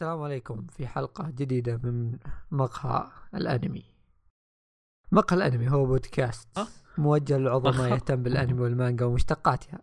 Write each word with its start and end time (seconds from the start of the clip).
السلام 0.00 0.22
عليكم 0.22 0.66
في 0.66 0.86
حلقة 0.86 1.30
جديدة 1.30 1.76
من 1.76 2.18
مقهى 2.50 3.10
الأنمي. 3.34 3.84
مقهى 5.12 5.36
الأنمي 5.36 5.70
هو 5.70 5.86
بودكاست 5.86 6.58
أه؟ 6.58 6.66
موجه 6.98 7.38
للعظماء. 7.38 7.94
يهتم 7.94 8.22
بالأنمي 8.22 8.60
والمانجا 8.62 9.04
ومشتقاتها. 9.04 9.82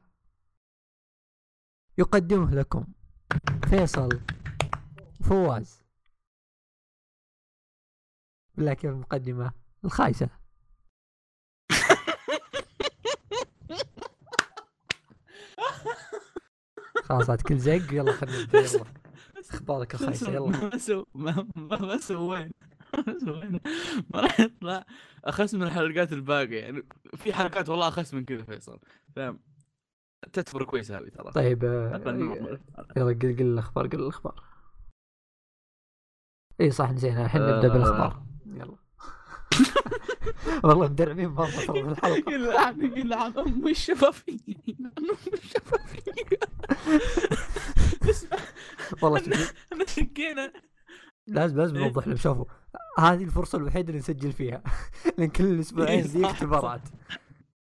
يقدمه 1.98 2.56
لكم 2.56 2.86
فيصل 3.70 4.20
فواز. 5.24 5.84
كيف 8.58 8.86
المقدمة؟ 8.86 9.52
الخايسة. 9.86 10.30
خلاص 17.04 17.42
كل 17.42 17.60
زق 17.60 17.94
يلا 17.94 18.12
خلينا 18.12 18.42
نبدأ. 18.42 18.60
يلا 18.60 19.07
أخبارك 19.54 19.94
الخايسة 19.94 20.32
يلا. 20.32 20.70
ما 20.70 20.78
سو 20.78 21.06
ما 21.16 21.48
ما 21.56 21.82
ما 21.82 21.98
سوينا. 21.98 22.52
ما 23.08 23.20
سوينا. 23.20 23.60
ما 24.10 24.20
راح 24.20 24.40
يطلع. 24.40 24.86
أخس 25.26 25.54
من 25.54 25.64
الحلقات 25.64 26.14
الباقية. 26.14 26.60
يعني 26.60 26.84
في 27.16 27.34
حلقات 27.34 27.70
والله 27.70 27.88
أخس 27.88 28.14
من 28.14 28.26
كذا 28.26 28.44
فيصل. 28.44 28.80
فاهم؟ 29.16 29.40
تعتبر 30.34 30.64
كويسه 30.64 30.98
هذه 30.98 31.10
ترى. 31.10 31.32
طيب 31.32 31.66
آه،. 31.66 32.60
يلا 32.98 33.06
قل 33.06 33.36
قل 33.36 33.42
الأخبار 33.42 33.88
قل 33.88 34.00
الأخبار. 34.00 34.44
اي 36.62 36.72
صح 36.72 36.92
نسينا. 36.92 37.26
الحين 37.26 37.42
نبدأ 37.42 37.68
آه. 37.68 37.74
بالاخبار 37.74 38.24
يلا. 38.46 38.78
والله 40.64 40.88
مدربين 40.88 41.30
مره 41.30 41.50
ترى 41.50 41.84
في 41.84 41.90
الحلقة. 41.90 42.32
يلعن 42.34 42.82
يلعن 42.98 43.38
ام 43.38 43.68
الشفافية. 43.68 44.38
يلعن 44.68 44.92
ام 44.98 45.34
الشفافية. 45.34 46.14
اسمع 48.10 48.38
والله 49.02 49.20
شوف 49.20 49.54
أنا 49.74 49.86
شقينا 49.86 50.54
لازم 51.28 51.58
لازم 51.58 51.76
إيه. 51.76 51.84
نوضح 51.84 52.08
لهم. 52.08 52.18
شوفوا 52.18 52.46
هذه 53.00 53.24
الفرصة 53.24 53.58
الوحيدة 53.58 53.88
اللي 53.88 54.00
نسجل 54.00 54.32
فيها. 54.32 54.64
لأن 55.18 55.30
كل 55.30 55.60
أسبوعين 55.60 55.90
إيه، 56.00 56.02
ذي 56.08 56.26
اختبارات. 56.26 56.82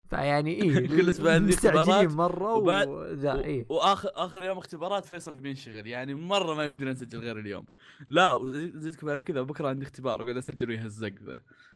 فيعني 0.09 0.51
إيه 0.51 0.87
كل 1.01 1.09
أسبوعين 1.09 1.41
ذي 1.45 1.47
مستعجلين 1.47 2.19
وبعد- 2.19 2.87
وذا 2.87 3.39
إيه. 3.39 3.65
واخر 3.69 4.09
آخر 4.15 4.43
يوم 4.43 4.57
اختبارات 4.57 5.05
فيصل 5.05 5.35
بينشغل. 5.35 5.87
يعني 5.87 6.13
مرة 6.15 6.53
ما 6.55 6.63
يقدر 6.63 6.89
نسجل 6.89 7.19
غير 7.19 7.39
اليوم. 7.39 7.65
لا 8.09 8.37
بعد 9.03 9.21
كذا 9.21 9.41
بكرة 9.41 9.67
عندي 9.69 9.85
اختبار 9.85 10.21
وقاعد 10.21 10.37
أسجل 10.37 10.69
ويهزق 10.69 11.13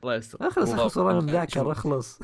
الله 0.04 0.16
يستر. 0.16 0.48
اخلص 0.48 0.70
اخلص 0.70 0.98
والله 0.98 1.22
مذاكر. 1.22 1.72
أخلص. 1.72 2.20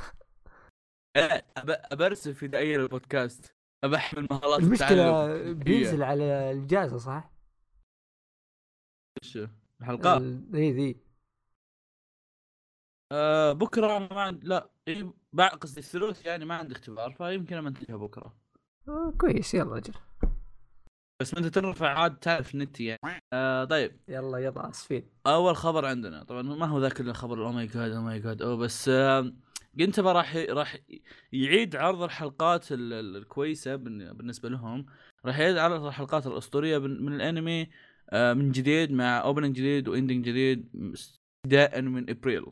إيه، 1.15 1.45
أب- 1.59 1.63
أبرسل 1.91 2.33
في 2.35 2.47
دقيقه 2.47 2.81
البودكاست 2.81 3.54
ابحمل 3.85 4.27
مهارات 4.31 4.59
المشكلة. 4.59 5.51
بينزل 5.53 6.03
على 6.03 6.51
الجازه 6.51 6.97
صح؟ 6.97 7.31
إيش؟ 9.23 9.39
الحلقات 9.81 10.21
ال- 10.21 10.55
إي 10.55 10.71
ذي 10.71 10.99
آه 13.11 13.51
بكرة 13.53 13.99
ما 13.99 14.21
عند 14.21 14.43
لا 14.43 14.69
بعد 15.33 15.51
قصدي 15.51 15.79
الثلث 15.79 16.25
يعني 16.25 16.45
ما 16.45 16.55
عندي 16.55 16.73
اختبار 16.73 17.11
فيمكن 17.11 17.55
امنتجها 17.57 17.95
بكرة. 17.95 18.35
آه، 18.87 19.13
كويس 19.19 19.53
يلا 19.53 19.77
أجل. 19.77 19.93
بس 21.21 21.33
أنت 21.33 21.45
ترفع 21.45 21.99
عاد 21.99 22.19
تعرف 22.19 22.55
النت 22.55 22.79
يعني. 22.79 23.21
آه 23.33 23.65
طيب. 23.65 23.99
يلا 24.07 24.37
يلا 24.37 24.69
آسفين. 24.69 25.09
أول 25.27 25.55
خبر 25.55 25.85
عندنا 25.85 26.23
طبعا 26.23 26.41
ما 26.41 26.65
هو 26.65 26.79
ذاك 26.79 27.01
الخبر 27.01 27.45
oh 27.45 27.51
my 27.51 27.67
God 27.67 27.91
oh 27.91 28.01
my 28.01 28.19
God 28.19 28.41
oh 28.41 28.57
بس 28.57 28.89
آه 28.89 29.33
جنتاما 29.77 30.11
راح 30.11 30.35
راح 30.35 30.77
يعيد 31.31 31.75
عرض 31.75 32.01
الحلقات 32.01 32.71
ال- 32.71 32.93
ال- 32.93 33.17
الكويسة 33.17 33.75
بالن- 33.75 34.13
بالنسبة 34.13 34.49
لهم. 34.49 34.85
راح 35.25 35.39
يعيد 35.39 35.57
عرض 35.57 35.85
الحلقات 35.85 36.27
الأسطورية 36.27 36.77
من, 36.77 37.13
الأنمي 37.15 37.69
آه 38.09 38.33
من 38.33 38.51
جديد 38.51 38.91
مع 38.91 39.21
opening 39.21 39.55
جديد 39.55 39.87
و 39.87 39.93
ending 39.93 40.25
جديد 40.25 40.69
ابتداء 41.45 41.81
من 41.81 42.09
ابريل 42.09 42.45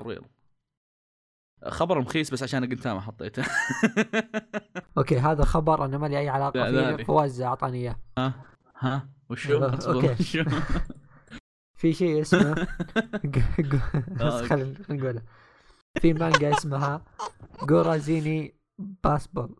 ابريل 0.00 0.20
خبر 1.68 2.00
مخيس 2.00 2.30
بس 2.30 2.42
عشان 2.42 2.70
قلتها 2.70 3.00
حطيته. 3.00 3.44
okay 4.98 5.18
هذا 5.18 5.44
خبر 5.44 5.84
أنا 5.84 5.98
ما 5.98 6.06
لي 6.06 6.18
أي 6.18 6.28
علاقة 6.28 6.68
لا، 6.68 6.96
فيه. 6.96 7.04
فواز 7.04 7.40
أعطاني 7.40 7.78
إياه. 7.78 7.96
ها؟ 8.18 8.34
ها؟ 8.78 9.08
وشو. 9.30 9.64
وشو؟ 10.20 10.44
في 11.80 11.92
شيء 11.92 12.20
اسمه 12.20 12.66
آه، 14.20 14.42
خلينا 14.42 14.74
نقوله. 14.90 15.22
في 15.98 16.12
مانجا 16.12 16.52
اسمها 16.52 17.04
جورازيني 17.62 18.54
باسبول. 18.78 19.56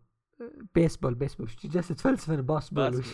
بيسبول 0.75 1.15
بيسبول. 1.15 1.47
وش 1.47 1.67
جالس 1.67 1.89
تفلسف 1.89 2.31
أنا 2.31 2.43
باسبول. 2.43 3.05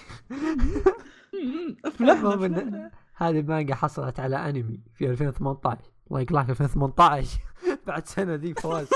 المهم 2.00 2.91
هذه 3.15 3.41
المانجا 3.41 3.75
حصلت 3.75 4.21
على 4.21 4.37
أنمي 4.37 4.81
في 4.94 5.10
2018 5.10 5.81
الله 6.10 6.21
يقلعك 6.21 6.50
2018 6.50 7.41
بعد 7.87 8.06
سنة 8.06 8.34
ذي 8.34 8.54
فواز. 8.54 8.88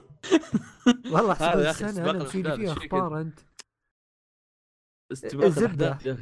والله 1.12 1.32
هذا 1.32 1.70
استباق 1.70 2.08
أنا 2.08 2.24
مسوي 2.24 2.42
لي 2.42 2.54
الأحداث، 2.54 2.78
فيها 2.78 2.86
أخبار 2.86 3.20
أنت؟ 3.20 3.40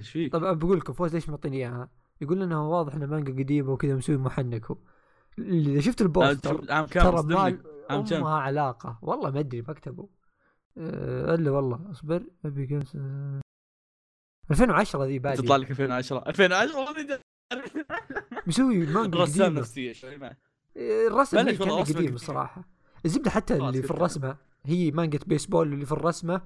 فيك؟ 0.02 0.32
طبعا 0.32 0.52
بقول 0.52 0.78
لكم 0.78 0.92
فوز 0.92 1.14
ليش 1.14 1.28
معطيني 1.28 1.56
إياها؟ 1.56 1.90
يقول 2.20 2.40
لنا 2.40 2.60
واضح 2.60 2.94
انه 2.94 3.06
مانجا 3.06 3.32
قديمة 3.32 3.72
وكذا 3.72 3.94
مسوي 3.94 4.16
محنك 4.16 4.66
هو. 4.66 4.76
اللي 5.38 5.82
شفت 5.82 6.02
البوستر 6.02 6.72
عام 6.72 6.86
كم 6.86 7.00
ترى. 7.00 7.22
ما 7.22 7.40
عام 7.90 8.04
كم؟ 8.04 8.16
أمها 8.16 8.38
علاقة. 8.38 8.98
والله 9.02 9.30
ما 9.30 9.40
أدري 9.40 9.62
ما 9.62 9.72
كتبوا. 9.72 10.06
أه، 10.78 11.34
إلا 11.34 11.50
والله 11.50 11.90
أصبر. 11.90 12.22
أبي 12.44 12.66
جيمز 12.66 12.92
أه، 12.96 13.40
2010 14.50 15.04
ذي 15.04 15.18
تطلع 15.18 15.30
بادي 15.30 15.64
لك 15.64 15.70
2010 15.70 16.28
2010 16.28 16.90
هذه 16.90 17.20
مسوي 18.46 18.86
مانجا 18.86 19.18
رسام 19.18 19.54
نفسيه 19.54 19.92
شوي 19.92 20.18
الرسم 20.76 21.50
كان 21.50 21.70
قديم. 21.70 22.14
الصراحه 22.14 22.64
الزبدة 23.04 23.30
حتى 23.30 23.56
اللي 23.56 23.82
في 23.82 23.90
الرسمة 23.90 24.36
هي 24.64 24.90
مانجا 24.90 25.18
بيسبول 25.26 25.72
اللي 25.72 25.86
في 25.86 25.92
الرسمة 25.92 26.42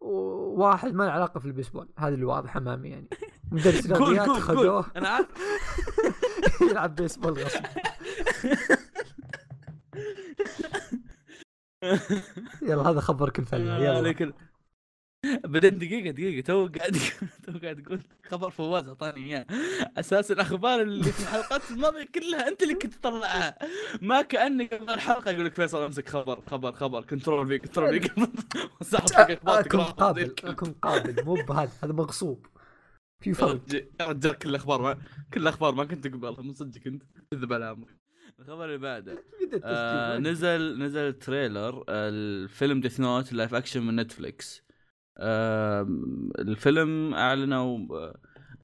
وواحد 0.00 0.94
ما 0.94 1.04
له 1.04 1.10
علاقة 1.10 1.40
في 1.40 1.46
البيسبول. 1.46 1.88
هذا 1.98 2.14
اللي 2.14 2.24
واضح 2.24 2.56
أمامي 2.56 2.88
يعني. 2.88 3.08
مدرس 3.52 3.86
رياضيات 3.86 4.28
خذوه. 4.28 4.86
أنا 4.96 5.08
عارف. 5.08 5.26
يلعب 6.70 6.94
بيسبول 6.94 7.32
غصب. 7.32 7.60
يلا 12.62 12.82
هذا 12.90 13.00
خبرك 13.00 13.38
الفني 13.38 13.60
يلا. 13.84 13.96
عليك 13.96 14.22
ال- 14.22 14.34
بعدين 15.44 15.78
دقيقة 15.78 16.10
دقيقة 16.10 16.44
تو 16.46 16.68
قاعد 16.78 16.96
تو 17.46 17.52
قاعد 17.62 17.82
تقول 17.82 18.00
خبر 18.30 18.50
فواز 18.50 18.88
أعطاني 18.88 19.24
إياه. 19.24 19.46
أساس 19.96 20.30
الأخبار 20.32 20.80
اللي 20.82 21.12
في 21.12 21.20
الحلقات 21.20 21.70
الماضية 21.70 22.04
كلها 22.14 22.48
أنت 22.48 22.62
اللي 22.62 22.74
كنت 22.74 22.94
تطلعها. 22.94 23.58
ما 24.02 24.22
كاني 24.22 24.66
قبل 24.66 24.90
الحلقة 24.90 25.30
يقول 25.30 25.44
لك 25.46 25.54
فيصل 25.54 25.82
أمسك 25.84 26.08
خبر 26.08 26.40
خبر 26.50 26.72
خبر. 26.72 27.04
كنترول 27.04 27.46
في 27.46 27.58
كنترول 27.58 28.00
في 28.02 28.96
أخبار 28.96 29.60
أكون 29.60 29.80
قابل 29.80 30.34
أكون 30.44 30.72
قابل. 30.72 31.24
مو 31.24 31.34
بهذا 31.34 31.70
هذا 31.84 31.92
مغصوب. 31.92 32.46
في 33.22 33.30
يا 33.30 33.34
فرق 33.34 33.74
يا 34.00 34.06
رجال 34.06 34.38
كل 34.38 34.48
الأخبار 34.48 34.82
ما 34.82 34.98
كل 35.34 35.40
الأخبار 35.42 35.74
ما 35.74 35.84
كنت 35.84 36.06
تقبلها 36.06 36.42
من 36.42 36.52
صدقك 36.52 36.86
أنت. 36.86 37.02
كذب 37.30 37.52
على 37.52 37.70
امرك 37.70 37.96
الخبر 38.40 38.64
اللي 38.64 38.78
بعده. 38.78 39.24
آه 39.64 40.18
نزل 40.18 40.78
نزل 40.78 41.12
trailer 41.12 41.84
الفيلم 41.88 42.80
Death 42.80 43.00
Note 43.00 43.32
live 43.32 43.54
action 43.54 43.82
من 43.82 43.96
نتفليكس. 43.96 44.62
آه 45.18 45.82
الفيلم 46.38 47.14
أعلنوا 47.14 47.78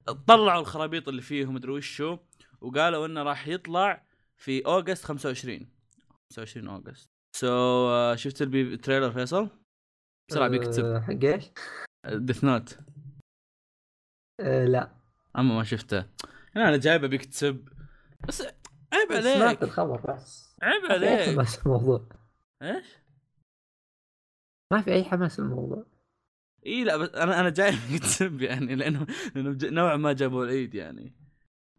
آه، 0.08 0.14
طلعوا 0.26 0.60
الخرابيط 0.60 1.08
اللي 1.08 1.22
فيه 1.22 1.46
ومدري 1.46 1.72
وشو 1.72 2.18
وقالوا 2.60 3.06
إنه 3.06 3.22
راح 3.22 3.48
يطلع 3.48 4.06
في 4.36 4.66
August 4.66 5.04
25 5.04 5.68
25 6.30 6.68
August. 6.68 7.10
so 7.36 8.14
شفت 8.16 8.42
ال 8.42 8.54
PV 8.54 8.76
trailer 8.76 9.10
فيصل؟ 9.10 9.48
بسرعة 10.30 10.48
بيك 10.48 10.64
تسب 10.64 10.84
آه، 10.84 11.00
حق 11.00 11.24
إيش؟ 11.24 11.44
Death 12.06 12.44
Note. 12.44 12.78
آه، 14.40 14.64
لا. 14.64 14.90
أما 15.38 15.54
ما 15.54 15.64
شفته. 15.64 15.98
أنا 16.56 16.68
أنا 16.68 16.76
جايبه 16.76 17.06
بيك 17.08 17.24
تسب. 17.24 17.68
بس 18.28 18.42
عيب 18.92 19.20
سمعت 19.20 19.42
عليك. 19.42 19.62
الخبر 19.62 20.14
بس. 20.14 20.56
عيب 20.62 20.82
ما 20.82 20.88
في 20.88 21.04
أي 21.04 21.14
عليك. 21.14 21.34
حماس 21.34 21.66
الموضوع. 21.66 22.08
إيش؟ 22.62 22.86
ما 24.72 24.82
في 24.82 24.92
أي 24.92 25.04
حماس 25.04 25.38
الموضوع. 25.38 25.86
إي 26.66 26.84
لا 26.84 26.96
بس 26.96 27.08
أنا 27.08 27.40
أنا 27.40 27.50
جاي 27.50 27.72
تسب 27.98 28.42
يعني 28.42 28.74
لأنه 28.74 29.06
لأنه 29.34 29.58
نوعا 29.62 29.96
ما 29.96 30.12
جابوا 30.12 30.44
العيد 30.44 30.74
يعني. 30.74 31.14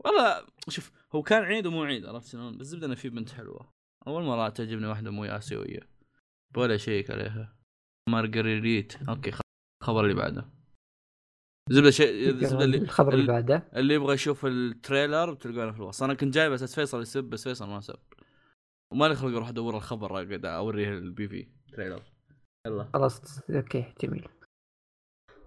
والله 0.05 0.45
شوف 0.69 0.91
هو 1.15 1.23
كان 1.23 1.43
عيد 1.43 1.65
ومو 1.65 1.83
عيد 1.83 2.05
عرفت 2.05 2.27
شلون؟ 2.27 2.57
بس 2.57 2.65
زبده 2.67 2.85
إنه 2.87 2.95
في 2.95 3.09
بنت 3.09 3.29
حلوة. 3.29 3.73
أول 4.07 4.23
مرة 4.23 4.49
تعجبني 4.49 4.87
واحدة 4.87 5.11
مو 5.11 5.25
اسيويه 5.25 5.79
ولا 6.57 6.77
شيك 6.77 7.11
عليها. 7.11 7.57
مارغريت. 8.09 9.09
okay 9.09 9.31
الخبر 9.81 10.03
اللي 10.03 10.13
بعده. 10.15 10.49
زبدة 11.69 11.91
شيء 11.91 12.35
زبدة 12.35 12.63
اللي 12.63 12.77
الخبر 12.77 13.13
اللي 13.13 13.27
بعده. 13.27 13.69
اللي 13.75 13.93
يبغى 13.93 14.13
يشوف 14.13 14.45
ال 14.45 14.56
trailer 14.56 15.33
بتلقونه 15.33 15.71
في 15.71 15.77
الوصف. 15.77 16.03
أنا 16.03 16.13
كنت 16.13 16.33
جايب 16.33 16.53
أساس 16.53 16.75
فيصل 16.75 17.01
يسب 17.01 17.23
بس 17.23 17.43
فيصل 17.43 17.67
ما 17.67 17.81
سب. 17.81 17.99
وما 18.93 19.05
لي 19.05 19.15
خلق 19.15 19.35
أروح 19.35 19.49
أدور 19.49 19.77
الخبر 19.77 20.13
قاعد 20.13 20.45
أوريه 20.45 20.89
ال 20.89 21.27
PV 21.27 21.47
trailer. 21.73 22.01
يلا. 22.67 22.89
خلاص 22.93 23.41
okay 23.49 23.93
جميل. 24.01 24.27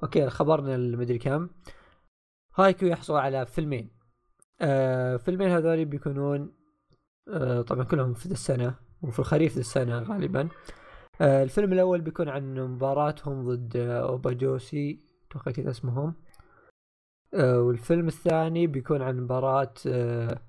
okay 0.02 0.30
خبرنا 0.30 0.74
المدري 0.74 1.18
كم. 1.18 1.48
هايكيو 2.56 2.86
يحصل 2.86 3.14
على 3.14 3.46
فيلمين. 3.46 3.90
آه 4.60 5.16
فيلمين 5.16 5.48
هذول 5.48 5.84
بيكونون 5.84 6.52
آه 7.28 7.62
طبعا 7.62 7.84
كلهم 7.84 8.14
في 8.14 8.26
السنة 8.26 8.74
وفي 9.02 9.18
الخريف 9.18 9.58
السنة 9.58 9.98
غالبا. 9.98 10.48
آه 11.20 11.42
الفيلم 11.42 11.72
الأول 11.72 12.00
بيكون 12.00 12.28
عن 12.28 12.54
مباراتهم 12.54 13.48
ضد 13.48 13.76
آه 13.76 14.08
أوباجوسي. 14.08 15.11
أتوقع 15.32 15.52
كذا 15.52 15.70
اسمهم. 15.70 16.14
آه 17.34 17.60
والفيلم 17.60 18.08
الثاني 18.08 18.66
بيكون 18.66 19.02
عن 19.02 19.20
مباراة 19.20 19.74
آه 19.86 20.42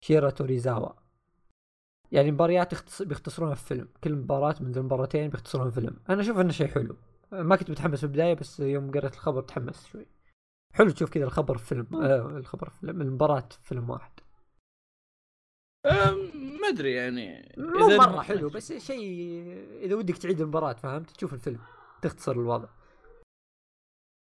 شيرا 0.00 0.30
توريزاوا. 0.30 0.92
يعني 2.12 2.30
مباريات 2.30 2.72
يختص... 2.72 3.02
بيختصرونها 3.02 3.54
في 3.54 3.66
فيلم 3.66 3.88
كل 4.04 4.14
مباراة 4.14 4.54
من 4.60 4.76
المباراتين 4.76 5.30
بيختصرونها 5.30 5.70
في 5.70 5.80
فيلم 5.80 5.96
أنا 6.08 6.20
أشوف 6.20 6.38
إنه 6.38 6.52
شيء 6.52 6.68
حلو. 6.68 6.96
ما 7.32 7.56
كنت 7.56 7.70
متحمس 7.70 7.98
في 7.98 8.04
البداية 8.04 8.34
بس 8.34 8.60
يوم 8.60 8.90
قرأت 8.90 9.14
الخبر 9.14 9.42
تحمست 9.42 9.86
شوي. 9.86 10.06
حلو 10.74 10.90
تشوف 10.90 11.10
كذا 11.10 11.24
الخبر 11.24 11.58
في 11.58 11.66
فيلم 11.66 11.86
آه 12.02 12.26
الخبر 12.36 12.70
في 12.70 12.80
فيلم 12.80 13.02
المباراة 13.02 13.48
في 13.50 13.68
فيلم 13.68 13.90
واحد. 13.90 14.12
ما 16.60 16.68
أدري 16.68 16.92
يعني. 16.92 17.54
مو 17.58 17.96
مرة 17.96 18.20
حلو 18.20 18.48
بس 18.48 18.72
شيء 18.72 19.42
إذا 19.82 19.94
ودك 19.94 20.16
تعيد 20.16 20.40
المباراة 20.40 20.72
فهمت؟ 20.72 21.10
تشوف 21.10 21.34
الفيلم 21.34 21.58
تختصر 22.02 22.32
الوضع. 22.32 22.68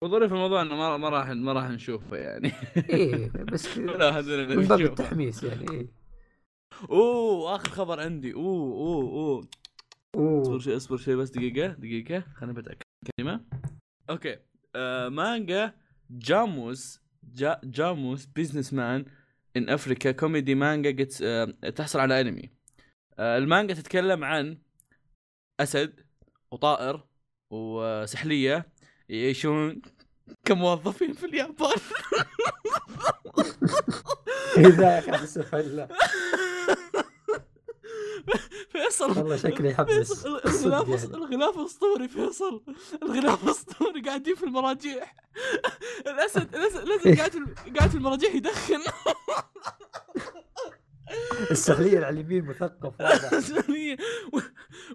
وظريف 0.04 0.34
الموضوع 0.34 0.62
إنه 0.62 0.76
ما 0.76 0.98
ما 0.98 1.10
راح 1.10 1.30
ما 1.30 1.54
راح 1.54 1.70
نشوفه 1.70 2.18
يعني. 2.18 2.52
إيه 2.90 3.32
بس 3.52 3.78
لا 3.78 4.22
من 4.56 4.68
باب 4.68 4.82
التحميس 4.82 5.44
يعني 5.44 5.72
إيه. 5.72 5.88
أوه 6.90 7.56
آخر 7.56 7.70
خبر 7.70 8.00
عندي. 8.00 8.34
أوه 8.34 8.74
أوه 8.74 9.48
أوه. 10.16 10.42
اصبر 10.42 10.60
شوي 10.60 10.76
اصبر 10.76 10.98
شوي 10.98 11.16
بس 11.16 11.30
دقيقة 11.30 11.68
دقيقة. 11.68 12.24
خليني 12.36 12.54
بتأكد 12.54 12.82
كلمة. 13.18 13.46
okay. 14.10 14.40
آه 14.76 15.10
مانجا 15.10 15.74
جاموس 16.10 17.02
جا 17.24 17.62
جاموس 17.64 18.26
business 18.26 18.74
man 18.74 19.06
in 19.58 19.70
Africa 19.70 20.12
comedy 20.12 20.56
manga 20.56 20.92
gets 20.92 21.22
آه 21.22 21.46
تحصل 21.76 22.00
على 22.00 22.22
انمي 22.22 22.50
آه 23.20 23.38
المانجا 23.38 23.74
تتكلم 23.74 24.24
عن 24.24 24.58
أسد 25.60 26.00
وطائر 26.52 27.08
وسحلية 27.52 28.73
يعيشون 29.14 29.82
كموظفين 30.46 31.14
في 31.14 31.26
اليابان. 31.26 31.78
اذا 34.58 34.96
يا 34.96 35.26
سحلة 35.26 35.88
فيصل 38.70 39.18
والله 39.18 39.36
شكلي 39.38 39.70
يحبس 39.70 40.26
الغلاف 40.26 40.88
يعني. 40.88 41.16
الغلاف 41.16 41.58
اسطوري 41.58 42.08
فيصل. 42.08 42.64
الغلاف 43.04 43.50
اسطوري 43.50 44.02
قاعدين 44.02 44.36
في 44.36 44.44
المراجيح. 44.44 45.16
الأسد 46.08 46.56
الأسد 46.56 46.78
الأسد 46.78 47.18
قاعد 47.18 47.56
قاعد 47.78 47.90
في 47.90 47.98
المراجيح 47.98 48.36
يدخن. 48.36 48.82
السحليه 51.52 51.94
اللي 51.94 52.06
على 52.06 52.20
اليمين 52.20 52.46
مثقف 52.46 53.02
السحليه 53.34 53.98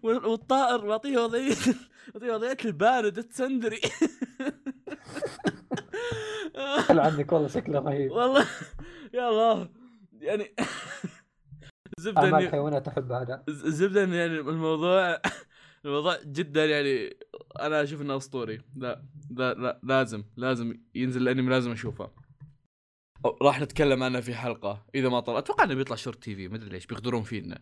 والطائر 0.02 0.86
معطيه 0.86 1.18
وضعية 1.18 1.56
معطيه 2.14 2.32
وضعية 2.32 2.56
البارد 2.64 3.18
التسندري 3.18 3.80
طلع 6.88 7.06
عنك 7.06 7.32
والله 7.32 7.48
شكله 7.48 7.78
رهيب. 7.78 8.10
والله 8.10 8.46
يا 9.14 9.28
الله. 9.28 9.68
يعني 10.20 10.54
زبده 11.98 12.28
اني 12.28 12.46
الحيوانات 12.46 12.88
أحب 12.88 13.12
هذا. 13.12 13.44
زبده 13.48 14.00
يعني 14.00 14.24
الموضوع 14.26 15.20
الموضوع 15.84 16.16
جدا 16.24 16.64
يعني 16.64 17.16
أنا 17.60 17.82
أشوف 17.82 18.00
إنه 18.00 18.16
أسطوري. 18.16 18.60
لا 18.76 19.04
لا 19.30 19.54
لا 19.54 19.80
لازم 19.82 20.24
لازم 20.36 20.80
ينزل 20.94 21.22
الانمي 21.22 21.50
لازم 21.50 21.70
أشوفه. 21.70 22.10
راح 23.42 23.60
نتكلم 23.60 24.02
عنه 24.02 24.20
في 24.20 24.34
حلقة 24.34 24.86
إذا 24.94 25.08
ما 25.08 25.20
طلع 25.20 25.38
أتوقع 25.38 25.64
إنه 25.64 25.74
بيطلع 25.74 25.96
short 25.96 26.22
TV 26.22 26.48
ما 26.48 26.56
أدري 26.56 26.68
ليش 26.68 26.86
بيقدرون 26.86 27.22
فينا. 27.22 27.58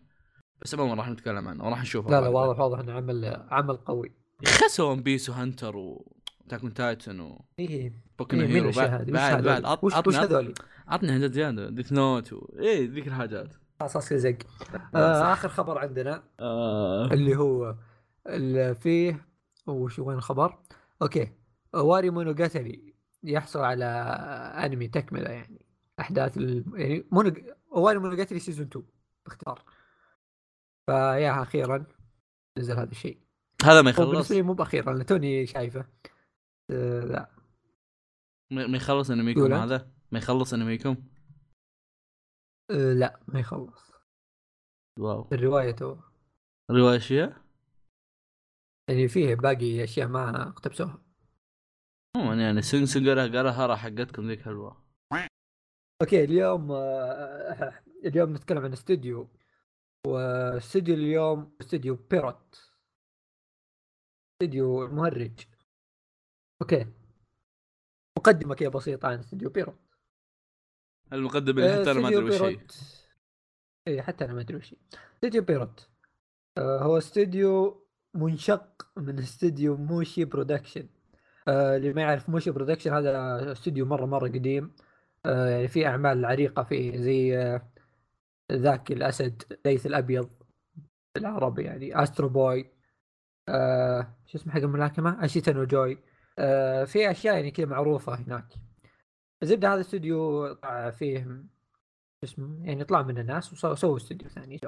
بس 0.61 0.75
عموما 0.75 0.93
راح 0.93 1.09
نتكلم 1.09 1.47
عنه 1.47 1.65
وراح 1.65 1.81
نشوفه 1.81 2.09
لا 2.09 2.21
لا 2.21 2.27
واضح 2.27 2.59
واضح 2.59 2.79
إنه 2.79 2.93
عمل 2.93 3.45
عمل 3.49 3.77
قوي. 3.77 4.11
خسوا 4.45 4.91
One 4.91 5.01
Piece 5.01 5.77
و 5.77 6.15
Hunter 6.49 6.59
و 6.59 6.60
Attack 6.60 6.70
on 6.70 6.73
Titan 6.73 7.19
و 7.19 7.45
إيه. 7.59 7.93
بوكيمون 8.19 8.45
إيه 8.45 8.51
Hero 8.51 8.71
بعد 8.71 9.11
بعد, 9.11 9.43
بعد. 9.43 9.79
وش, 9.81 9.93
وش 10.07 10.15
هذول؟ 10.15 10.53
عطني 10.87 11.11
حاجات 11.11 11.31
زيادة 11.31 11.69
Death 11.69 11.93
Note 11.93 12.33
و... 12.33 12.49
إيه 12.59 12.89
ذيك 12.89 13.07
الحاجات. 13.07 13.53
خلاص 13.79 14.13
زق. 14.13 14.37
آه 14.95 15.33
آخر 15.33 15.49
خبر 15.49 15.77
عندنا 15.77 16.23
آه. 16.39 17.09
اللي 17.11 17.35
هو 17.35 17.75
اللي 18.27 18.75
فيه 18.75 19.25
وش 19.67 19.99
وين 19.99 20.17
الخبر؟ 20.17 20.57
okay. 21.01 21.31
Owari 21.73 22.09
Monogatari 22.09 22.86
يحصل 23.27 23.59
على 23.59 23.85
أنمي 24.65 24.87
تكملة 24.87 25.29
يعني. 25.29 25.65
أحداث 25.99 26.37
ال... 26.37 26.65
يعني 26.75 27.07
Mono... 27.11 27.33
Owari 27.71 27.99
Monogatari 27.99 28.39
season 28.39 28.65
2 28.67 28.85
باختصار 29.25 29.63
فيا 30.85 31.41
أخيرا 31.41 31.85
نزل 32.57 32.77
هذا 32.79 32.91
الشيء. 32.91 33.21
هذا 33.63 33.81
ما 33.81 33.89
يخلص؟ 33.89 34.09
بالنسبة 34.09 34.35
لي 34.35 34.41
مو 34.41 34.53
باخيرا 34.53 34.91
أنا 34.91 35.03
توني 35.03 35.45
شايفه. 35.45 35.85
آه 36.71 36.99
لا. 36.99 37.31
ما 38.51 38.77
يخلص 38.77 39.11
أنميكم 39.11 39.53
هذا؟ 39.53 39.91
ما 40.11 40.19
يخلص 40.19 40.53
أنميكم؟ 40.53 40.95
أه 42.71 42.93
لا 42.93 43.19
ما 43.27 43.39
يخلص. 43.39 43.91
wow. 44.99 45.29
الرواية 45.31 45.71
تو. 45.71 45.97
رواية 46.71 46.97
اشياء؟ 46.97 47.41
يعني 48.89 49.07
فيه 49.07 49.35
باقي 49.35 49.83
أشياء 49.83 50.07
ما 50.07 50.47
اقتبسوها. 50.47 51.06
عموما 52.17 52.43
يعني 52.43 52.61
سن 52.61 53.05
قرا 53.09 53.27
قراها 53.27 53.75
حقتكم 53.75 54.27
ذيك 54.27 54.41
حلوة. 54.41 54.87
okay 56.01 56.23
اليوم 56.23 56.71
آه 56.71 57.83
اليوم 58.05 58.33
نتكلم 58.33 58.65
عن 58.65 58.73
استوديو. 58.73 59.29
واستوديو 60.07 60.95
اليوم 60.95 61.57
استوديو 61.61 61.95
Pierrot. 61.95 62.71
استوديو 64.33 64.87
مهرج. 64.87 65.47
okay. 66.61 66.87
مقدمة 68.17 68.55
كذا 68.55 68.69
بسيطة 68.69 69.07
عن 69.07 69.19
استوديو 69.19 69.49
Pierrot. 69.49 69.79
المقدم 71.13 71.59
اللي 71.59 71.79
حتى 71.79 71.91
أنا 71.91 71.99
ما 71.99 72.07
أدري 72.07 72.23
وش 72.23 72.41
هي. 72.41 72.67
اي 73.87 74.01
حتى 74.01 74.25
أنا 74.25 74.33
ما 74.33 74.41
أدري 74.41 74.57
وش 74.57 74.73
هي. 74.73 74.77
استوديو 75.13 75.41
Pierrot. 75.43 75.89
آه 76.57 76.79
هو 76.83 76.97
استوديو 76.97 77.87
منشق 78.13 78.91
من 78.97 79.19
استوديو 79.19 79.77
Mushi 79.77 80.25
Production. 80.25 80.89
آه 81.47 81.77
اللي 81.77 81.93
ما 81.93 82.01
يعرف 82.01 82.29
Mushi 82.29 82.51
Production 82.51 82.93
هذا 82.93 83.51
استوديو 83.51 83.85
مرة 83.85 84.05
مرة 84.05 84.27
قديم. 84.27 84.75
آه 85.25 85.49
يعني 85.49 85.67
في 85.67 85.87
أعمال 85.87 86.25
عريقة 86.25 86.63
فيه 86.63 86.97
زي 86.97 87.37
آه 87.37 87.71
ذاك 88.51 88.91
الأسد 88.91 89.43
ليث 89.65 89.85
الأبيض 89.85 90.29
بالعربي 91.15 91.63
يعني 91.63 92.03
Astro 92.03 92.29
Boy 92.29 92.71
آه 93.49 94.17
شو 94.25 94.37
اسمه 94.37 94.53
حق 94.53 94.59
الملاكمة؟ 94.59 95.25
Ashita 95.25 95.51
Joe. 95.65 95.99
آه 96.39 96.83
في 96.85 97.11
أشياء 97.11 97.35
يعني 97.35 97.51
كذا 97.51 97.65
معروفة 97.65 98.15
هناك. 98.15 98.53
الزبده 99.43 99.73
هذا 99.73 99.81
استوديو 99.81 100.53
طلع 100.53 100.91
فيه 100.91 101.43
اسمه 102.23 102.65
يعني 102.67 102.83
طلع 102.83 103.01
من 103.01 103.17
الناس 103.17 103.65
وسووا 103.65 103.97
استوديو 103.97 104.29
ثاني 104.29 104.59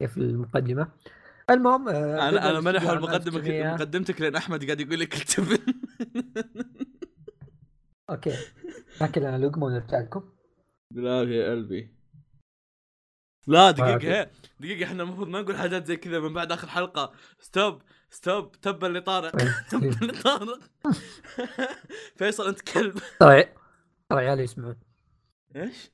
كيف 0.00 0.18
المقدمة. 0.18 0.92
المهم 1.50 1.88
آه 1.88 2.28
أنا 2.28 2.50
أنا 2.50 2.60
ماني 2.60 2.80
حول 2.80 3.00
مقدمك 3.00 3.48
مقدمتك 3.48 4.20
لأن 4.20 4.36
أحمد 4.36 4.64
قاعد 4.64 4.80
يقول 4.80 5.00
لك 5.00 5.16
اكتب 5.16 5.44
okay. 8.10 8.36
ناكل 9.00 9.24
أنا 9.24 9.46
لقمة 9.46 9.66
ونرجع 9.66 10.00
لكم. 10.00 10.32
بالعافية 10.90 11.44
يا 11.44 11.50
قلبي. 11.50 11.94
لا 13.46 13.70
دقيقة 13.70 14.30
دقيقة 14.60 14.84
إحنا 14.84 15.02
المفروض 15.02 15.28
ما 15.28 15.40
نقول 15.42 15.56
حاجات 15.56 15.86
زي 15.86 15.96
كذا 15.96 16.18
من 16.20 16.32
بعد 16.32 16.52
آخر 16.52 16.68
حلقة. 16.68 17.12
stop 17.40 17.82
stop 18.10 18.52
تبا 18.60 18.86
اللي 18.86 19.00
طارق. 19.00 19.32
تبا 19.70 19.96
اللي 20.02 20.12
طارق. 20.12 20.60
فيصل 22.16 22.48
أنت 22.48 22.60
كلب. 22.60 22.98
ترى 23.20 23.42
ترى 24.10 24.26
عيالي 24.26 24.42
يسمعون. 24.42 24.76
إيش؟ 25.56 25.90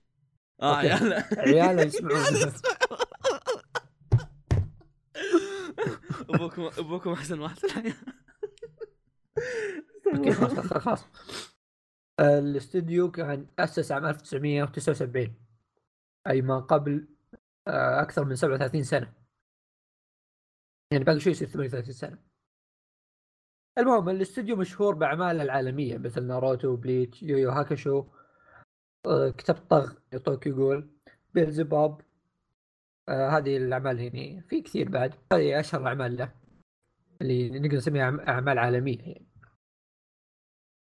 آه 0.63 0.77
عيال. 0.77 1.13
عيالي 1.39 1.83
يسمعون. 1.83 2.53
ابوكم 6.11 6.71
أبوكم 6.79 7.13
أحسن 7.13 7.41
واحد. 7.41 7.59
في 7.59 7.65
الحياة 7.67 7.95
okay 10.17 10.33
خلاص 10.33 10.59
خلاص. 10.59 11.05
الاستوديو 12.21 13.11
كان 13.11 13.47
أسس 13.59 13.93
عام 13.93 14.07
1979 14.07 15.35
أي 16.27 16.43
ما 16.43 16.61
قبل 16.61 17.09
آه، 17.69 18.03
أكثر 18.03 18.25
من 18.25 18.37
37 18.37 18.83
سنة. 18.83 19.13
يعني 20.93 21.05
باقي 21.05 21.21
شوي 21.21 21.33
يصير 21.33 21.49
38 21.49 21.93
سنة. 21.93 22.19
المهم 23.79 24.09
الاستوديو 24.09 24.57
مشهور 24.57 24.95
بأعماله 24.95 25.43
العالمية 25.43 25.99
مثل 25.99 26.25
Naruto 26.25 26.77
Bleach 26.77 27.23
Yu 27.23 27.51
Yu 27.51 27.63
Hakusho 27.63 28.05
آه، 29.07 29.31
كتاب 29.31 29.57
طغ 29.57 29.93
Tokyo 30.25 30.57
Ghoul 30.57 30.91
بيلزباب 31.35 32.01
هذه 33.09 33.57
الأعمال 33.57 34.01
يعني 34.01 34.43
في 34.49 34.61
كثير 34.61 34.89
بعد. 34.89 35.15
هذه 35.33 35.61
أشهر 35.61 35.87
اعمال 35.87 36.17
له 36.17 36.33
اللي 37.23 37.61
نقدر 37.61 37.77
نسميها 37.77 38.29
أعمال 38.29 38.59
عالمية 38.59 38.99
يعني. 38.99 39.29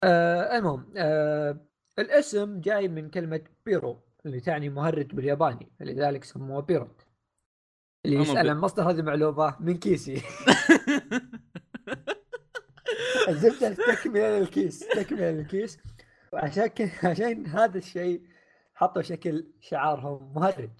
آه 0.05 0.59
المهم 0.59 0.93
آه 0.97 1.67
الاسم 1.99 2.61
جاي 2.61 2.89
من 2.89 3.11
كلمة 3.11 3.41
بيرو 3.67 4.01
اللي 4.27 4.41
تعني 4.41 4.69
مهرج 4.69 5.15
بالياباني 5.15 5.73
لذلك 5.81 6.25
سموه 6.25 6.63
بيروت 6.63 7.07
اللي 8.07 8.17
يسأل 8.17 8.51
عن 8.51 8.59
مصدر 8.59 8.91
هذه 8.91 9.01
المعلومة 9.01 9.57
من 9.61 9.77
كيسي. 9.77 10.23
الزبدة 13.29 13.75
تكملة 13.75 14.39
للكيس 14.39 14.89
تكملة 14.89 15.31
للكيس. 15.31 15.79
وعشان 16.33 16.71
عشان 17.05 17.47
هذا 17.47 17.79
الشيء 17.79 18.23
حطوا 18.75 19.03
شكل 19.03 19.53
شعارهم 19.61 20.35
مهرج. 20.35 20.71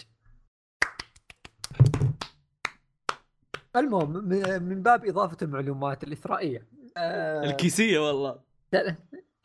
المهم 3.77 4.25
من 4.63 4.83
باب 4.83 5.05
إضافة 5.07 5.37
المعلومات 5.43 6.05
الإثرائية 6.05 6.67
آه 6.97 7.45
الكيسية 7.45 7.99
والله. 7.99 8.41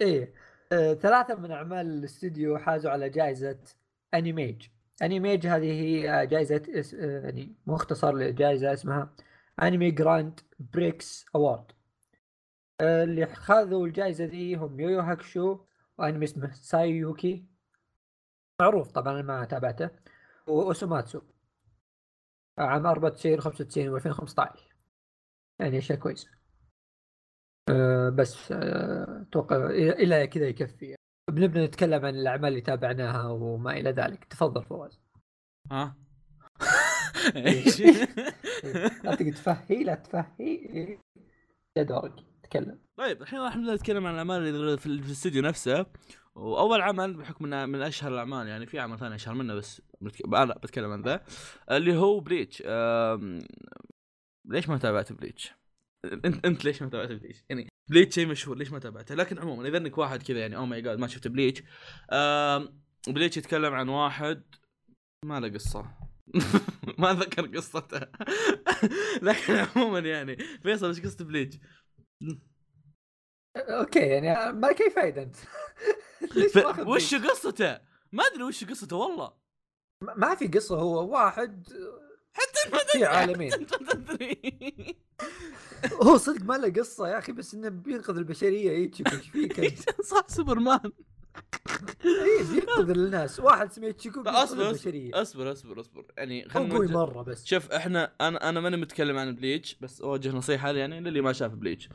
إيه 0.01 0.33
آه 0.71 0.93
ثلاثة 0.93 1.35
من 1.35 1.51
أعمال 1.51 1.85
الاستوديو 1.85 2.57
حازوا 2.57 2.91
على 2.91 3.09
جائزة 3.09 3.59
Animage 4.13 4.67
Animage 5.01 5.47
هذه 5.47 5.71
هي 5.71 6.27
جائزة 6.27 6.61
آه، 6.95 7.21
يعني 7.25 7.55
مختصر 7.67 8.15
لجائزة 8.15 8.73
اسمها 8.73 9.13
Anime 9.61 9.91
Grand 9.91 10.39
Prix 10.59 11.25
Award 11.35 11.71
اللي 12.81 13.25
خذوا 13.25 13.87
الجائزة 13.87 14.25
دي 14.25 14.55
هم 14.55 14.79
Yu 14.79 14.99
Yu 14.99 15.12
Hakusho 15.12 15.59
وانمي 15.97 16.25
اسمه 16.25 16.51
Saiyuki. 16.53 17.45
معروف 18.59 18.91
طبعا 18.91 19.21
ما 19.21 19.45
تابعته. 19.45 19.89
و 20.47 20.54
Osomatsu. 20.54 21.21
عام 22.65 22.85
94 22.85 23.41
95 23.41 23.99
و2015. 23.99 24.59
يعني 25.59 25.77
أشياء 25.77 25.99
كويسة. 25.99 26.29
أه 27.69 28.09
بس 28.09 28.51
أتوقع 28.51 29.55
أه 29.55 29.69
إلى 29.69 30.27
كذا 30.27 30.47
يكفي. 30.47 30.95
بنبدأ 31.31 31.65
نتكلم 31.65 32.05
عن 32.05 32.15
الأعمال 32.15 32.49
اللي 32.49 32.61
تابعناها 32.61 33.27
وما 33.27 33.71
إلى 33.71 33.91
ذلك. 33.91 34.23
تفضل 34.23 34.63
فواز. 34.65 34.99
ها؟ 35.71 35.95
إيش؟ 37.35 37.81
لا 39.03 39.15
تقعد 39.15 39.31
تفهي 39.31 39.83
لا 39.83 39.95
تفهي. 39.95 40.97
يا 41.77 41.83
دورك 41.83 42.13
تكلم. 42.43 42.79
طيب 42.97 43.21
الحين 43.21 43.39
راح 43.39 43.57
نبدأ 43.57 43.75
نتكلم 43.75 44.07
عن 44.07 44.13
الأعمال 44.13 44.47
اللي 44.47 44.77
في 44.77 44.85
الاستوديو 44.85 45.41
نفسه. 45.41 45.85
وأول 46.35 46.81
عمل 46.81 47.13
بحكم 47.13 47.45
إنه 47.45 47.65
من 47.65 47.81
أشهر 47.81 48.13
الأعمال 48.13 48.47
يعني 48.47 48.65
في 48.65 48.79
عمل 48.79 48.99
ثاني 48.99 49.15
أشهر 49.15 49.33
منه 49.33 49.55
بس 49.55 49.81
أنا 50.33 50.53
بتكلم 50.53 50.91
عن 50.91 51.01
ذا 51.01 51.23
اللي 51.71 51.95
هو 51.95 52.19
Bleach 52.19 52.61
ليش 54.45 54.69
ما 54.69 54.77
تابعت 54.77 55.13
Bleach؟ 55.13 55.53
أنت 56.25 56.45
أنت 56.45 56.65
ليش 56.65 56.81
ما 56.81 56.89
تابعت 56.89 57.11
Bleach؟ 57.11 57.43
يعني 57.49 57.67
Bleach 57.89 58.15
شيء 58.15 58.27
مشهور 58.27 58.57
ليش 58.57 58.71
ما 58.71 58.79
تابعته؟ 58.79 59.15
لكن 59.15 59.39
عموما 59.39 59.67
إذا 59.67 59.77
إنك 59.77 59.97
واحد 59.97 60.23
كذا 60.23 60.39
يعني 60.39 60.55
oh 60.55 60.65
my 60.65 60.81
god 60.81 60.99
ما 60.99 61.07
شفت 61.07 61.27
Bleach 61.27 61.63
Bleach 63.07 63.37
يتكلم 63.37 63.73
عن 63.73 63.89
واحد 63.89 64.43
ما 65.25 65.39
له 65.39 65.49
قصة 65.49 65.85
ما 66.99 67.11
أتذكر 67.11 67.57
قصته 67.57 68.07
لكن 69.27 69.53
عموما 69.53 69.99
يعني 69.99 70.37
فيصل 70.63 70.87
إيش 70.87 71.01
قصة 71.01 71.25
Bleach؟ 71.25 71.57
okay 73.57 73.99
يعني 73.99 74.53
ما 74.53 74.71
كيف 74.71 74.95
فايدة 74.95 75.23
أنت. 75.23 75.35
ف... 76.53 76.79
وش 76.87 77.15
قصته؟ 77.15 77.79
ما 78.11 78.23
أدري 78.23 78.43
وش 78.43 78.63
قصته 78.63 78.95
والله. 78.95 79.33
ما 80.17 80.35
في 80.35 80.47
قصة 80.47 80.75
هو 80.79 81.11
واحد 81.13 81.67
حتى 82.33 82.71
ما 82.71 82.77
في 82.77 83.05
عالمين 83.05 83.51
هو 86.03 86.17
صدق 86.17 86.43
ما 86.43 86.53
له 86.57 86.81
قصة 86.81 87.07
يا 87.07 87.17
أخي 87.17 87.31
بس 87.31 87.53
إنه 87.53 87.69
بينقذ 87.69 88.17
البشرية 88.17 88.71
Ichigo 88.71 89.11
إيش 89.15 89.29
فيك 89.29 89.79
صح 90.11 90.27
سوبرمان. 90.27 90.91
اي 92.05 92.43
بينقذ 92.51 92.89
الناس. 92.89 93.39
واحد 93.39 93.69
اسمه 93.69 93.87
Ichigo 93.87 94.21
أصبر 94.21 94.69
البشرية. 94.69 95.21
أصبر 95.21 95.51
أصبر 95.51 95.79
أصبر. 95.79 96.05
يعني 96.17 96.49
خلينا 96.49 96.75
قوي 96.75 96.87
مرة 96.87 97.21
بس. 97.23 97.45
شوف 97.45 97.71
إحنا 97.71 98.11
أنا 98.21 98.49
أنا 98.49 98.59
ماني 98.59 98.77
متكلم 98.77 99.17
عن 99.17 99.35
Bleach 99.35 99.75
بس 99.81 100.01
أوجه 100.01 100.29
نصيحة 100.31 100.71
يعني 100.71 100.99
للي 100.99 101.21
ما 101.21 101.33
شاف 101.33 101.51
Bleach. 101.51 101.89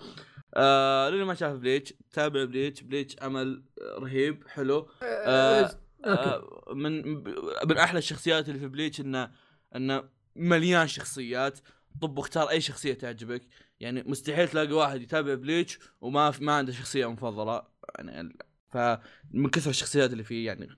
آه 0.57 1.09
للي 1.09 1.25
ما 1.25 1.35
شاف 1.35 1.57
Bleach 1.57 1.95
تابع 2.13 2.45
Bleach 2.45 2.83
Bleach 2.83 3.17
عمل 3.23 3.63
رهيب 3.99 4.49
حلو. 4.49 4.89
آه 5.03 5.71
آه 6.05 6.65
من 6.75 7.25
من 7.67 7.79
أحلى 7.79 7.99
الشخصيات 7.99 8.49
اللي 8.49 8.61
في 8.61 8.69
Bleach 8.69 9.01
إنه 9.01 9.31
إنه 9.77 10.05
مليان 10.37 10.87
شخصيات. 10.87 11.59
طب 12.03 12.19
واختار 12.19 12.51
أي 12.51 12.61
شخصية 12.61 12.95
تعجبك. 12.95 13.43
يعني 13.81 14.03
مستحيل 14.03 14.49
تلاقي 14.49 14.73
واحد 14.73 15.03
يتابع 15.03 15.35
Bleach 15.35 15.79
وما 16.01 16.33
ما 16.41 16.53
عنده 16.53 16.73
شخصية 16.73 17.11
مفضلة. 17.11 17.63
يعني 17.99 18.37
فمن 18.69 19.51
كثر 19.53 19.71
الشخصيات 19.71 20.13
اللي 20.13 20.25
فيه 20.25 20.47
يعني 20.47 20.69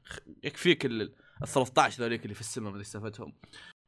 يكفيك 0.44 0.86
ال 0.86 1.12
13 1.46 2.02
ذوليك 2.02 2.22
اللي 2.22 2.34
في 2.34 2.40
السينما 2.40 2.70
اللي 2.70 2.82
استفدتهم. 2.82 3.32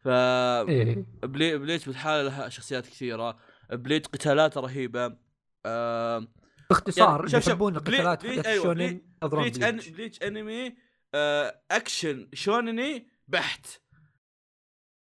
ف 0.05 0.09
إيه. 0.09 1.05
بليتش 1.23 1.89
بحالها 1.89 2.49
شخصيات 2.49 2.87
كثيرة. 2.87 3.39
بليتش 3.71 4.09
قتالاته 4.09 4.61
رهيبة. 4.61 5.30
آه 5.67 6.29
باختصار 6.71 7.29
يعني 7.29 7.45
يحبون 7.47 7.77
القتالات 7.77 8.27
حقت 8.27 8.47
الشونين 8.47 9.17
بليتش 9.23 9.59
بليتش, 9.59 9.89
أن... 9.89 9.93
بليتش 9.93 10.23
أنمي 10.23 10.77
آه 11.15 11.63
اكشن 11.71 12.29
شونني 12.35 13.09
بحت. 13.29 13.67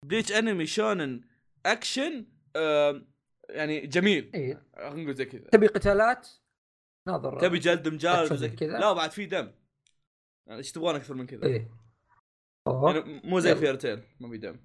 بليتش 0.05 0.31
أنمي 0.31 0.65
shonen 0.65 1.21
action 1.65 2.25
آه 2.55 3.01
يعني 3.49 3.87
جميل. 3.87 4.31
إيه 4.35 4.67
نقول 4.77 5.15
زي 5.15 5.25
كذا. 5.25 5.49
تبي 5.49 5.67
قتالات؟ 5.67 6.27
ناظر. 7.07 7.39
تبي 7.39 7.59
جلد 7.59 7.87
مجال 7.87 8.37
زي 8.37 8.49
كذا؟ 8.49 8.79
لا 8.79 8.93
بعد 8.93 9.11
في 9.11 9.25
دم. 9.25 9.51
يعني 10.47 10.59
إيش 10.59 10.71
تبغون 10.71 10.95
أكثر 10.95 11.13
من 11.13 11.25
كذا؟ 11.25 11.45
إيه 11.45 11.71
يعني 12.67 13.21
مو 13.23 13.39
زي 13.39 13.55
فيري 13.55 13.82
تيل 13.82 14.03
ما 14.19 14.29
في 14.29 14.37
دم. 14.37 14.59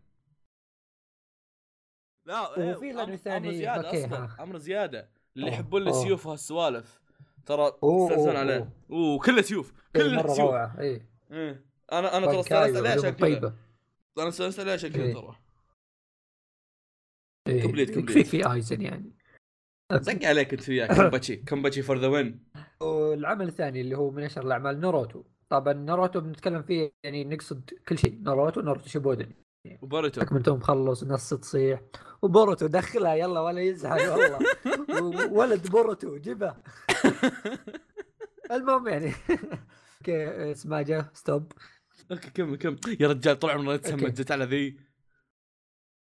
لا 2.26 2.58
إيه 2.58 2.76
وفي 2.76 2.90
أمر 2.90 3.16
ثاني 3.16 3.54
زيادة 3.54 3.86
okay 3.86 4.04
اصبر 4.04 4.42
أمر 4.42 4.58
زيادة. 4.58 5.19
اللي 5.36 5.48
يحبون 5.48 5.88
السيوف 5.88 6.26
وهالسوالف 6.26 7.00
ترى 7.46 7.66
يستانسون 7.66 8.36
عليه. 8.36 8.72
أوه 8.90 9.18
كله 9.18 9.42
سيوف 9.42 9.72
كله 9.96 10.20
إيه 10.20 10.26
سيوف. 10.26 10.40
روعة 10.40 10.80
اي 10.80 11.06
إيه. 11.32 11.64
أنا 11.92 12.16
أنا 12.16 12.26
ترى 12.26 12.40
استأنست 12.40 12.76
عليه 12.76 12.90
عشان 12.90 13.10
كذا. 13.10 13.56
أنا 14.18 14.28
استأنست 14.28 14.60
عليه 14.60 14.72
عشان 14.72 14.90
كذا 14.90 15.02
إيه. 15.02 15.14
ترى. 15.14 15.36
إيه. 17.48 17.62
complete 17.62 17.94
complete. 17.94 18.26
في 18.26 18.42
في 18.42 18.52
آيزن 18.52 18.82
يعني. 18.82 19.16
زق 19.92 20.24
عليك 20.24 20.52
أنت 20.52 20.68
وياه 20.68 20.86
كمباتشي 20.96 21.36
كمباتشي 21.36 21.82
for 21.82 21.98
the 21.98 22.06
win. 22.06 22.44
والعمل 22.80 23.48
الثاني 23.48 23.80
اللي 23.80 23.96
هو 23.96 24.10
من 24.10 24.22
أشهر 24.22 24.46
الأعمال 24.46 24.80
ناروتو. 24.80 25.24
طبعا 25.48 25.72
ناروتو 25.72 26.20
بنتكلم 26.20 26.62
فيه 26.62 26.92
يعني 27.04 27.24
نقصد 27.24 27.70
كل 27.88 27.98
شيء. 27.98 28.22
ناروتو 28.22 28.60
ناروتو 28.60 28.88
شيبودن. 28.88 29.32
وبوروتو 29.82 30.34
من 30.34 30.42
توم 30.42 30.58
مخلص 30.58 31.04
نص 31.04 31.34
تصيح. 31.34 31.80
وبوروتو 32.22 32.66
دخلها 32.66 33.14
يلا 33.14 33.40
ولا 33.40 33.60
يزعل 33.60 34.08
والله. 34.08 35.32
ولد 35.32 35.70
بوروتو 35.70 36.16
جبه 36.16 36.54
المهم 38.52 38.88
يعني. 38.88 39.12
okay 40.00 40.50
اسمها 40.52 40.82
just 40.82 41.10
stop. 41.12 41.52
okay 42.12 42.30
كم 42.30 42.54
كم. 42.56 42.76
يا 43.00 43.08
رجال 43.08 43.38
طول 43.38 43.50
عمرنا 43.50 43.76
نتسمى 43.76 44.10
جت 44.10 44.30
على 44.30 44.44
ذي. 44.44 44.80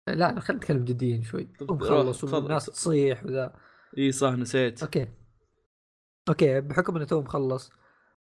لا 0.07 0.39
خلينا 0.39 0.61
نتكلم 0.63 0.85
جديين 0.85 1.23
شوي. 1.23 1.49
مخلص 1.61 2.23
والناس 2.23 2.65
تصيح 2.65 3.25
وذا. 3.25 3.55
إي 3.97 4.11
صح 4.11 4.31
نسيت. 4.31 4.83
okay. 4.83 5.07
okay 6.29 6.61
بحكم 6.61 6.95
انه 6.95 7.05
تو 7.05 7.21
مخلص 7.21 7.69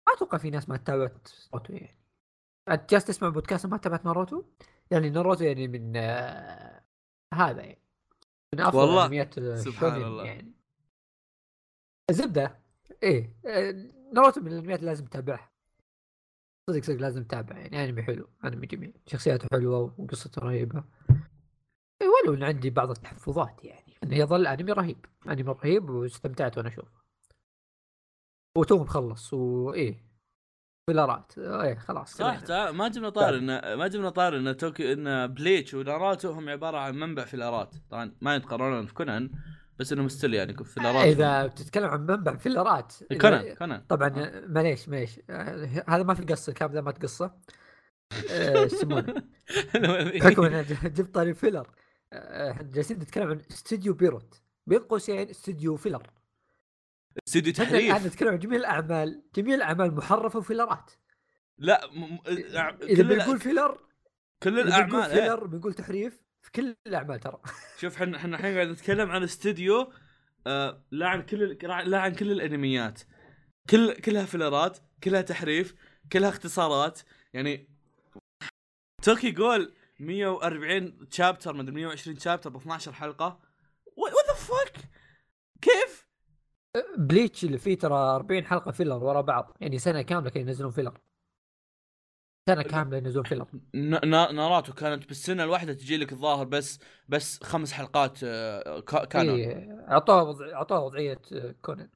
ما 0.07 0.13
أتوقع 0.13 0.37
في 0.37 0.49
ناس 0.49 0.69
ما 0.69 0.77
تابعت 0.77 1.29
ناروتو 1.53 1.73
يعني. 1.73 1.99
انت 2.69 2.89
جالس 2.89 3.05
تسمع 3.05 3.29
بودكاست 3.29 3.65
ما 3.65 3.77
تابعت 3.77 4.05
ناروتو؟ 4.05 4.43
يعني 4.91 5.09
ناروتو 5.09 5.43
يعني 5.43 5.67
من 5.67 5.93
آه 5.95 6.85
هذا 7.33 7.61
يعني. 7.61 7.81
من 8.53 8.61
أفضل 8.61 8.79
والله 8.79 9.05
انميات 9.05 9.39
سبحان 9.39 10.01
الله. 10.01 10.25
يعني. 10.25 10.53
الزبده 12.09 12.59
إيه 13.03 13.35
آه، 13.45 13.71
ناروتو 14.13 14.41
من 14.41 14.47
الانميات 14.47 14.83
لازم 14.83 15.05
تتابعها. 15.05 15.51
صدق 16.69 16.83
صدق 16.83 16.95
لازم 16.95 17.23
تتابع 17.23 17.57
يعني. 17.57 17.83
أنمي 17.83 18.03
حلو 18.03 18.29
أنمي 18.45 18.67
جميل. 18.67 18.93
شخصياته 19.07 19.47
حلوة 19.51 19.93
وقصته 19.97 20.41
رهيبة. 20.41 20.83
إيه، 22.01 22.07
ولو 22.07 22.33
إن 22.33 22.43
عندي 22.43 22.69
بعض 22.69 22.89
التحفظات 22.89 23.65
يعني 23.65 23.93
انه 24.03 24.15
يظل 24.15 24.47
أنمي 24.47 24.71
رهيب. 24.71 25.05
أنمي 25.27 25.43
رهيب 25.43 25.89
واستمتعت 25.89 26.57
وأنا 26.57 26.69
أشوفه. 26.69 27.05
وتو 28.57 28.83
مخلص 28.83 29.33
وايه 29.33 30.05
فيلرات. 30.89 31.37
إيه 31.37 31.75
خلاص 31.75 32.17
صح 32.17 32.41
ما 32.71 32.87
جبنا 32.87 33.09
طار 33.09 33.37
انه 33.37 33.75
ما 33.75 33.87
جبنا 33.87 34.09
طار 34.09 34.37
انه 34.37 34.51
توكي 34.51 34.93
إن 34.93 35.27
بليتش 35.27 35.73
وناروتو 35.73 36.31
هم 36.31 36.49
عبارة 36.49 36.77
عن 36.77 36.95
منبع 36.95 37.25
فيلرات. 37.25 37.75
طبعا 37.89 38.11
ما 38.21 38.35
يتقارنون 38.35 38.85
في 38.85 38.93
كونان 38.93 39.31
بس 39.79 39.93
إنهم 39.93 40.07
still 40.07 40.33
يعني 40.33 40.63
فيلرات. 40.63 41.05
إذا 41.05 41.45
بتتكلم 41.45 41.89
عن 41.89 42.05
منبع 42.05 42.35
فيلرات 42.35 42.93
كونان 43.21 43.55
كونان. 43.55 43.81
طبعا 43.89 44.09
آه. 44.17 44.43
معليش 44.47 44.89
معليش. 44.89 45.19
آه، 45.29 45.83
هذا 45.89 46.03
ما 46.03 46.13
في 46.13 46.23
قصه 46.23 46.49
الكلام 46.49 46.71
ذا 46.71 46.81
ما 46.81 46.91
تقصه. 46.91 47.31
إيش 48.29 48.73
يسمونه؟ 48.73 49.23
حكم 50.23 50.43
أنا 50.43 50.61
جبت 50.61 51.15
طاري 51.15 51.33
filler. 51.33 51.69
إحنا 52.13 52.63
جالسين 52.63 52.97
نتكلم 52.97 53.29
عن 53.29 53.41
استوديو 53.51 53.93
بيروت. 53.93 54.41
بين 54.67 54.79
قوسين 54.79 55.29
استوديو 55.29 55.75
filler. 55.75 56.03
استوديو 57.27 57.53
تحريف. 57.53 57.91
إحنا 57.91 58.07
نتكلم 58.07 58.29
عن 58.29 58.39
جميع 58.39 58.59
الأعمال 58.59 59.23
جميع 59.35 59.55
الأعمال 59.55 59.95
محرفة 59.95 60.39
وفيلرات 60.39 60.91
لا 61.57 61.89
م... 61.91 62.17
إذا 62.83 63.03
بنقول 63.03 63.39
filler 63.39 63.81
كل 64.43 64.59
الأعمال 64.59 64.89
بنقول 64.89 65.09
filler 65.09 65.47
بنقول 65.47 65.73
تحريف 65.73 66.21
في 66.41 66.51
كل 66.51 66.75
الأعمال 66.87 67.19
ترى. 67.19 67.41
شوف 67.81 67.95
إحنا 67.95 68.17
إحنا 68.17 68.37
الحين 68.37 68.53
قاعد 68.55 68.67
نتكلم 68.67 69.11
عن 69.11 69.23
استوديو 69.23 69.93
آه 70.47 70.85
لا 70.91 71.07
عن 71.07 71.21
كل 71.21 71.57
لا 71.85 71.99
عن 71.99 72.15
كل 72.15 72.31
الأنميات. 72.31 73.01
كل 73.69 73.93
كلها 73.93 74.25
فيلرات 74.25 74.77
كلها 75.03 75.21
تحريف 75.21 75.75
كلها 76.11 76.29
اختصارات. 76.29 77.01
يعني 77.33 77.69
طوكيو 79.03 79.31
غول 79.31 79.73
140 79.99 81.07
chapter 81.11 81.53
مدري 81.53 81.75
120 81.75 82.19
chapter 82.19 82.49
ب 82.49 82.55
12 82.55 82.93
حلقة. 82.93 83.39
what 83.97 84.13
the 84.27 84.33
fuck 84.33 84.75
كيف؟ 85.61 86.04
بليتش 86.97 87.43
اللي 87.43 87.57
فيه 87.57 87.77
ترى 87.77 87.93
40 87.93 88.45
حلقة 88.45 88.71
filler 88.71 89.03
ورا 89.03 89.21
بعض. 89.21 89.57
يعني 89.61 89.77
سنة 89.77 90.01
كاملة 90.01 90.29
كانوا 90.29 90.47
ينزلون 90.47 90.71
filler. 90.71 90.99
سنة 92.49 92.61
كاملة 92.61 92.97
ينزلون 92.97 93.25
filler. 93.25 93.47
ناروتو 94.31 94.73
كانت 94.73 95.07
بالسنة 95.07 95.43
الواحدة 95.43 95.73
تجي 95.73 95.97
لك 95.97 96.11
الظاهر 96.11 96.45
بس 96.45 96.79
بس 97.09 97.43
خمس 97.43 97.71
حلقات 97.71 98.19
آه، 98.23 98.79
كانوا. 98.79 99.35
إيه 99.35 99.85
أعطوها 99.91 100.21
وضع... 100.21 100.53
أعطوها 100.53 100.79
وضعية 100.79 101.21
آه، 101.33 101.55
كونان. 101.61 101.89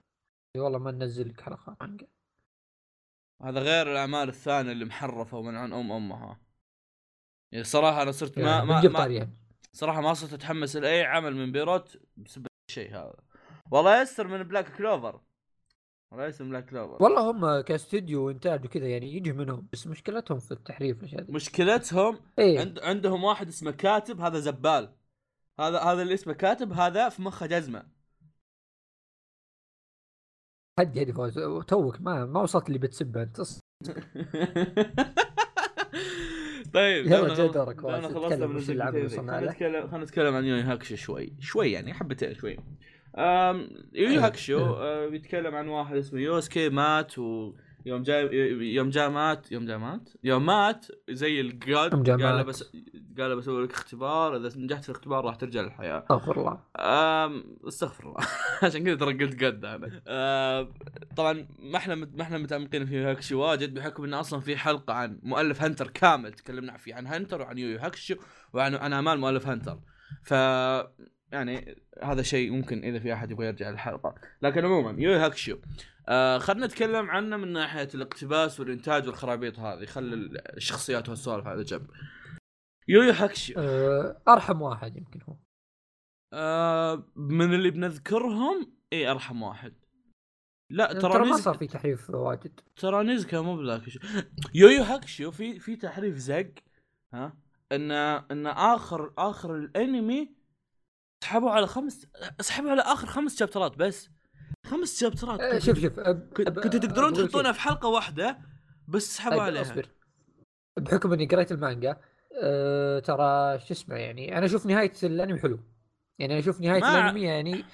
والله 0.58 0.80
ما 0.80 0.92
ننزل 0.92 1.30
لك 1.30 1.42
حلقة 1.42 1.78
مانجا 1.82 2.08
هذا 3.42 3.60
غير 3.60 3.92
الأعمال 3.92 4.30
الثانية 4.30 4.72
اللي 4.72 4.86
محرفة 4.86 5.38
ومن 5.38 5.56
عن 5.56 5.74
أم 5.74 5.92
أمها. 5.92 6.40
يعني 7.52 7.64
صراحة 7.64 8.02
أنا 8.02 8.12
صرت 8.12 8.40
ما 8.40 8.64
ما, 8.64 8.82
ما 8.82 9.30
صراحة 9.74 10.02
ما 10.02 10.14
صرت 10.14 10.34
أتحمس 10.34 10.76
لأي 10.76 11.04
عمل 11.04 11.36
من 11.36 11.52
بيروت 11.52 12.02
بسبب 12.18 12.48
الشيء 12.70 12.92
هذا. 12.92 13.29
والله 13.72 14.02
يستر 14.02 14.28
من 14.28 14.44
بلاك 14.44 14.78
كلوفر 14.78 15.20
والله 16.12 16.28
يستر 16.28 16.44
من 16.44 16.50
بلاك 16.50 16.66
كلوفر 16.66 17.04
والله 17.04 17.32
هم 17.32 17.62
كاستوديو 17.62 18.28
وانتاج 18.28 18.66
وكذا 18.66 18.88
يعني 18.88 19.14
يجي 19.16 19.34
منهم 19.34 19.68
بس 19.74 19.88
مشكلتهم 19.88 20.40
في 20.40 20.52
التحريف 20.52 20.98
مشكلتهم 21.30 22.20
إيه؟ 22.40 22.60
عند 22.60 22.80
عندهم 22.80 23.24
واحد 23.24 23.48
اسمه 23.48 23.72
كاتب 23.72 24.22
هذا 24.22 24.40
زبال. 24.40 24.94
هذا 25.60 25.80
هذا 25.80 26.02
اللي 26.02 26.14
اسمه 26.14 26.34
كاتب 26.34 26.74
هذا 26.74 27.10
في 27.10 27.22
مخه 27.22 27.46
جزمة. 27.46 27.84
هدي 30.80 31.02
هدي 31.02 31.14
فوز. 31.14 31.40
توك 31.68 32.02
ما 32.02 32.26
ما 32.26 32.42
وصلت 32.42 32.68
اللي 32.68 32.80
بتسبه 32.80 33.24
أنت. 33.24 33.42
طيب 36.74 37.06
يلا 37.06 37.36
جاي 37.36 37.48
دورك. 37.48 37.82
خلصنا 37.82 38.48
من 38.48 38.58
نتكلم 38.58 39.88
خلينا 39.88 40.04
نتكلم 40.04 40.36
عن 40.36 40.46
يويو 40.46 40.62
هاكشو 40.62 40.96
شوي. 40.96 41.34
شوي 41.40 41.72
يعني 41.72 41.94
حبتين 41.94 42.34
شوي. 42.34 42.58
يويو 43.94 44.18
هاكشو 44.18 44.58
آه، 44.58 45.08
بيتكلم 45.08 45.56
عن 45.56 45.68
واحد 45.68 45.96
اسمه 45.96 46.20
يوسكي 46.20 46.70
مات 46.70 47.20
و 47.20 47.54
يوم 47.86 48.04
جاي 48.04 48.26
يوم 48.76 48.90
جاء 48.90 49.10
مات 49.10 49.52
يوم 49.52 49.66
جاء 49.66 49.78
مات 49.78 50.10
يوم 50.24 50.46
مات 50.46 50.86
زي 51.10 51.42
ال 51.42 51.59
God 51.59 52.10
قال 52.10 52.20
له 52.20 52.44
بس 52.44 52.64
قال 53.20 53.30
له 53.30 53.36
بسوي 53.36 53.64
لك 53.64 53.72
اختبار 53.72 54.36
إذا 54.36 54.58
نجحت 54.58 54.84
في 54.84 54.90
الاختبار 54.90 55.26
راح 55.26 55.36
ترجع 55.36 55.62
للحياة. 55.62 56.00
استغفر 56.00 56.40
الله. 56.40 56.60
استغفر 57.68 58.04
الله. 58.04 58.28
عشان 58.64 58.84
كذا 58.84 58.96
ترى 58.96 59.14
قلت 59.14 59.44
قد 59.44 59.66
أنا. 59.66 60.02
طبعا 61.16 61.48
ما 61.60 61.78
إحنا 61.78 61.96
ما 61.96 62.22
إحنا 62.22 62.38
متعمقين 62.38 62.86
في 62.86 62.98
هاكشو 62.98 63.36
واجد 63.36 63.74
بحكم 63.74 64.04
إنه 64.04 64.20
أصلا 64.20 64.40
في 64.40 64.58
حلقة 64.58 64.94
عن 64.94 65.20
مؤلف 65.24 65.62
هنتر 65.62 65.88
كامل 65.88 66.34
تكلمنا 66.34 66.78
فيه 66.78 66.96
عن 66.96 67.08
هنتر 67.08 67.42
وعن 67.42 67.58
يويو 67.58 67.80
هاكشو 67.80 68.16
وعن 68.54 68.76
عن 68.76 68.94
اعمال 68.94 69.20
مؤلف 69.20 69.48
هنتر. 69.48 69.80
ف 70.24 70.34
يعني 71.32 71.82
هذا 72.04 72.22
شيء 72.22 72.52
ممكن 72.52 72.84
إذا 72.84 73.00
في 73.00 73.14
أحد 73.14 73.32
يبغى 73.32 73.48
يرجع 73.48 73.70
للحلقة. 73.70 74.16
لكن 74.42 74.66
عموما 74.66 75.02
يويو 75.02 75.20
هاكشو 75.20 75.58
آه 76.08 76.38
خلينا 76.38 76.66
نتكلم 76.66 77.10
عنه 77.10 77.38
من 77.38 77.54
ناحية 77.54 77.88
الاقتباس 77.96 78.60
والإنتاج 78.60 79.08
والخرابيط 79.08 79.60
هذه. 79.60 79.86
خلي 79.86 80.16
الشخصيات 80.58 81.10
والسوالف 81.10 81.48
على 81.48 81.64
جنب. 81.64 81.88
يويو 82.88 83.12
هاكشو 83.12 83.54
أه 83.58 84.22
أرحم 84.28 84.62
واحد 84.62 84.98
يمكن 84.98 85.20
هو. 85.30 85.36
آه 86.34 87.04
من 87.16 87.54
اللي 87.54 87.72
بنذكرهم؟ 87.72 88.74
اي 88.94 89.12
أرحم 89.12 89.42
واحد. 89.42 89.74
لا 90.72 90.94
ترى 90.94 91.14
ترى 91.14 91.30
ما 91.30 91.38
صار 91.38 91.58
في 91.58 91.68
تحريف 91.68 92.10
واجد. 92.10 92.60
ترى 92.76 93.04
نيزكا 93.04 93.42
مو 93.42 93.58
بذاك 93.58 93.82
يويو 94.54 94.84
هاكشو 94.84 95.32
في 95.32 95.60
في 95.60 95.76
تحريف 95.76 96.16
زق 96.16 96.54
ها؟ 97.14 97.38
ان 97.72 97.92
إن 98.32 98.48
اخر 98.48 99.14
آخر 99.18 99.56
الأنمي 99.56 100.39
سحبوا 101.24 101.52
على 101.52 101.68
خمس 101.68 102.08
سحبوا 102.42 102.72
على 102.72 102.82
آخر 102.82 103.08
خمس 103.08 103.40
شابترات 103.40 103.78
بس. 103.78 104.10
خمس 104.66 105.00
شابترات. 105.00 105.40
أه 105.40 105.60
شوف 105.60 105.80
شوف 105.80 106.00
كنتوا 106.00 106.80
تقدرون 106.80 107.14
تحطونها 107.14 107.52
في 107.52 107.60
حلقة 107.60 107.88
واحدة 107.88 108.40
بس 108.88 109.18
سحبوا 109.18 109.42
عليها. 109.42 109.62
أصبر. 109.62 109.90
بحكم 110.78 111.14
إني 111.14 111.26
قريت 111.26 111.52
المانجا 111.52 112.02
أه 112.44 113.00
ترى 113.00 113.60
شو 113.60 113.74
اسمه 113.74 113.96
يعني 113.96 114.38
أنا 114.38 114.46
أشوف 114.46 114.66
نهاية 114.66 114.94
الأنمي 115.04 115.40
حلو. 115.40 115.60
يعني 116.20 116.34
أنا 116.34 116.40
أشوف 116.40 116.62
نهاية 116.62 116.82
ما... 116.82 117.00
الأنمي 117.00 117.22
يعني 117.22 117.66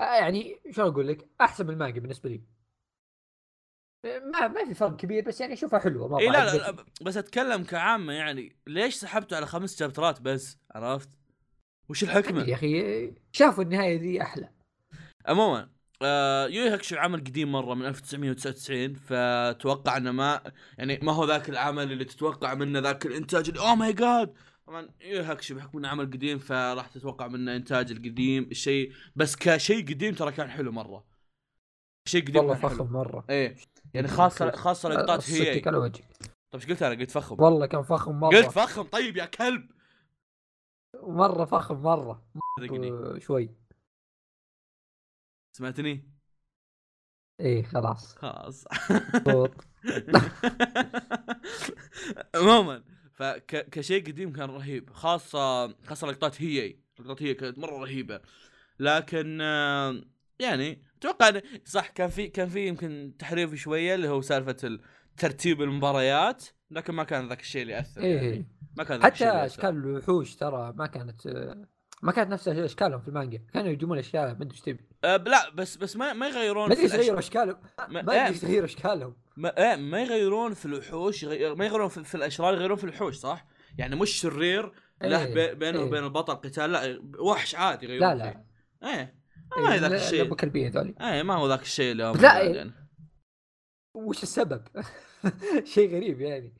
آه، 0.00 0.04
يعني 0.04 0.60
شو 0.70 0.82
أقول 0.82 1.08
لك 1.08 1.28
أحسن 1.40 1.66
من 1.66 1.72
المانجا 1.72 2.00
بالنسبة 2.00 2.30
لي. 2.30 2.42
ما 4.04 4.48
ما 4.48 4.64
في 4.64 4.74
فرق 4.74 4.96
كبير 4.96 5.24
بس 5.24 5.40
يعني 5.40 5.52
أشوفها 5.52 5.78
حلوة 5.78 6.08
مره 6.08 6.20
إيه 6.20 6.30
لا, 6.30 6.44
لا, 6.44 6.56
لا 6.56 6.84
بس 7.02 7.16
أتكلم 7.16 7.64
كعامة 7.64 8.12
يعني 8.12 8.56
ليش 8.66 8.94
سحبتوا 8.94 9.36
على 9.36 9.46
خمس 9.46 9.78
شابترات 9.78 10.20
بس؟ 10.20 10.58
عرفت؟ 10.70 11.08
وش 11.88 12.02
الحكمة؟ 12.02 12.42
يا 12.42 12.54
أخي 12.54 13.12
شافوا 13.32 13.64
النهاية 13.64 14.00
ذي 14.00 14.22
أحلى. 14.22 14.48
عموما 15.26 15.68
آه 16.02 16.46
يويو 16.46 16.68
هاكشو 16.68 16.96
عمل 16.96 17.20
قديم 17.20 17.52
مرة 17.52 17.74
من 17.74 17.86
1999 17.86 18.94
فتوقع 18.94 19.96
إنه 19.96 20.12
ما 20.12 20.52
يعني 20.78 20.98
ما 21.02 21.12
هو 21.12 21.24
ذاك 21.24 21.48
العمل 21.48 21.92
اللي 21.92 22.04
تتوقع 22.04 22.54
منه 22.54 22.78
ذاك 22.78 23.06
الإنتاج 23.06 23.48
اللي 23.48 23.60
oh 23.60 23.74
my 23.74 23.92
God 23.92 24.34
طبعا 24.66 24.88
يويو 25.00 25.22
هاكشو 25.22 25.54
بحكم 25.54 25.78
إنه 25.78 25.88
عمل 25.88 26.06
قديم 26.06 26.38
فراح 26.38 26.86
تتوقع 26.86 27.28
منه 27.28 27.56
إنتاج 27.56 27.90
القديم 27.90 28.48
الشيء 28.50 28.92
بس 29.16 29.36
كشيء 29.36 29.88
قديم 29.88 30.14
ترى 30.14 30.32
كان 30.32 30.50
حلو 30.50 30.72
مرة. 30.72 31.04
شيء 32.08 32.22
قديم 32.22 32.36
والله 32.36 32.54
فخم 32.54 32.92
مرة. 32.92 33.24
إيه 33.30 33.56
يعني 33.94 34.08
خاصه 34.08 34.50
خاصة 34.50 34.88
لقطات 34.88 35.30
هي 35.30 35.62
على 35.66 35.76
وجهك. 35.76 36.04
طيب 36.52 36.62
إيش 36.62 36.66
قلت 36.66 36.82
أنا؟ 36.82 37.00
قلت 37.00 37.10
فخم. 37.10 37.42
والله 37.42 37.66
كان 37.66 37.82
فخم 37.82 38.20
مرة. 38.20 38.36
قلت 38.36 38.50
فخم؟ 38.50 38.82
طيب 38.82 39.16
يا 39.16 39.24
كلب! 39.24 39.70
مرة 40.94 41.44
فخم 41.44 41.76
مرة. 41.76 42.22
شوي. 43.18 43.50
سمعتني؟ 45.52 46.12
إيه 47.40 47.62
خلاص. 47.62 48.14
خلاص. 48.14 48.64
عموما 52.34 52.82
فكشيء 53.14 54.06
قديم 54.06 54.32
كان 54.32 54.50
رهيب 54.50 54.90
خاصة 54.90 55.74
خاصة 55.84 56.06
لقطات 56.06 56.42
هي 56.42 56.76
لقطات 56.98 57.22
هي 57.22 57.34
كانت 57.34 57.58
مرة 57.58 57.78
رهيبة. 57.78 58.20
لكن 58.80 59.40
يعني 60.38 60.82
أتوقع 60.98 61.40
صح 61.64 61.88
كان 61.88 62.08
في 62.08 62.28
كان 62.28 62.48
في 62.48 62.66
يمكن 62.68 63.12
تحريف 63.18 63.54
شوية 63.54 63.94
اللي 63.94 64.08
هو 64.08 64.20
سالفة 64.20 64.78
ترتيب 65.16 65.62
المباريات 65.62 66.44
لكن 66.70 66.94
ما 66.94 67.04
كان 67.04 67.28
ذاك 67.28 67.40
الشيء 67.40 67.62
اللي 67.62 67.72
يأثر 67.72 68.00
إيه. 68.00 68.16
يعني. 68.16 68.46
ما 68.76 68.84
كان 68.84 69.02
حتى 69.02 69.28
أشكال 69.28 69.70
الوحوش 69.70 70.36
ترى 70.36 70.72
ما 70.76 70.86
كانت 70.86 71.26
ما 72.02 72.12
كانت 72.12 72.30
نفس 72.30 72.48
أشكالهم 72.48 73.00
في 73.00 73.08
المانجا. 73.08 73.40
كانوا 73.52 73.70
يجيبون 73.70 73.98
أشياء 73.98 74.26
ما 74.26 74.32
أدري 74.32 74.50
إيش 74.50 74.60
تبي. 74.60 74.80
أه 75.04 75.16
لا 75.16 75.50
بس 75.50 75.76
بس 75.76 75.96
ما 75.96 76.12
ما 76.12 76.28
يغيرون 76.28 76.68
ما 76.68 76.74
أدري 76.74 76.84
إيش 76.84 77.10
أشكالهم. 77.10 77.56
ما 77.88 78.00
أدري 78.00 78.26
إيش 78.26 78.42
يغيروا 78.42 78.64
أشكالهم. 78.64 79.16
ما, 79.36 79.76
ما 79.76 80.02
يغيرون 80.02 80.54
في 80.54 80.66
الوحوش 80.66 81.24
ما 81.24 81.64
يغيرون 81.64 81.88
في, 81.88 82.04
في 82.04 82.14
الأشرار 82.14 82.54
يغيرون 82.54 82.76
في 82.76 82.84
الوحوش 82.84 83.14
صح؟ 83.14 83.46
يعني 83.78 83.96
مش 83.96 84.10
شرير 84.10 84.72
له 85.02 85.24
إيه 85.24 85.52
بينه 85.52 85.78
إيه. 85.78 85.84
وبين 85.84 86.04
البطل 86.04 86.34
قتال 86.34 86.72
لا 86.72 87.02
وحش 87.18 87.54
عادي 87.54 87.86
يغيرون 87.86 88.08
لا 88.08 88.14
لا. 88.14 88.30
فيه. 88.30 88.44
إيه 88.88 89.14
ما 89.56 89.74
هي 89.74 89.78
ذاك 89.78 89.92
الشيء. 89.92 90.22
ابو 90.22 90.36
كلبية 90.36 90.68
هذولي 90.68 90.94
إيه 91.00 91.22
ما 91.22 91.34
هو 91.34 91.48
ذاك 91.48 91.62
الشيء 91.62 91.92
اللي 91.92 92.12
لا 92.12 92.42
يعني. 92.42 92.81
وش 93.94 94.22
السبب؟ 94.22 94.62
شيء 95.64 95.96
غريب 95.96 96.20
يعني. 96.20 96.52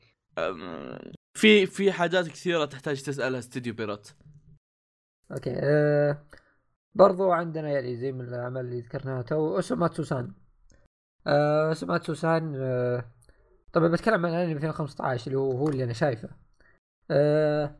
في 1.33 1.65
في 1.65 1.91
حاجات 1.91 2.27
كثيرة 2.27 2.65
تحتاج 2.65 3.03
تسألها 3.03 3.39
استوديو 3.39 3.73
بيروت. 3.73 4.15
أوكي 5.31 5.53
أه 5.55 6.25
برضو 6.95 7.31
عندنا 7.31 7.69
يعني 7.71 7.97
زي 7.97 8.11
من 8.11 8.21
الأعمال 8.21 8.65
اللي 8.65 8.79
ذكرناها 8.81 9.21
تو 9.21 9.55
أوسوماتسو 9.55 10.03
سان. 10.03 10.33
أه 11.27 11.67
أوسوماتسو 11.69 12.13
سان 12.13 12.55
أه 12.55 13.05
طبعا 13.73 13.87
بتكلم 13.87 14.25
عن 14.25 14.33
أنمي 14.33 14.53
2015 14.53 15.27
اللي 15.27 15.39
هو 15.39 15.51
هو 15.51 15.69
اللي 15.69 15.83
أنا 15.83 15.93
شايفه. 15.93 16.29
أه 17.11 17.75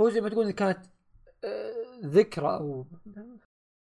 هو 0.00 0.10
زي 0.10 0.20
ما 0.20 0.28
تقول 0.28 0.50
كانت 0.50 0.86
أه 1.44 2.00
ذكرى 2.04 2.46
أو 2.48 2.86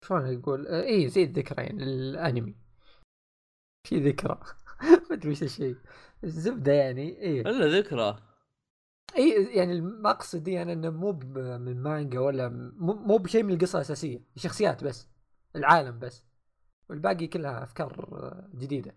شلون 0.05 0.39
أقول؟ 0.39 0.67
أه 0.67 0.83
اي 0.83 1.09
زي 1.09 1.23
الذكرى 1.23 1.63
يعني 1.63 1.83
الأنمي. 1.83 2.66
في 3.87 3.99
ذكرى. 3.99 4.39
ما 5.09 5.15
أدري 5.15 5.31
وش 5.31 5.43
الشيء. 5.43 5.75
الزبدة 6.23 6.71
يعني 6.71 7.01
إيه. 7.01 7.41
إلا 7.41 7.79
ذكرى. 7.79 8.19
إي 9.17 9.57
يعني 9.57 9.73
المقصد 9.73 10.47
يعني 10.47 10.73
إنه 10.73 10.89
مو 10.89 11.11
من 11.57 11.83
مانجا 11.83 12.19
ولا 12.19 12.49
مو 12.79 13.17
بشيء 13.17 13.43
من 13.43 13.53
القصة 13.53 13.77
الأساسية. 13.77 14.19
شخصيات 14.35 14.83
بس 14.83 15.07
العالم 15.55 15.99
بس. 15.99 16.23
والباقي 16.89 17.27
كلها 17.27 17.63
أفكار 17.63 18.49
جديدة. 18.55 18.95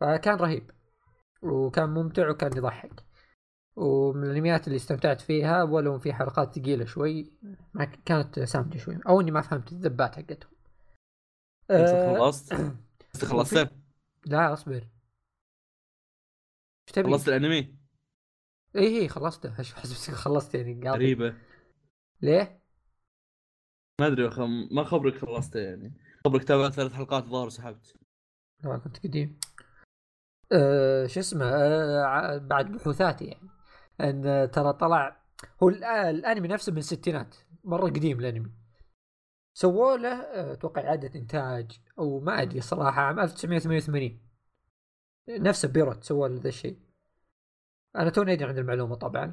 فكان 0.00 0.36
رهيب. 0.36 0.70
وكان 1.42 1.88
ممتع 1.88 2.30
وكان 2.30 2.56
يضحك. 2.56 3.04
ومن 3.76 4.24
الأنميات 4.24 4.66
اللي 4.66 4.76
استمتعت 4.76 5.20
فيها 5.20 5.62
ولو 5.62 5.98
في 5.98 6.12
حلقات 6.12 6.58
ثقيلة 6.58 6.84
شوي 6.84 7.32
كانت 8.04 8.40
سامجة 8.40 8.78
شوي. 8.78 8.98
أو 9.08 9.20
إني 9.20 9.30
ما 9.30 9.40
فهمت 9.40 9.72
الذبات 9.72 10.16
حقتهم. 10.16 10.59
أه 11.70 12.18
خلصت؟ 12.18 12.54
خلصت؟ 13.30 13.70
لا 14.26 14.52
اصبر. 14.52 14.74
إيش 14.74 14.84
تبي؟ 16.92 17.10
خلصت 17.10 17.28
الانمي؟ 17.28 17.76
اي 18.76 19.00
اي 19.00 19.08
خلصته. 19.08 19.54
حسبتك 19.54 20.14
خلصت 20.14 20.54
يعني 20.54 20.90
غريبة. 20.90 21.34
ليه؟ 22.22 22.60
ما 24.00 24.06
أدري 24.06 24.30
ما 24.70 24.84
خبرك 24.84 25.18
خلصته 25.18 25.60
يعني. 25.60 25.94
خبرك 26.24 26.44
تابعت 26.44 26.72
ثلاث 26.72 26.92
حلقات 26.92 27.24
ظهر 27.24 27.46
وسحبت. 27.46 27.96
لا 28.64 28.78
كنت 28.78 29.06
قديم. 29.06 29.40
أه 30.52 31.06
شو 31.06 31.20
اسمه 31.20 31.44
أه 31.44 32.38
بعد 32.38 32.72
بحوثاتي 32.72 33.24
يعني. 33.24 33.48
إن 34.00 34.50
ترى 34.50 34.72
طلع 34.72 35.20
هو 35.62 35.68
الأنمي 35.68 36.48
نفسه 36.48 36.72
من 36.72 36.78
الستينات. 36.78 37.36
مرة 37.64 37.84
قديم 37.84 38.20
الأنمي. 38.20 38.59
سووا 39.54 39.96
له 39.96 40.08
آه، 40.22 40.52
أتوقع 40.52 40.82
اعاده 40.82 41.18
إنتاج 41.20 41.80
أو 41.98 42.20
ما 42.20 42.42
أدري 42.42 42.60
صراحة 42.60 43.02
عام 43.02 43.20
1988 43.20 44.20
نفسه 45.28 45.68
بيروت 45.68 46.04
سووا 46.04 46.28
له 46.28 46.40
ذا 46.40 46.48
الشيء. 46.48 46.78
أنا 47.96 48.10
توني 48.10 48.32
أدري 48.32 48.48
عن 48.48 48.58
المعلومة 48.58 48.94
طبعا. 48.94 49.32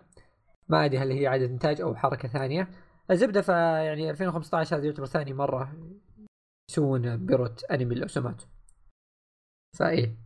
ما 0.69 0.85
أدري 0.85 0.97
هل 0.97 1.11
هي 1.11 1.27
اعاده 1.27 1.45
إنتاج 1.45 1.81
أو 1.81 1.95
حركة 1.95 2.27
ثانية. 2.27 2.69
الزبدة 3.11 3.41
ف 3.41 3.49
يعني 3.49 4.09
2015 4.09 4.77
هذا 4.77 4.85
يعتبر 4.85 5.05
ثاني 5.05 5.33
مرة 5.33 5.73
يسوون 6.69 7.25
بيروت 7.25 7.63
أنمي 7.63 7.95
لو 7.95 8.07
سمعت 8.07 8.41
فايه 9.77 10.17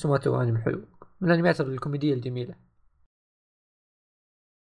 سمعته 0.00 0.42
أنمي 0.42 0.58
حلو. 0.60 0.88
من 1.20 1.30
الأنميات 1.30 1.60
الكوميدية 1.60 2.14
الجميلة. 2.14 2.65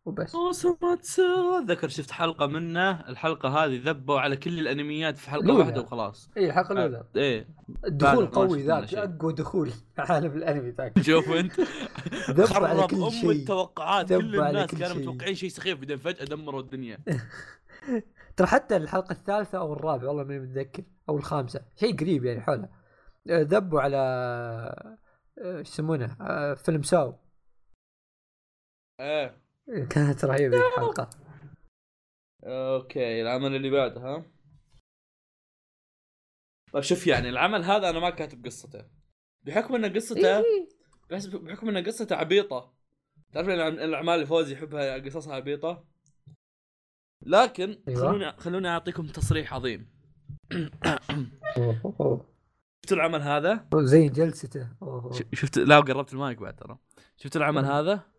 وبس. 0.06 0.34
اوسوماتسو 0.34 1.58
أتذكر 1.58 1.88
شفت 1.88 2.10
حلقة 2.10 2.46
منه. 2.46 3.08
الحلقة 3.08 3.48
هذه 3.48 3.80
ذبوا 3.84 4.20
على 4.20 4.36
كل 4.36 4.58
الأنميات 4.58 5.18
في 5.18 5.30
حلقة 5.30 5.54
واحدة 5.54 5.80
وخلاص. 5.80 6.30
اي 6.36 6.46
الحلقة 6.46 6.72
الاولى 6.72 6.96
آه. 6.96 7.06
إيه. 7.16 7.48
الدخول 7.84 8.26
قوي 8.26 8.62
ذاك 8.62 8.94
أقوى 8.94 9.32
دخول 9.32 9.70
في 9.70 10.02
عالم 10.02 10.32
الأنمي 10.32 10.70
ذاك. 10.70 11.02
شوف 11.06 11.30
أنت. 11.30 11.60
خرب 12.52 12.94
أم 12.94 13.30
التوقعات. 13.30 14.08
كل 14.12 14.40
الناس 14.40 14.74
كانوا 14.74 14.96
متوقعين 14.96 15.34
شيء 15.34 15.48
سخيف 15.48 15.78
بعدين 15.78 15.96
فجأة 15.96 16.24
دمروا 16.24 16.60
الدنيا. 16.60 16.98
ترى 18.36 18.46
حتى 18.46 18.76
الحلقة 18.76 19.12
الثالثة 19.12 19.58
أو 19.58 19.72
الرابعة 19.72 20.08
والله 20.08 20.24
ماني 20.24 20.40
متذكر 20.40 20.82
أو 21.08 21.16
الخامسة 21.16 21.60
شيء 21.76 21.96
قريب 21.96 22.24
يعني 22.24 22.40
حولها. 22.40 22.68
ذبوا 23.28 23.80
على 23.80 23.98
إيش 25.38 25.68
يسمونه؟ 25.68 26.16
آه، 26.20 26.54
فيلم 26.54 26.82
ساو. 26.82 27.14
إيه. 29.00 29.43
كانت 29.90 30.24
رهيبة 30.24 30.56
الحلقة. 30.66 31.10
أوكي 32.44 33.22
العمل 33.22 33.56
اللي 33.56 33.70
بعده 33.70 34.00
ها؟ 34.00 34.24
طيب 36.72 36.82
شوف 36.82 37.06
يعني 37.06 37.28
العمل 37.28 37.64
هذا 37.64 37.90
أنا 37.90 38.00
ما 38.00 38.10
كاتب 38.10 38.46
قصته. 38.46 38.86
بحكم 39.42 39.74
إن 39.74 39.92
قصته 39.92 40.38
إيه. 40.38 40.68
بس 41.10 41.26
بحكم 41.26 41.68
إن 41.68 41.84
قصته 41.84 42.16
عبيطة. 42.16 42.74
تعرف 43.32 43.48
الأعمال 43.48 44.14
اللي 44.14 44.26
فوزي 44.26 44.52
يحبها 44.52 44.98
قصصها 44.98 45.34
عبيطة؟ 45.34 45.84
لكن 47.22 47.82
أيوة. 47.88 48.00
خلوني 48.00 48.32
خلوني 48.32 48.68
أعطيكم 48.68 49.06
تصريح 49.06 49.54
عظيم. 49.54 49.94
شفت 52.82 52.92
العمل 52.92 53.22
هذا؟ 53.22 53.68
زي 53.74 54.08
جلسته. 54.08 54.68
شفت 55.32 55.58
لا 55.58 55.80
قربت 55.80 56.12
المايك 56.12 56.38
بعد 56.38 56.56
ترى. 56.56 56.78
شفت 57.16 57.36
العمل 57.36 57.64
هذا؟ 57.64 58.13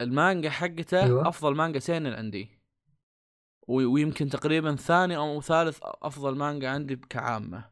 المانجا 0.00 0.50
حقته 0.50 1.04
أيوة. 1.04 1.28
أفضل 1.28 1.56
مانجا 1.56 1.78
سينن 1.78 2.12
عندي 2.12 2.48
ويمكن 3.68 4.28
تقريبا 4.28 4.76
ثاني 4.76 5.16
أو 5.16 5.40
ثالث 5.40 5.78
أفضل 5.82 6.36
مانجا 6.36 6.68
عندي 6.68 6.96
كعامة. 6.96 7.64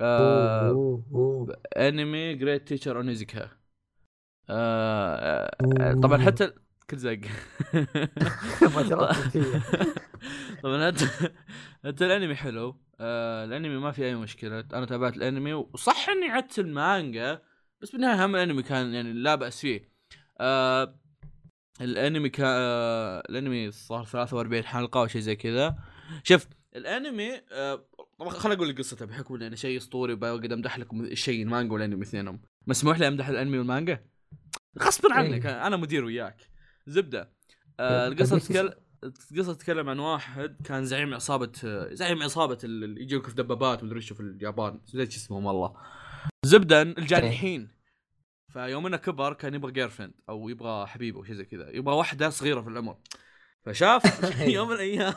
آه 0.00 0.68
أوه 0.68 1.04
أوه. 1.14 1.56
أنمي 1.76 2.34
Great 2.34 2.68
Teacher 2.68 2.96
Onizuka 2.96 3.50
آه 4.50 5.50
طبعا 6.02 6.18
حتى 6.18 6.52
كل 6.90 6.96
زق. 6.96 7.20
طبعا 10.62 10.90
حتى 10.90 11.04
حتى 11.84 12.06
الأنمي 12.06 12.34
حلو. 12.34 12.76
آه 13.00 13.44
الأنمي 13.44 13.76
ما 13.76 13.92
في 13.92 14.06
أي 14.06 14.14
مشكلة. 14.14 14.60
أنا 14.60 14.86
تابعت 14.86 15.16
الأنمي 15.16 15.54
وصح 15.54 16.08
إني 16.08 16.30
عدت 16.30 16.58
المانجا 16.58 17.42
بس 17.80 17.90
بالنهاية 17.90 18.26
هم 18.26 18.36
الانمي 18.36 18.62
كان 18.62 18.94
يعني 18.94 19.12
لا 19.12 19.34
باس 19.34 19.60
فيه. 19.60 19.92
آه 20.40 21.01
الانمي 21.82 22.28
كان 22.28 22.46
آه 22.48 23.22
الانمي 23.30 23.70
صار 23.70 24.04
43 24.04 24.64
حلقة 24.64 25.00
أو 25.00 25.06
شيء 25.06 25.20
زي 25.20 25.36
كذا. 25.36 25.76
شوف 26.24 26.46
الانمي 26.76 27.40
آه 27.52 27.84
طبعا 28.18 28.30
خليني 28.30 28.56
أقول 28.56 28.68
لك 28.68 28.78
قصته 28.78 29.06
بحكم 29.06 29.34
إنه 29.34 29.56
شيء 29.56 29.76
أسطوري 29.76 30.14
بقدر 30.14 30.54
أمدح 30.54 30.78
لكم 30.78 31.00
الشيء 31.00 31.42
المانجا 31.42 31.72
والانمي 31.72 32.02
اثنينهم. 32.02 32.42
مسموح 32.66 32.98
لي 32.98 33.08
أمدح 33.08 33.28
الانمي 33.28 33.58
والمانجا؟ 33.58 34.04
غصبا 34.82 35.14
عنك 35.14 35.46
إيه. 35.46 35.66
أنا 35.66 35.76
مدير 35.76 36.04
وياك. 36.04 36.36
زبدة 36.86 37.32
آه 37.80 38.08
القصة 38.08 38.38
تتكلم 38.38 38.72
القصة 39.04 39.54
تتكلم 39.54 39.88
عن 39.88 39.98
واحد 39.98 40.56
كان 40.64 40.84
زعيم 40.84 41.14
عصابة 41.14 41.52
زعيم 41.92 42.22
عصابة 42.22 42.58
اللي 42.64 43.02
يجيك 43.02 43.26
في 43.26 43.34
دبابات 43.34 43.82
ومدري 43.82 44.00
شو 44.00 44.14
في 44.14 44.20
اليابان. 44.20 44.80
نسيت 44.94 45.14
اسمهم 45.14 45.44
والله. 45.44 45.76
زبدة 46.44 46.82
الجارحين 46.82 47.68
فيوم 48.52 48.86
انه 48.86 48.96
كبر 48.96 49.32
كان 49.32 49.54
يبغى 49.54 49.72
girlfriend 49.72 50.12
أو 50.28 50.48
يبغى 50.48 50.86
حبيبه 50.86 51.18
أو 51.18 51.24
شيء 51.24 51.34
زي 51.34 51.44
كذا 51.44 51.70
يبغى 51.70 51.94
واحدة 51.94 52.30
صغيرة 52.30 52.60
في 52.60 52.68
العمر. 52.68 52.96
فشاف 53.64 54.02
يوم 54.40 54.68
من 54.68 54.74
الأيام 54.74 55.14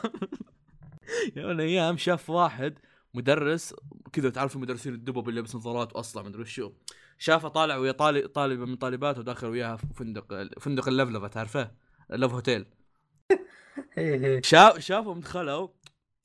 يوم 1.36 1.46
من 1.46 1.50
الأيام 1.50 1.96
شاف 1.96 2.30
واحد 2.30 2.78
مدرس 3.14 3.74
كذا 4.12 4.30
تعرف 4.30 4.56
المدرسين 4.56 4.94
الدبب 4.94 5.28
اللي 5.28 5.40
يلبس 5.40 5.56
نظارات 5.56 5.96
واصلع 5.96 6.22
مدري 6.22 6.44
شو 6.44 6.72
شافه 7.18 7.48
طالع 7.48 7.76
ويا 7.76 7.92
طالب 7.92 8.26
طالبة 8.26 8.64
من 8.66 8.76
طالباته 8.76 9.20
وداخل 9.20 9.46
وياها 9.46 9.76
في 9.76 9.86
فندق 9.94 10.58
فندق 10.60 10.88
اللفلفة 10.88 11.28
تعرفه؟ 11.28 11.70
ال 12.12 12.16
love 12.16 12.32
hotel 12.32 12.66
إيه، 13.98 14.24
إيه. 14.24 14.42
شاف 14.42 14.78
شافهم 14.78 15.20
دخلوا 15.20 15.68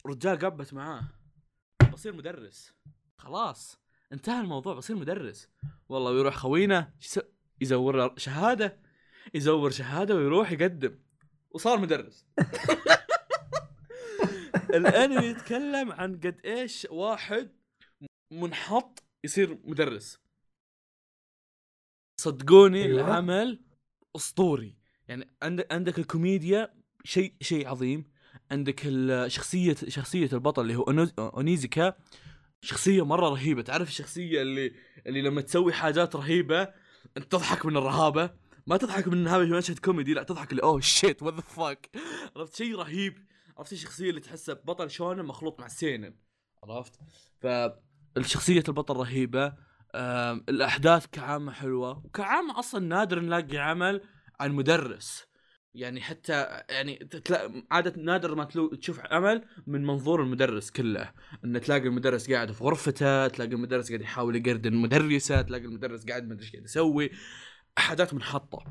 رجال 0.06 0.40
قبت 0.40 0.74
معاه. 0.74 1.04
بصير 1.94 2.14
مدرس. 2.14 2.74
خلاص. 3.18 3.80
انتهى 4.14 4.42
الموضوع 4.42 4.74
بصير 4.74 4.96
مدرس. 4.96 5.50
والله 5.90 6.12
ويروح 6.12 6.36
خوينا 6.36 6.94
يزور 7.62 8.18
شهادة 8.18 8.80
يزور 9.34 9.72
شهادة 9.72 10.16
ويروح 10.16 10.52
يقدم. 10.52 11.00
وصار 11.52 11.80
مدرس. 11.80 12.26
الانمي 14.76 15.26
يتكلم 15.26 15.92
عن 15.92 16.16
قد 16.16 16.42
إيش 16.46 16.88
واحد 16.90 17.52
منحط 18.32 19.04
يصير 19.24 19.60
مدرس. 19.64 20.20
صدقوني 22.22 22.84
أيوة. 22.84 23.02
العمل 23.02 23.62
أسطوري. 24.16 24.76
يعني 25.08 25.28
عندك 25.44 25.74
عندك 25.74 26.00
الكوميديا 26.00 26.74
شيء 27.04 27.34
شيء 27.42 27.68
عظيم. 27.68 28.12
عندك 28.52 28.82
الشخصيه 28.86 29.76
شخصية 29.88 30.30
البطل 30.34 30.62
اللي 30.62 30.76
هو 30.76 30.84
أونيزوكا. 31.20 31.98
شخصية 32.62 33.06
مرة 33.06 33.30
رهيبة. 33.30 33.62
تعرف 33.62 33.90
الشخصية 33.90 34.42
اللي 34.42 34.74
اللي 35.08 35.22
لما 35.22 35.42
تسوي 35.42 35.74
حاجات 35.74 36.16
رهيبة 36.16 36.62
أنت 37.18 37.32
تضحك 37.32 37.66
من 37.66 37.78
الرهابة. 37.78 38.30
ما 38.68 38.78
تضحك 38.78 39.08
من 39.08 39.28
هذا 39.28 39.58
مشهد 39.58 39.80
كوميدي 39.80 40.14
لا 40.14 40.24
تضحك 40.24 40.52
اللي 40.52 40.64
oh 40.64 40.80
shit 40.80 41.24
what 41.24 41.34
the 41.34 41.42
fuck 41.42 41.90
عرفت؟ 42.36 42.56
شيء 42.56 42.76
رهيب. 42.76 43.26
عرفت 43.58 43.74
الشخصية 43.74 44.10
اللي 44.10 44.22
تحسها 44.22 44.56
بطل 44.56 44.92
shounen 44.92 45.26
مخلوط 45.26 45.60
مع 45.60 45.68
seinen. 45.68 46.16
عرفت؟ 46.64 47.00
فالشخصيه 47.42 48.64
البطل 48.68 48.96
رهيبة. 48.96 49.54
الأحداث 50.50 51.06
كعامة 51.12 51.52
حلوة 51.52 52.06
وكعامة 52.06 52.60
أصلا 52.60 52.86
نادر 52.86 53.20
نلاقي 53.20 53.58
عمل 53.58 54.02
عن 54.40 54.52
مدرس. 54.52 55.31
يعني 55.76 56.02
حتى 56.02 56.64
يعني. 56.70 57.10
عادة 57.72 58.02
نادر 58.02 58.36
ما 58.36 58.44
تلو... 58.44 58.76
تشوف 58.76 59.00
عمل 59.00 59.44
من 59.68 59.86
منظور 59.86 60.24
المدرس 60.24 60.72
كله. 60.72 61.12
ان 61.46 61.62
تلاقي 61.62 61.88
المدرس 61.88 62.32
قاعد 62.32 62.52
في 62.52 62.64
غرفته 62.64 63.28
تلاقي 63.28 63.52
المدرس 63.52 63.88
قاعد 63.88 64.02
يحاول 64.02 64.36
يقردن 64.36 64.74
المدرسة 64.74 65.42
تلاقي 65.42 65.66
المدرس 65.66 66.06
قاعد 66.06 66.28
ما 66.28 66.34
أدري 66.34 66.46
إيش 66.46 66.52
قاعد 66.52 66.64
يسوي. 66.64 67.12
حاجات 67.78 68.14
منحطة. 68.14 68.64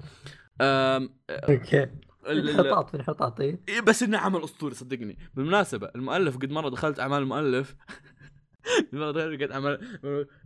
أم... 0.60 1.14
أوكي. 1.30 1.86
انحطاط 2.28 2.90
في 2.90 2.96
انحطاط 2.96 3.40
إيه. 3.40 3.60
إيه، 3.68 3.80
بس 3.80 4.02
إنه 4.02 4.18
عمل 4.18 4.44
أسطوري 4.44 4.74
صدقني. 4.74 5.18
بالمناسبة 5.34 5.90
المؤلف 5.94 6.36
قد 6.36 6.50
مرة 6.50 6.68
دخلت 6.68 7.00
أعمال 7.00 7.22
المؤلف. 7.22 7.76
مرة 8.92 9.26
لقيت 9.26 9.52
اعمال 9.52 9.98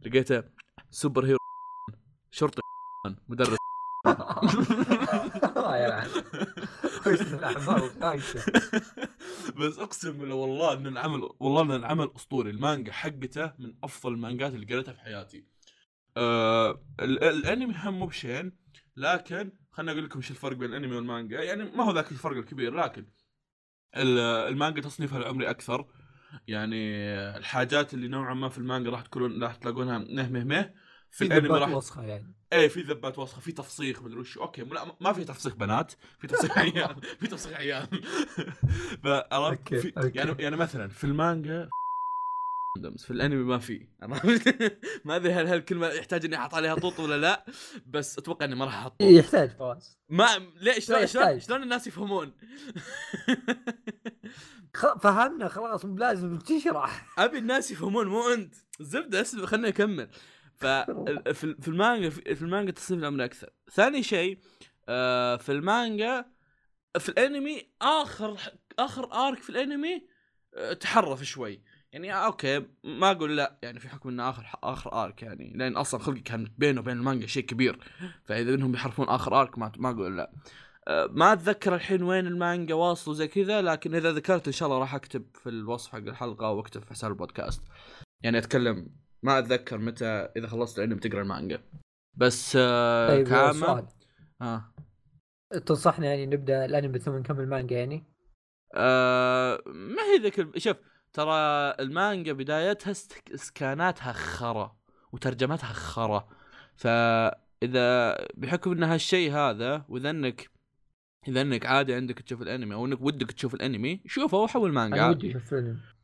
لقيته 0.07 0.43
superhero. 0.91 1.39
شرطي. 2.31 2.61
مدرس. 3.29 3.57
حسن 7.05 7.39
الاعمال 7.39 7.91
خايسه 8.03 8.45
بس 9.59 9.79
أقسم 9.79 10.13
بالله 10.13 10.35
والله 10.35 10.73
إن 10.73 10.87
العمل 10.87 11.29
والله 11.41 11.63
إن 11.63 11.71
العمل 11.71 12.11
أسطوري. 12.17 12.51
المانجا 12.51 12.93
حقته 12.93 13.53
من 13.59 13.75
أفضل 13.85 14.13
المانجات 14.13 14.55
اللي 14.55 14.67
قريتها 14.67 14.93
في 14.93 15.01
حياتي. 15.01 15.45
آه 16.17 16.83
الأنمي 17.01 17.75
هم 17.77 17.99
مو 17.99 18.07
بشين 18.07 18.53
لكن 18.97 19.53
خليني 19.73 19.93
أقول 19.93 20.05
لكم 20.05 20.19
إيش 20.19 20.31
الفرق 20.31 20.57
بين 20.57 20.71
الأنمي 20.71 20.97
والمانجا. 20.97 21.43
يعني 21.43 21.65
ما 21.65 21.85
هو 21.85 21.93
ذاك 21.93 22.13
الفرق 22.13 22.37
الكبير 22.37 22.75
لكن 22.75 23.07
المانجا 23.97 24.81
تصنيفها 24.81 25.19
العمري 25.19 25.51
أكثر. 25.51 25.87
يعني 26.49 26.95
الحاجات 27.37 27.95
اللي 27.95 28.09
نوعا 28.09 28.35
ما 28.35 28.49
في 28.49 28.59
المانجا 28.59 28.91
راح 28.91 29.03
تكون 29.03 29.43
راح 29.45 29.55
تلاقونها 29.57 29.99
نه 29.99 30.29
مه 30.29 30.45
مه. 30.45 30.84
في 31.15 31.25
الأنمي 31.25 31.49
راح 31.49 31.69
وسخة 31.69 32.03
يعني. 32.03 32.35
إيه 32.53 32.69
في 32.69 32.81
ذبات 32.81 33.19
وسخة 33.19 33.41
في 33.41 33.53
تفسيخ 33.53 34.03
مدري 34.03 34.19
وش 34.21 34.39
أوكي 34.39 34.63
لا 34.63 34.97
ما 35.01 35.13
في 35.13 35.25
تفسيخ 35.25 35.55
بنات 35.55 35.93
في 36.19 36.27
تفسيخ 36.27 36.59
عيال 36.59 36.97
في 37.21 37.27
تفسيخ 37.27 37.53
عيال. 37.53 37.87
فعرفت 39.05 39.93
يعني 40.17 40.43
يعني 40.43 40.57
مثلا 40.57 40.89
في 40.89 41.05
المانجا 41.05 41.69
في 42.99 43.11
الأنمي 43.11 43.43
ما 43.43 43.59
في 43.59 43.87
ما 45.05 45.17
أدري 45.17 45.33
هل 45.33 45.47
هالكلمة 45.47 45.87
يحتاج 45.87 46.25
إني 46.25 46.37
أحط 46.37 46.55
عليها 46.55 46.75
طوط 46.75 47.01
ولا 47.01 47.19
لا 47.19 47.45
بس 47.87 48.19
أتوقع 48.19 48.45
إني 48.47 48.55
ما 48.55 48.65
راح 48.65 48.75
أحط 48.75 49.03
يحتاج 49.03 49.51
فواز. 49.51 49.99
ما 50.09 50.27
ليش؟ 50.57 50.87
شلون 50.87 51.41
شلون 51.41 51.63
الناس 51.63 51.87
يفهمون؟ 51.87 52.33
فهمنا 55.01 55.49
خلاص 55.49 55.85
مو 55.85 55.97
لازم 55.97 56.39
تشرح. 56.39 57.19
أبي 57.19 57.39
الناس 57.39 57.71
يفهمون 57.71 58.07
مو 58.07 58.29
أنت. 58.29 58.55
زبدة 58.81 59.21
اسمع 59.21 59.47
خليني 59.47 59.69
اكمل 59.69 60.09
ففي 60.57 61.69
المانجا 61.69 62.11
في 62.11 62.43
المانجا 62.43 62.73
تصنيف 62.73 63.01
الأمر 63.01 63.25
أكثر. 63.25 63.51
ثاني 63.71 64.03
شيء 64.03 64.39
آه، 64.89 65.37
في 65.37 65.53
المانجا 65.53 66.25
في 66.99 67.09
الأنمي 67.09 67.63
آخر 67.83 68.41
آخر 68.79 69.13
arc 69.13 69.43
في 69.43 69.51
الأنمي 69.51 70.07
آه، 70.55 70.73
تحرف 70.73 71.23
شوي. 71.23 71.63
يعني 71.93 72.13
آه، 72.13 72.17
okay 72.17 72.65
ما 72.85 73.11
أقول 73.11 73.37
لا 73.37 73.59
يعني 73.63 73.81
في 73.81 73.89
حكم 73.89 74.09
إنه 74.09 74.31
آخر 74.31 74.47
آخر 74.63 75.05
arc 75.05 75.23
يعني. 75.23 75.53
لأن 75.57 75.77
أصلا 75.77 76.01
خلقي 76.01 76.21
كان 76.21 76.53
بينه 76.59 76.81
وبين 76.81 76.97
المانجا 76.97 77.27
شيء 77.27 77.43
كبير. 77.43 77.79
فإذا 78.25 78.55
انهم 78.55 78.75
يحرفون 78.75 79.09
آخر 79.09 79.41
ارك 79.41 79.59
ما 79.59 79.73
ما 79.77 79.91
أقول 79.91 80.17
لا. 80.17 80.33
ما 81.11 81.33
أتذكر 81.33 81.75
الحين 81.75 82.03
وين 82.03 82.27
المانجا 82.27 82.75
واصلوا 82.75 83.17
زي 83.17 83.29
كذا 83.29 83.63
لكن 83.63 83.95
إذا 83.95 84.13
ذكرت 84.13 84.47
إن 84.47 84.53
شاء 84.53 84.69
الله 84.69 84.79
راح 84.79 84.95
أكتب 84.95 85.27
في 85.35 85.49
الوصف 85.49 85.93
حق 85.93 85.99
الحلقة 85.99 86.51
وأكتب 86.51 86.83
في 86.83 86.91
حساب 86.91 87.11
البودكاست. 87.11 87.63
يعني 88.23 88.39
أتكلم 88.39 88.91
ما 89.25 89.39
أتذكر 89.39 89.79
متى 89.79 90.07
إذا 90.07 90.47
خلصت 90.47 90.79
الأنمي 90.79 91.01
تقرأ 91.01 91.23
المانجا. 91.23 91.63
بس 92.17 92.57
آه 92.61 93.09
طيب 93.09 93.33
آه. 94.43 94.75
تنصحنا 95.67 96.07
يعني 96.07 96.27
نبدأ 96.27 96.65
الأنمي 96.65 96.99
ثم 96.99 97.17
نكمل 97.17 97.49
مانجا 97.49 97.77
يعني؟ 97.77 98.05
آه 98.75 99.63
ما 99.67 100.03
هي 100.03 100.19
ذيك 100.23 100.59
شوف 100.59 100.77
ترى 101.13 101.35
المانجا 101.81 102.33
بدايتها 102.33 102.93
سكاناتها 103.35 104.13
خرا 104.13 104.77
وترجمتها 105.13 105.73
خرا. 105.73 106.29
فإذا 106.77 108.17
بحكم 108.35 108.73
إن 108.73 108.83
هالشيء 108.83 109.33
هذا 109.33 109.85
وإذا 109.89 110.11
انك 110.11 110.51
إذا 111.29 111.41
إنك 111.41 111.67
عادي 111.67 111.95
عندك 111.95 112.19
تشوف 112.19 112.43
الأنمي 112.43 112.75
أو 112.75 112.87
إنك 112.87 113.01
ودك 113.01 113.33
تشوف 113.33 113.55
الأنمي 113.55 114.01
شوفه 114.07 114.39
وحول 114.39 114.73
مانجا 114.73 114.97
أنا 114.97 115.09
ودي 115.09 115.37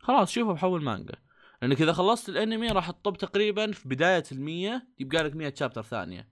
خلاص 0.00 0.30
شوفه 0.30 0.50
وحول 0.50 0.82
مانجا. 0.82 1.14
لأنك 1.62 1.82
إذا 1.82 1.92
خلصت 1.92 2.28
الأنمي 2.28 2.68
راح 2.68 2.90
تطب 2.90 3.16
تقريبا 3.16 3.72
في 3.72 3.88
بداية 3.88 4.24
المية 4.32 4.88
يبقى 4.98 5.22
لك 5.22 5.36
100 5.36 5.54
شابتر 5.54 5.82
ثانية. 5.82 6.28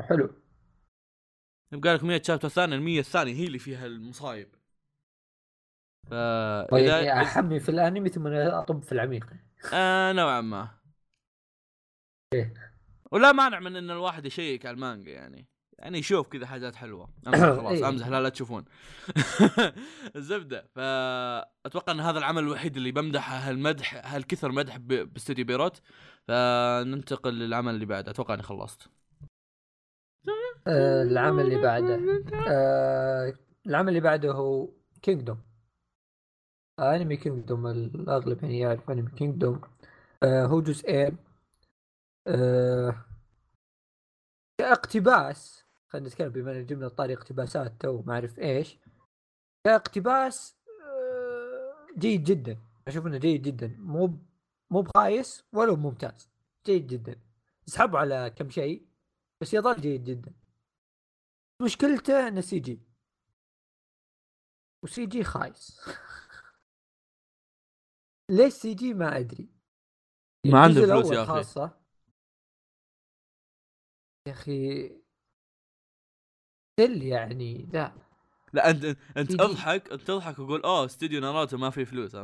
حلو. 0.00 0.30
يبقى 1.72 1.94
لك 1.94 2.04
100 2.04 2.22
شابتر 2.22 2.48
ثانية 2.48 2.76
ال100 2.76 2.98
الثانية 2.98 3.34
هي 3.34 3.46
اللي 3.46 3.58
فيها 3.58 3.86
المصايب. 3.86 4.54
ف 6.10 6.14
إذا 6.74 7.12
احمي 7.12 7.60
في 7.60 7.68
الأنمي 7.68 8.08
ثم 8.08 8.26
أطب 8.26 8.82
في 8.82 8.92
العميق. 8.92 9.26
آه 9.74 10.12
نوعا 10.12 10.40
ما. 10.40 10.68
إيه. 12.34 12.74
ولا 13.10 13.32
مانع 13.32 13.60
من 13.60 13.76
إن 13.76 13.90
الواحد 13.90 14.26
يشيك 14.26 14.66
على 14.66 14.74
المانجا 14.74 15.12
يعني. 15.12 15.53
يعني 15.78 15.98
يشوف 15.98 16.28
كذا 16.28 16.46
حاجات 16.46 16.74
حلوة. 16.74 17.08
أمزح 17.26 17.40
خلاص 17.40 17.72
إيه. 17.72 17.88
أمزح 17.88 18.08
لا 18.08 18.20
لا 18.20 18.28
تشوفون. 18.28 18.64
الزبدة. 20.16 20.68
فأتوقع 20.74 21.92
إن 21.92 22.00
هذا 22.00 22.18
العمل 22.18 22.42
الوحيد 22.42 22.76
اللي 22.76 22.92
بمدحه 22.92 23.36
هالمدح 23.36 24.14
هالكثر 24.14 24.52
مدح 24.52 24.76
باستوديو 24.76 25.44
بيروت. 25.44 25.80
فننتقل 26.28 27.34
للعمل 27.38 27.74
اللي 27.74 27.86
بعده. 27.86 28.10
أتوقع 28.10 28.34
إني 28.34 28.42
خلصت. 28.42 28.88
آه 30.66 31.02
العمل 31.02 31.44
اللي 31.44 31.62
بعده. 31.62 32.00
آه 32.48 33.34
العمل 33.66 33.88
اللي 33.88 34.00
بعده 34.00 34.32
هو 34.32 34.68
كينجدوم 35.02 35.38
آه 36.78 36.96
انمي 36.96 37.16
كينجدوم 37.16 37.66
الأغلب 37.66 38.42
يعني 38.42 38.58
يعرف 38.58 38.90
انمي 38.90 39.10
كينجدوم 39.10 39.60
آه 40.22 40.46
هو 40.46 40.60
جزئين 40.60 41.16
اقتباس 44.60 45.63
خلينا 45.94 46.08
نتكلم 46.08 46.28
بما 46.28 46.52
إن 46.52 46.66
جبنا 46.66 46.88
طاري 46.88 47.14
اقتباسات 47.14 47.80
تو 47.80 48.02
ما 48.02 48.14
أعرف 48.14 48.38
إيش. 48.38 48.78
كاقتباس 49.64 50.56
آه، 50.82 51.86
جيد 51.98 52.24
جدا. 52.24 52.58
أشوف 52.88 53.06
إنه 53.06 53.18
جيد 53.18 53.42
جدا. 53.42 53.76
مو 53.78 54.18
مو 54.70 54.82
بخايس 54.82 55.44
ولا 55.52 55.76
ممتاز. 55.76 56.30
جيد 56.66 56.86
جدا. 56.86 57.20
اسحبوا 57.68 57.98
على 57.98 58.34
كم 58.36 58.50
شيء 58.50 58.86
بس 59.40 59.54
يظل 59.54 59.80
جيد 59.80 60.04
جدا. 60.04 60.32
مشكلته 61.62 62.28
إنه 62.28 62.40
CG. 62.40 62.80
و 64.82 65.06
CG 65.06 65.24
خايس. 65.24 65.80
ليش 68.36 68.52
CG 68.52 68.94
ما 68.94 69.18
أدري؟ 69.18 69.48
ما 70.46 70.60
عنده 70.60 70.86
فلوس 70.86 71.10
يا 71.10 71.22
أخي. 71.22 71.26
خاصة. 71.26 71.80
يا 74.26 74.32
أخي 74.32 75.03
still 76.80 77.02
يعني 77.02 77.68
لا. 77.72 77.92
لا 78.52 78.70
أنت 78.70 78.96
أنت 79.16 79.32
تضحك 79.32 79.92
انت 79.92 80.02
تضحك 80.02 80.38
وتقول 80.38 80.62
أوه 80.62 80.84
استوديو 80.84 81.20
ناروتو 81.20 81.56
ما 81.56 81.70
في 81.70 81.84
فلوس. 81.84 82.16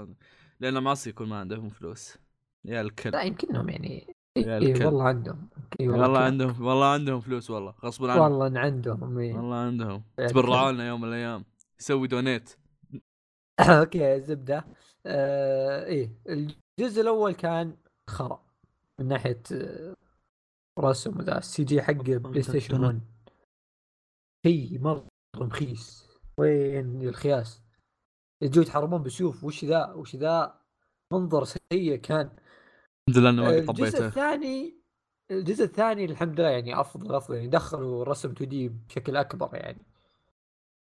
لأن 0.61 0.79
ماسي 0.79 1.11
يكون 1.11 1.29
ما 1.29 1.37
عندهم 1.37 1.69
فلوس. 1.69 2.19
يا 2.65 2.81
الكل. 2.81 3.11
لا 3.11 3.23
يمكنهم 3.23 3.69
يعني. 3.69 4.15
إيه 4.37 4.87
والله 4.87 5.05
عندهم. 5.05 5.49
والله 5.81 6.19
عندهم 6.19 6.67
والله 6.67 6.87
عندهم 6.87 7.21
فلوس 7.21 7.51
والله. 7.51 7.75
غصبا 7.85 8.13
عنهم. 8.13 8.33
والله 8.33 8.61
عندهم 8.61 9.19
إيه. 9.19 9.35
والله 9.35 9.57
عندهم. 9.57 10.03
تبرعوا 10.17 10.73
لنا 10.73 10.89
يوم 10.89 11.01
من 11.01 11.09
الأيام. 11.09 11.45
يسوي 11.81 12.09
donate. 12.09 12.51
okay 13.61 14.21
زبدة. 14.21 14.65
آه 15.07 15.85
إيه. 15.85 16.11
الجزء 16.29 17.01
الأول 17.03 17.33
كان 17.33 17.77
خرا 18.11 18.43
من 19.01 19.09
ناحية 19.09 19.43
آه، 19.53 19.95
رسم 20.79 21.19
وذا. 21.19 21.39
ال 21.39 21.65
CG 21.65 21.83
حق 21.83 21.93
بلاي 21.93 22.43
ستيشن 22.43 22.85
1 22.85 23.01
شيء 24.47 24.79
مره 24.81 25.07
مخيس 25.37 26.09
وين 26.39 27.09
الخياس؟ 27.09 27.63
يجوا 28.43 28.63
يتحاربون 28.63 29.03
بسيوف. 29.03 29.45
وش 29.45 29.65
ذا؟ 29.65 29.93
وش 29.93 30.17
ذا؟ 30.17 30.61
منظر 31.13 31.45
سيء 31.45 31.97
كان. 31.97 32.31
الحمد 33.09 33.19
لله 33.19 33.31
إنه 33.31 33.67
طبيته 33.67 33.87
الجزء 33.89 34.07
الثاني 34.07 34.81
الجزء 35.31 35.65
الثاني 35.65 36.05
الحمد 36.05 36.41
لله 36.41 36.49
يعني 36.49 36.81
أفضل 36.81 37.15
أفضل 37.15 37.35
يعني 37.35 37.49
دخلوا 37.49 38.05
رسم 38.05 38.31
2D 38.31 38.69
بشكل 38.69 39.17
أكبر 39.17 39.57
يعني. 39.57 39.83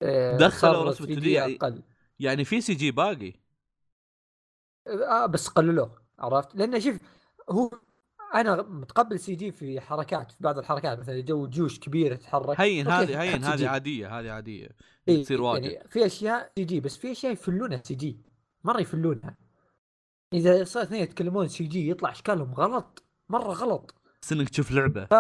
آه، 0.02 0.38
دخلوا 0.38 0.84
رسم 0.84 1.04
2D 1.04 1.32
يعني 1.32 1.56
أقل. 1.56 1.82
يعني 2.20 2.46
في 2.46 2.62
CG 2.62 2.92
باقي؟ 2.92 3.34
آه 4.88 5.26
بس 5.26 5.48
قللوه 5.48 6.02
عرفت؟ 6.20 6.56
لأنه 6.56 6.80
شوف 6.80 6.98
هو 7.50 7.72
أنا 8.36 8.62
متقبل 8.62 9.20
CG 9.20 9.52
في 9.52 9.82
حركات 9.82 10.32
في 10.32 10.38
بعض 10.40 10.58
الحركات 10.58 11.00
مثلا 11.00 11.20
جو 11.20 11.48
جيوش 11.48 11.80
كبيره 11.80 12.16
تتحرك 12.16 12.62
هين 12.62 12.88
هذه 12.88 13.22
هين 13.22 13.44
هذه 13.44 13.68
عادية 13.68 14.20
هذه 14.20 14.32
عادية 14.32 14.70
إيه 15.08 15.24
تصير 15.24 15.42
واجد. 15.42 15.64
يعني 15.64 15.90
في 15.90 16.06
أشياء 16.06 16.52
CG 16.58 16.80
بس 16.80 16.98
في 16.98 17.12
أشياء 17.12 17.34
يفلونها 17.34 17.82
CG 17.84 18.20
مرة 18.64 18.82
يفلونها. 18.82 19.38
إذا 20.34 20.64
صار 20.64 20.84
اثنين 20.84 21.04
يتكلمون 21.04 21.48
CG 21.48 21.90
يطلع 21.90 22.12
أشكالهم 22.12 22.54
غلط. 22.54 23.04
مرة 23.30 23.54
غلط. 23.54 23.96
بس 24.22 24.32
إنك 24.32 24.50
تشوف 24.50 24.72
لعبة. 24.72 25.06
ف... 25.06 25.14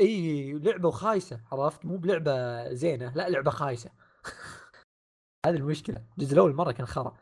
إي 0.00 0.52
لعبة 0.52 0.88
وخايسة 0.88 1.40
عرفت؟ 1.52 1.84
مو 1.84 1.96
بلعبة 1.96 2.72
زينة 2.72 3.12
لا 3.14 3.28
لعبة 3.28 3.50
خايسة. 3.50 3.90
هذه 5.46 5.56
المشكلة. 5.56 6.04
الجزء 6.18 6.32
الأول 6.32 6.54
مرة 6.54 6.72
كان 6.72 6.86
خرا. 6.86 7.16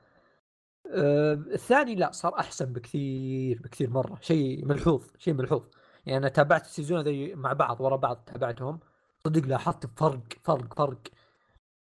آه 0.86 1.32
الثاني 1.34 1.94
لا 1.94 2.10
صار 2.12 2.38
أحسن 2.38 2.72
بكثير 2.72 3.58
بكثير 3.62 3.90
مرة. 3.90 4.18
شيء 4.22 4.64
ملحوظ 4.66 5.02
شيء 5.18 5.34
ملحوظ. 5.34 5.68
يعني 6.06 6.18
أنا 6.18 6.28
تابعت 6.28 6.64
السيزون 6.66 6.98
هذي 6.98 7.34
مع 7.34 7.52
بعض 7.52 7.80
ورا 7.80 7.96
بعض 7.96 8.24
تابعتهم. 8.26 8.80
صدق 9.26 9.46
لاحظت 9.46 9.86
فرق 9.98 10.22
فرق 10.44 10.74
فرق. 10.78 11.00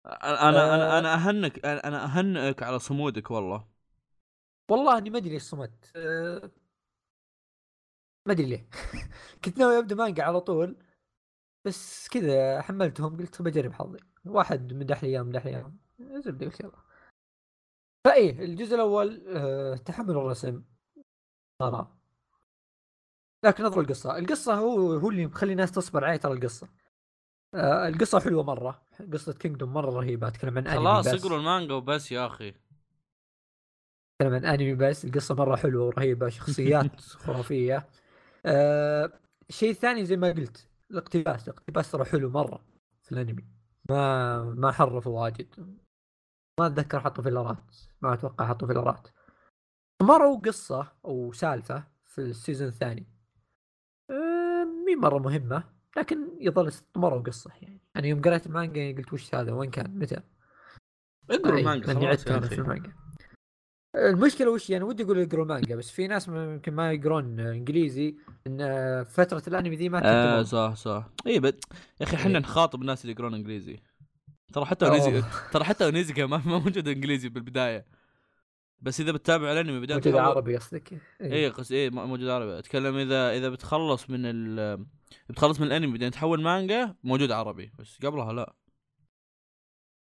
أنا 0.05 0.49
أنا 0.75 0.99
أنا 0.99 1.13
آه. 1.13 1.17
أهنك 1.17 1.65
أنا 1.65 2.05
أهنئك 2.05 2.63
على 2.63 2.79
صمودك 2.79 3.31
والله. 3.31 3.67
والله 4.69 4.97
إني 4.97 5.09
ما 5.09 5.17
أدري 5.17 5.29
ليش 5.29 5.43
صمت. 5.43 5.91
أه 5.95 6.51
ما 8.25 8.33
أدري 8.33 8.45
ليه. 8.45 8.69
كنت 9.45 9.57
ناوي 9.57 9.77
أبدأ 9.79 9.95
مانجا 9.95 10.23
على 10.23 10.41
طول 10.41 10.77
بس 11.65 12.07
كذا 12.09 12.61
حملتهم 12.61 13.17
قلت 13.17 13.41
بجرب 13.41 13.73
حظي. 13.73 13.99
واحد 14.25 14.73
مدح 14.73 15.03
لي 15.03 15.09
اياه 15.09 15.21
مدح 15.23 15.45
لي 15.45 15.51
اياه 15.51 15.73
زبده 16.25 16.45
قلت 16.45 16.59
يلا. 16.59 16.90
فإيه 18.05 18.45
الجزء 18.45 18.75
الأول 18.75 19.23
آه 19.27 19.75
تحمل 19.75 20.11
الرسم. 20.17 20.63
ترى. 21.59 21.87
لكن 23.45 23.63
نظر 23.63 23.81
القصة. 23.81 24.17
القصة 24.17 24.53
هو 24.53 24.93
هو 24.93 25.09
اللي 25.09 25.25
مخلي 25.25 25.51
الناس 25.51 25.71
تصبر 25.71 26.05
عليه 26.05 26.17
ترى 26.17 26.33
القصة. 26.33 26.69
آه 27.55 27.87
القصة 27.87 28.19
حلوة 28.19 28.43
مرة. 28.43 28.81
قصة 29.13 29.33
كينجدوم 29.33 29.73
مرة 29.73 29.91
رهيبة. 29.91 30.27
أتكلم 30.27 30.57
عن 30.57 30.67
خلاص 30.67 31.07
اقروا 31.07 31.37
المانجا 31.37 31.73
وبس 31.73 32.11
يا 32.11 32.27
أخي. 32.27 32.49
أتكلم 32.49 34.33
عن 34.35 34.45
انمي 34.45 34.75
بس. 34.75 35.05
القصة 35.05 35.35
مرة 35.35 35.55
حلوة 35.55 35.85
ورهيبة. 35.85 36.29
شخصيات 36.29 37.01
خرافية. 37.25 37.89
آه 38.45 39.11
الشيء 39.49 39.69
الثاني 39.71 40.05
زي 40.05 40.17
ما 40.17 40.27
قلت. 40.31 40.67
الاقتباس. 40.91 41.43
الاقتباس 41.43 41.91
ترى 41.91 42.05
حلو 42.05 42.29
مرة 42.29 42.65
في 43.03 43.11
الانمي. 43.11 43.45
ما 43.89 44.43
ما 44.43 44.71
حرفوا 44.71 45.21
واجد. 45.23 45.79
ما 46.62 46.67
أتذكر 46.67 47.00
حطوا 47.00 47.24
filler 47.23 47.68
ات 47.68 47.75
ما 48.02 48.13
أتوقع 48.13 48.47
حطوا 48.47 48.67
filler 48.67 49.02
ات 49.02 49.07
مروا 50.02 50.39
قصه 50.39 50.91
أو 51.06 51.32
سالفة 51.32 51.84
في 52.06 52.21
ال 52.21 52.28
season 52.28 52.67
الثاني. 52.67 53.08
مي 54.86 54.95
مرة 54.95 55.17
مهمة 55.17 55.63
لكن 55.97 56.17
يظل 56.39 56.71
مروا 56.95 57.21
قصه 57.21 57.52
يعني. 57.62 57.82
يعني 57.95 58.10
يوم 58.10 58.21
قريت 58.21 58.47
المانجا 58.47 58.91
قلت 58.97 59.13
وش 59.13 59.36
هذا؟ 59.36 59.52
وين 59.52 59.69
كان؟ 59.69 60.00
متى؟ 60.00 60.21
اقرا 61.30 61.60
المانجا 61.60 61.93
خلاص 61.93 62.24
في 62.24 62.60
المانجا. 62.60 62.93
المشكلة 63.95 64.52
وش 64.52 64.69
يعني؟ 64.69 64.84
ودي 64.84 65.04
أقول 65.04 65.17
يقروا 65.17 65.45
مانجا 65.45 65.76
بس 65.76 65.91
في 65.91 66.08
ناس 66.08 66.28
يمكن 66.28 66.74
ما 66.74 66.91
يقرون 66.91 67.39
إنجليزي 67.39 68.17
إن 68.47 68.58
فترة 69.04 69.43
الأنمي 69.47 69.76
ذي 69.76 69.89
ما 69.89 70.02
آه 70.04 70.43
صح 70.43 70.76
صح. 70.76 71.10
اي 71.28 71.39
بد... 71.39 71.63
يا 72.02 72.06
أخي 72.06 72.15
إحنا 72.15 72.32
إيه. 72.32 72.38
نخاطب 72.38 72.82
الناس 72.82 73.02
اللي 73.02 73.13
يقرون 73.13 73.34
إنجليزي. 73.34 73.80
ترى 74.53 74.65
حتى 74.65 74.85
ونيزي 74.85 75.23
ترى 75.51 75.63
حتى 75.63 75.87
ونيزي 75.87 76.25
ما 76.25 76.37
موجود 76.37 76.87
إنجليزي 76.87 77.29
بالبداية. 77.29 77.85
بس 78.79 79.01
إذا 79.01 79.11
بتتابع 79.11 79.51
الأنمي 79.51 79.79
بدايه 79.79 79.97
موجود 79.97 80.15
عربي 80.15 80.57
قصدك؟ 80.57 80.93
اي 80.93 80.99
إيه 81.21 81.49
قصدي 81.49 81.83
اي 81.83 81.89
موجود 81.89 82.27
عربي. 82.27 82.59
أتكلم 82.59 82.95
اذا 82.95 83.37
إذا 83.37 83.49
بتخلص 83.49 84.09
من 84.09 84.19
ال 84.25 84.85
بتخلص 85.29 85.59
من 85.59 85.67
الأنمي 85.67 85.91
بعدين 85.91 86.11
تحول 86.11 86.41
مانجا 86.41 86.95
موجود 87.03 87.31
عربي. 87.31 87.71
بس 87.79 87.97
قبلها 88.05 88.33
لا. 88.33 88.53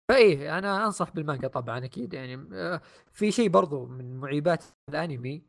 فايه 0.10 0.58
أنا 0.58 0.86
أنصح 0.86 1.12
بالمانجا 1.12 1.48
طبعا 1.48 1.86
أكيد. 1.86 2.14
يعني 2.14 2.50
آه، 2.54 2.82
في 3.12 3.32
شيء 3.32 3.50
برضو 3.50 3.86
من 3.86 4.18
معيبات 4.18 4.66
الأنمي 4.90 5.44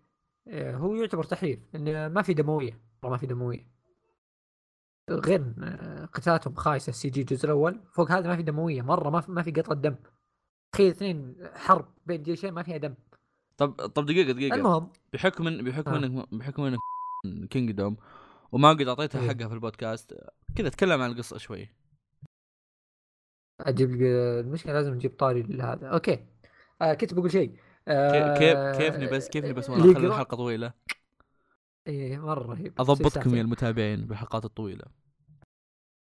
آه، 0.48 0.76
هو 0.76 0.94
يعتبر 0.94 1.24
تحريف 1.24 1.58
انه 1.74 2.08
ما 2.08 2.22
في 2.22 2.34
دموية. 2.34 2.80
ما 3.04 3.16
في 3.16 3.26
دموية. 3.26 3.79
غير 5.10 5.54
آه، 5.62 6.04
قتالاتهم 6.04 6.54
خايسة 6.54 6.90
ال 6.90 7.10
CG 7.10 7.20
الجزء 7.20 7.44
الأول. 7.44 7.80
فوق 7.92 8.10
هذا 8.10 8.28
ما 8.28 8.36
في 8.36 8.42
دموية 8.42 8.82
مرة 8.82 9.10
ما 9.10 9.20
في 9.20 9.32
ما 9.32 9.42
في 9.42 9.50
قطرة 9.50 9.74
دم. 9.74 9.94
تخيل 10.72 10.90
اثنين 10.90 11.36
حرب 11.54 11.88
بين 12.06 12.22
جيشين 12.22 12.52
ما 12.52 12.62
فيها 12.62 12.76
دم. 12.76 12.94
طب 13.56 13.70
طب 13.70 14.06
دقيقة 14.06 14.32
دقيقة. 14.32 14.54
المهم 14.54 14.92
بحكم 15.12 15.44
من 15.44 15.64
بحكم 15.64 15.94
إنك 15.94 16.34
بحكم 16.34 16.62
إنك 16.62 16.78
Kingdom 17.48 17.96
وما 18.52 18.70
قد 18.70 18.88
اعطيتها 18.88 19.20
إيه. 19.20 19.28
حقها 19.28 19.48
في 19.48 19.54
البودكاست 19.54 20.14
كذا 20.56 20.68
تكلم 20.68 21.00
عن 21.02 21.10
القصة 21.10 21.38
شوي. 21.38 21.68
أجيب 23.60 24.02
المشكلة 24.02 24.72
لازم 24.72 24.94
نجيب 24.94 25.16
طاري 25.18 25.42
لهذا. 25.42 25.86
أوكي. 25.86 26.26
آه 26.82 26.94
كنت 26.94 27.14
بقول 27.14 27.30
شيء. 27.30 27.56
آه 27.88 28.38
كيف 28.38 28.58
كيفني 28.82 29.06
بس 29.06 29.28
كيفني 29.28 29.52
بس 29.52 29.70
وأنا 29.70 29.92
أخلي 29.92 30.06
الحلقة 30.06 30.36
طويلة؟ 30.36 30.72
إيه 31.90 32.18
مرة 32.18 32.46
رهيب. 32.52 32.72
أضبطكم 32.80 33.34
يا 33.34 33.42
المتابعين 33.42 34.06
بالحلقات 34.06 34.44
الطويله 34.44 34.84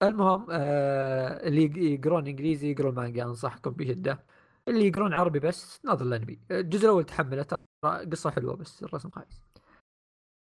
المهم 0.04 0.48
آه 0.52 1.48
اللي 1.48 1.94
يقرون 1.94 2.28
إنجليزي 2.28 2.72
يقرون 2.72 2.96
مانجا 2.96 3.24
أنصحكم 3.24 3.72
بشدة. 3.72 4.24
اللي 4.68 4.88
يقرون 4.88 5.14
عربي 5.14 5.40
بس 5.40 5.86
ناظر 5.86 6.06
الانمي 6.06 6.40
الجزء 6.52 6.84
الأول 6.84 7.04
تحمله 7.04 7.44
ترى 7.44 7.60
قصة 8.12 8.30
حلوة 8.32 8.56
بس 8.56 8.84
الرسم 8.84 9.10
خايس. 9.10 9.42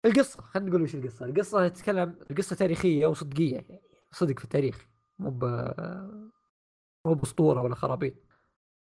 القصة 0.06 0.42
خلينا 0.42 0.70
نقول 0.70 0.82
وش 0.82 0.96
القصة. 0.96 1.26
القصة 1.26 1.68
تتكلم 1.68 2.16
القصة 2.32 2.56
تاريخية 2.56 3.08
وصدقية 3.08 3.56
يعني. 3.56 3.82
صدق 4.12 4.40
في 4.40 4.44
التاريخ 4.44 4.88
مو 5.20 5.30
ب 5.30 5.46
مو 7.06 7.14
بأسطورة 7.14 7.62
ولا 7.62 7.76
خرابيط. 7.76 8.14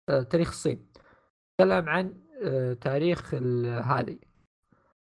آه، 0.10 0.24
تاريخ 0.24 0.50
الصين. 0.50 0.88
تكلم 1.58 1.90
عن 1.90 2.14
آه، 2.44 2.74
تاريخ 2.74 3.34
هذه. 3.84 4.20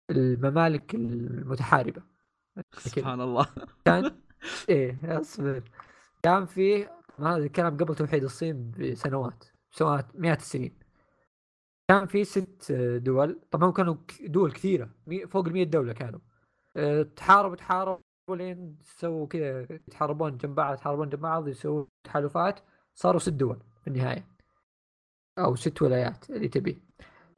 الممالك 0.10 0.96
المتحاربة. 0.96 2.04
سبحان 2.78 3.22
الله. 3.22 3.48
كان 3.86 4.16
إيه 4.70 5.00
أصبر. 5.04 5.64
كان 6.24 6.46
في 6.46 6.88
هذا 7.20 7.36
الكلام 7.38 7.78
قبل 7.78 7.96
توحيد 7.96 8.24
الصين 8.24 8.72
بسنوات 8.72 9.44
سنوات 9.72 10.16
مئات 10.16 10.40
السنين. 10.40 10.80
كان 11.90 12.06
في 12.08 12.24
ست 12.24 12.72
دول. 13.02 13.40
طبعا 13.52 13.72
كانوا 13.72 13.96
دول 14.22 14.52
كثيرة. 14.52 14.90
فوق 15.28 15.48
ال 15.48 15.70
دولة 15.70 15.94
كانوا. 15.94 16.20
آه، 16.76 17.04
تحارب 17.04 17.56
تحارب 17.56 18.02
لين 18.30 18.78
سووا 18.84 19.28
كذا 19.28 19.62
يتحاربون 19.62 20.38
جنب 20.38 20.56
بعض 20.56 20.74
يتحاربون 20.74 21.10
جنب 21.10 21.22
بعض 21.22 21.48
يسووا 21.48 21.86
تحالفات. 22.04 22.60
صاروا 22.96 23.20
ست 23.20 23.30
دول 23.30 23.60
في 23.82 23.88
النهاية. 23.88 24.28
أو 25.38 25.56
ست 25.56 25.82
ولايات 25.82 26.30
اللي 26.30 26.48
تبي. 26.48 26.85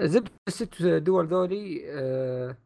زبد 0.01 0.29
الست 0.47 0.83
دول 0.83 1.27
ذولي 1.27 1.83
آه، 1.91 2.57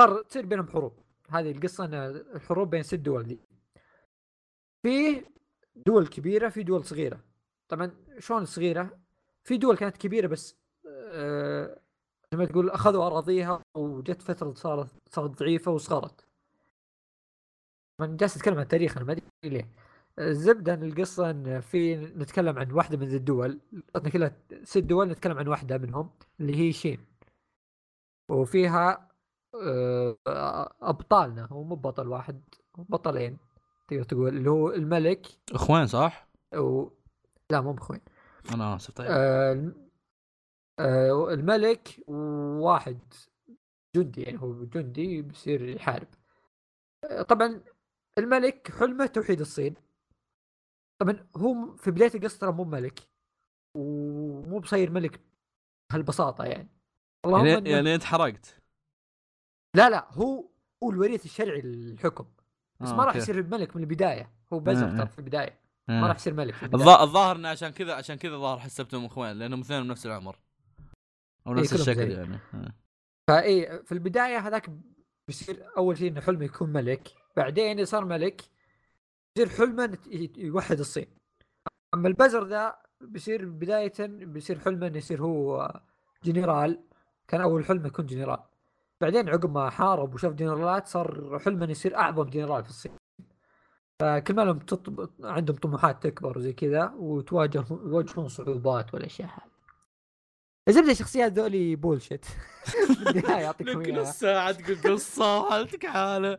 صار 0.00 0.22
تصير 0.22 0.46
بينهم 0.46 0.68
حروب. 0.68 0.92
هذه 1.30 1.50
القصة 1.50 1.84
إن 1.84 1.94
الحروب 2.34 2.70
بين 2.70 2.82
ست 2.82 2.94
دول 2.94 3.22
دي. 3.22 3.38
في 4.82 5.24
دول 5.76 6.06
كبيرة 6.06 6.48
في 6.48 6.62
دول 6.62 6.84
صغيرة. 6.84 7.20
طبعا 7.68 7.90
شلون 8.18 8.44
صغيرة؟ 8.44 8.98
في 9.44 9.56
دول 9.56 9.76
كانت 9.76 9.96
كبيرة 9.96 10.26
بس 10.26 10.56
آه 10.86 11.80
زي 12.32 12.38
ما 12.38 12.44
تقول 12.44 12.70
أخذوا 12.70 13.06
أراضيها 13.06 13.62
وجت 13.76 14.22
فترة 14.22 14.54
صارت 14.54 14.88
صارت 15.10 15.30
ضعيفة 15.30 15.70
وصغرت. 15.72 16.24
من 18.00 18.16
جالس 18.16 18.36
اتكلم 18.36 18.54
عن 18.54 18.62
التاريخ 18.62 18.96
أنا 18.96 19.06
ما 19.06 19.12
أدري 19.12 19.24
ليه. 19.44 19.68
الزبده 20.18 20.74
ان 20.74 20.82
القصة 20.82 21.30
إن 21.30 21.60
في 21.60 21.96
نتكلم 21.96 22.58
عن 22.58 22.72
واحدة 22.72 22.96
من 22.96 23.14
الدول 23.14 23.60
قصدنا 23.94 24.10
كلها 24.10 24.36
ست 24.64 24.78
دول 24.78 25.08
نتكلم 25.08 25.38
عن 25.38 25.48
واحدة 25.48 25.78
منهم 25.78 26.10
اللي 26.40 26.56
هي 26.56 26.72
شين. 26.72 26.98
وفيها 28.30 29.08
آه، 29.54 30.16
أبطالنا 30.82 31.44
هو 31.46 31.64
مو 31.64 31.74
بطل 31.74 32.08
واحد 32.08 32.42
بطلين 32.78 33.38
تقدر 33.88 34.02
تقول 34.02 34.36
اللي 34.36 34.50
هو 34.50 34.70
الملك. 34.72 35.26
إخوان 35.52 35.86
صح؟ 35.86 36.28
و... 36.56 36.88
لا 37.50 37.60
مو 37.60 37.72
باخوين 37.72 38.00
أنا 38.54 38.76
آسف 38.76 38.94
طيب. 38.94 39.06
آه 39.10 39.72
آه 40.78 41.32
الملك 41.32 42.00
وواحد 42.06 42.98
جندي 43.96 44.22
يعني 44.22 44.40
هو 44.42 44.64
جندي 44.64 45.22
بيصير 45.22 45.68
يحارب. 45.68 46.08
آه 47.04 47.22
طبعا 47.22 47.60
الملك 48.18 48.72
حلمه 48.78 49.06
توحيد 49.06 49.40
الصين. 49.40 49.74
طبعا 50.98 51.28
هو 51.36 51.76
في 51.76 51.90
بداية 51.90 52.10
القصة 52.14 52.38
ترى 52.38 52.52
مو 52.52 52.64
ملك 52.64 53.00
ومو 53.74 54.58
بصير 54.58 54.90
ملك 54.90 55.20
بهالبساطة 55.90 56.44
يعني. 56.44 56.68
اللهم 57.24 57.46
يعني, 57.46 57.70
يعني 57.70 57.94
أنت 57.94 58.04
حرقت. 58.04 58.62
لا 59.76 59.90
لا 59.90 60.08
هو 60.12 60.50
هو 60.82 60.90
الوريث 60.90 61.24
الشرعي 61.24 61.60
للحكم 61.60 62.26
بس 62.80 62.88
آه 62.88 62.96
ما 62.96 63.04
راح 63.04 63.16
يصير 63.16 63.38
الملك 63.38 63.76
من 63.76 63.82
البداية. 63.82 64.32
هو 64.52 64.60
بزغ 64.60 64.96
ترى 64.96 65.06
في 65.06 65.18
البداية. 65.18 65.60
ما 65.88 66.06
راح 66.06 66.16
يصير 66.16 66.34
ملك 66.34 66.54
الظاهر 66.74 67.36
إنه 67.36 67.48
عشان 67.48 67.68
كذا 67.68 67.94
عشان 67.94 68.16
كذا 68.16 68.36
ظاهر 68.36 68.58
حسبتهم 68.58 69.04
اخوان 69.04 69.38
لأنهم 69.38 69.60
اثنين 69.60 69.80
من 69.80 69.88
نفس 69.88 70.06
العمر. 70.06 70.38
أو 71.46 71.54
نفس 71.54 71.72
إيه 71.72 71.80
الشكل 71.80 72.10
يعني. 72.10 72.38
فاي 73.28 73.82
في 73.84 73.92
البداية 73.92 74.38
هذاك 74.38 74.70
بيصير 75.28 75.66
أول 75.76 75.98
شيء 75.98 76.10
إنه 76.10 76.20
حلمه 76.20 76.44
يكون 76.44 76.70
ملك 76.70 77.14
بعدين 77.36 77.84
صار 77.84 78.04
ملك 78.04 78.42
يصير 79.38 79.56
حلمه 79.56 79.98
يوحد 80.36 80.78
الصين. 80.78 81.06
أما 81.94 82.08
البزر 82.08 82.46
ذا 82.46 82.76
بيصير 83.00 83.44
بداية 83.44 83.92
بيصير 84.08 84.58
حلمه 84.58 84.86
انه 84.86 84.98
يصير 84.98 85.22
هو 85.22 85.72
جنرال. 86.24 86.80
كان 87.28 87.40
أول 87.40 87.64
حلمه 87.64 87.86
يكون 87.86 88.06
جنرال. 88.06 88.38
بعدين 89.00 89.28
عقب 89.28 89.52
ما 89.52 89.70
حارب 89.70 90.14
وشاف 90.14 90.32
جنرالات 90.32 90.86
صار 90.86 91.38
حلمه 91.44 91.64
انه 91.64 91.70
يصير 91.70 91.96
أعظم 91.96 92.24
جنرال 92.24 92.64
في 92.64 92.70
الصين. 92.70 92.92
فكل 94.00 94.34
ما 94.34 94.42
لهم 94.42 94.58
تطب... 94.58 95.10
عندهم 95.22 95.56
طموحات 95.56 96.02
تكبر 96.02 96.38
وزي 96.38 96.52
كذا 96.52 96.94
وتواجه 96.96 97.64
يواجهون 97.70 98.28
صعوبات 98.28 98.94
والأشياء 98.94 99.28
هذه. 99.28 99.50
الزبده 100.68 100.92
الشخصيات 100.92 101.32
ذولي 101.32 101.76
bullshit 101.76 102.26
يعطيكم 103.28 103.80
إياها. 103.80 104.00
نص 104.00 104.18
ساعه 104.18 104.52
تقول 104.52 104.94
قصة 104.94 105.50
حالتك 105.50 105.86
حالة. 105.86 106.38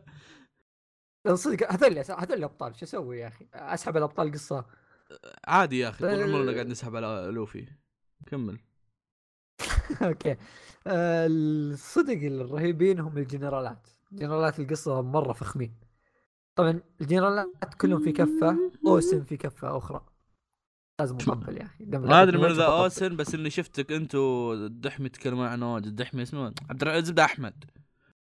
صدق 1.28 1.72
هذول 1.72 1.98
هذول 1.98 2.38
الابطال 2.38 2.76
شو 2.76 2.84
أسوي 2.84 3.18
يا 3.18 3.28
أخي؟ 3.28 3.46
أسحب 3.54 3.96
الأبطال 3.96 4.32
قصة. 4.32 4.64
عادي 5.44 5.78
يا 5.78 5.88
أخي 5.88 5.98
طول 5.98 6.22
عمرنا 6.22 6.52
قاعد 6.52 6.66
نسحب 6.66 6.96
على 6.96 7.30
لوفي. 7.32 7.68
كمل. 8.26 8.58
أوكي. 10.02 10.36
آه، 10.86 11.26
الصدق 11.26 12.18
الرهيبين 12.22 13.00
هم 13.00 13.18
الجنرالات. 13.18 13.88
جنرالات 14.12 14.60
القصة 14.60 15.02
مرة 15.02 15.32
فخمين. 15.32 15.74
طبعا 16.54 16.80
الجنرالات 17.00 17.74
كلهم 17.80 18.04
في 18.04 18.12
كفة 18.12 18.72
اوسم 18.86 19.24
في 19.24 19.36
كفة 19.36 19.76
أخرى. 19.78 20.06
لازم 21.00 21.16
اطبل 21.16 21.56
يا 21.56 21.62
أخي. 21.62 21.84
ما 21.84 22.22
أدري 22.22 22.38
من 22.38 22.52
ذا 22.52 22.64
أوسن 22.64 23.16
بس 23.16 23.34
إني 23.34 23.50
شفتك 23.50 23.92
أنتم 23.92 24.18
الدحمي 24.52 25.08
تتكلمون 25.08 25.46
عن 25.46 25.62
واجد. 25.62 25.86
الدحمي 25.86 26.22
اسمه؟ 26.22 26.54
عبد 26.70 26.82
العزيز 26.82 27.18
أحمد. 27.18 27.64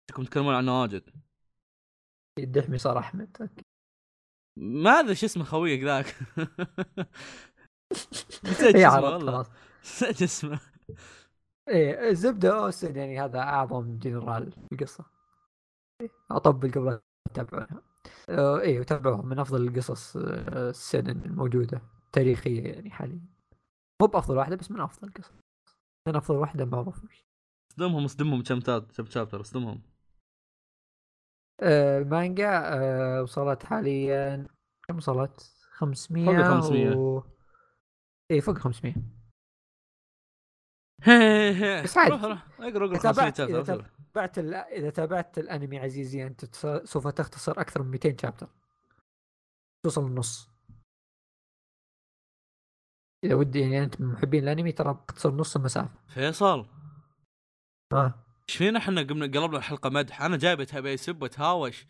انكم 0.09 0.23
تتكلمون 0.23 0.53
عن 0.55 0.69
واجد. 0.69 1.03
الدحمي 2.39 2.77
صار 2.77 2.99
احمد 2.99 3.37
أوكي 3.41 3.63
ما 4.57 4.99
أدري 4.99 5.15
شو 5.15 5.25
اسمه 5.25 5.43
خويك 5.43 5.83
ذاك. 5.83 6.05
نسيت 8.45 8.75
اسمه 8.75 9.01
والله. 9.01 9.45
نسيت 9.83 10.21
اسمه. 10.21 10.59
إيه 11.69 12.09
الزبده 12.09 12.63
اوسن 12.63 12.95
يعني 12.95 13.19
هذا 13.19 13.39
أعظم 13.39 13.97
جنرال 13.97 14.51
في 14.51 14.67
القصة. 14.71 15.05
أطبل 16.31 16.71
قبل 16.71 16.99
تتابعونها 17.33 17.81
آه 18.29 18.59
إيه 18.59 18.79
وتابعوها 18.79 19.21
من 19.21 19.39
أفضل 19.39 19.67
القصص 19.67 20.17
آه 20.17 20.69
السنن 20.69 21.25
الموجودة 21.25 21.81
تاريخية 22.13 22.63
يعني 22.63 22.89
حاليا. 22.89 23.21
مو 24.01 24.07
بأفضل 24.07 24.37
واحدة 24.37 24.55
بس 24.55 24.71
من 24.71 24.79
أفضل 24.79 25.07
القصص. 25.07 25.33
من 26.07 26.15
أفضل 26.15 26.35
واحدة 26.35 26.65
معروف 26.65 27.05
اصدمهم 27.71 28.03
اصدمهم 28.03 28.43
كم 28.43 28.59
كم 28.59 29.05
شابتر 29.05 29.41
اصدمهم 29.41 29.81
آه 31.63 31.99
المانجا 31.99 32.49
آه 32.63 33.21
وصلت 33.21 33.63
حاليا 33.63 34.47
كم 34.87 34.97
وصلت؟ 34.97 35.53
500 35.71 36.25
فوق 36.25 36.43
500 36.61 36.95
و... 36.97 37.23
اي 38.31 38.41
فوق 38.41 38.57
500 38.57 38.93
بس 41.83 41.97
عادي. 41.97 42.13
اقرأ 42.13 42.39
اقرأ 42.59 42.97
تابعت 44.13 44.37
ال... 44.37 44.53
إذا 44.55 44.89
تابعت 44.89 45.37
الأنمي 45.37 45.79
عزيزي 45.79 46.27
أنت 46.27 46.55
سوف 46.85 47.07
تختصر 47.07 47.51
أكثر 47.61 47.83
من 47.83 47.91
200 47.91 48.17
شابتر 48.21 48.49
توصل 49.85 50.05
النص 50.05 50.49
إذا 53.23 53.35
ودي 53.35 53.59
يعني 53.59 53.83
أنت 53.83 54.01
من 54.01 54.07
محبين 54.07 54.43
الأنمي 54.43 54.71
ترى 54.71 54.93
بتصير 54.93 55.31
نص 55.31 55.55
المسافة. 55.55 55.89
فيصل. 56.07 56.65
آه. 57.93 58.13
إيش 58.49 58.57
فينا 58.57 58.79
إحنا 58.79 59.01
قمنا 59.01 59.25
قلبنا 59.25 59.57
الحلقة 59.57 59.89
مدح؟ 59.89 60.21
أنا 60.21 60.37
جايبه 60.37 60.63
تبي 60.63 60.89
يسب 60.89 61.23
وتهاوش. 61.23 61.85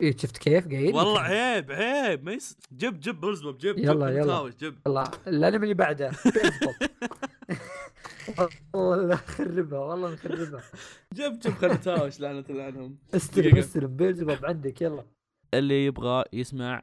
إيه 0.00 0.16
شفت 0.16 0.36
كيف؟ 0.38 0.68
قايل 0.68 0.94
والله 0.94 1.20
عيب 1.20 1.72
عيب. 1.72 2.24
ما 2.24 2.32
يس... 2.32 2.56
جيب 2.72 3.00
جيب 3.00 3.20
بلزبوب 3.20 3.58
جيب 3.58 3.78
يلا 3.78 4.10
جيب 4.10 4.18
يلا. 4.18 4.50
جيب 4.50 4.78
يلا 4.86 5.10
الأنمي 5.26 5.62
اللي 5.62 5.74
بعده. 5.74 6.10
والله 8.74 9.16
خربها 9.16 9.78
والله 9.78 10.12
مخربها 10.12 10.62
جيب 11.14 11.38
جيب 11.38 11.52
خلينا 11.54 11.74
نتهاوش 11.74 12.20
لعنة 12.20 12.44
عنهم 12.50 12.98
استلم 13.14 13.56
استلم. 13.56 13.96
بيلزبوب 13.96 14.44
عندك 14.44 14.82
يلا. 14.82 15.04
اللي 15.58 15.86
يبغى 15.86 16.24
يسمع 16.32 16.82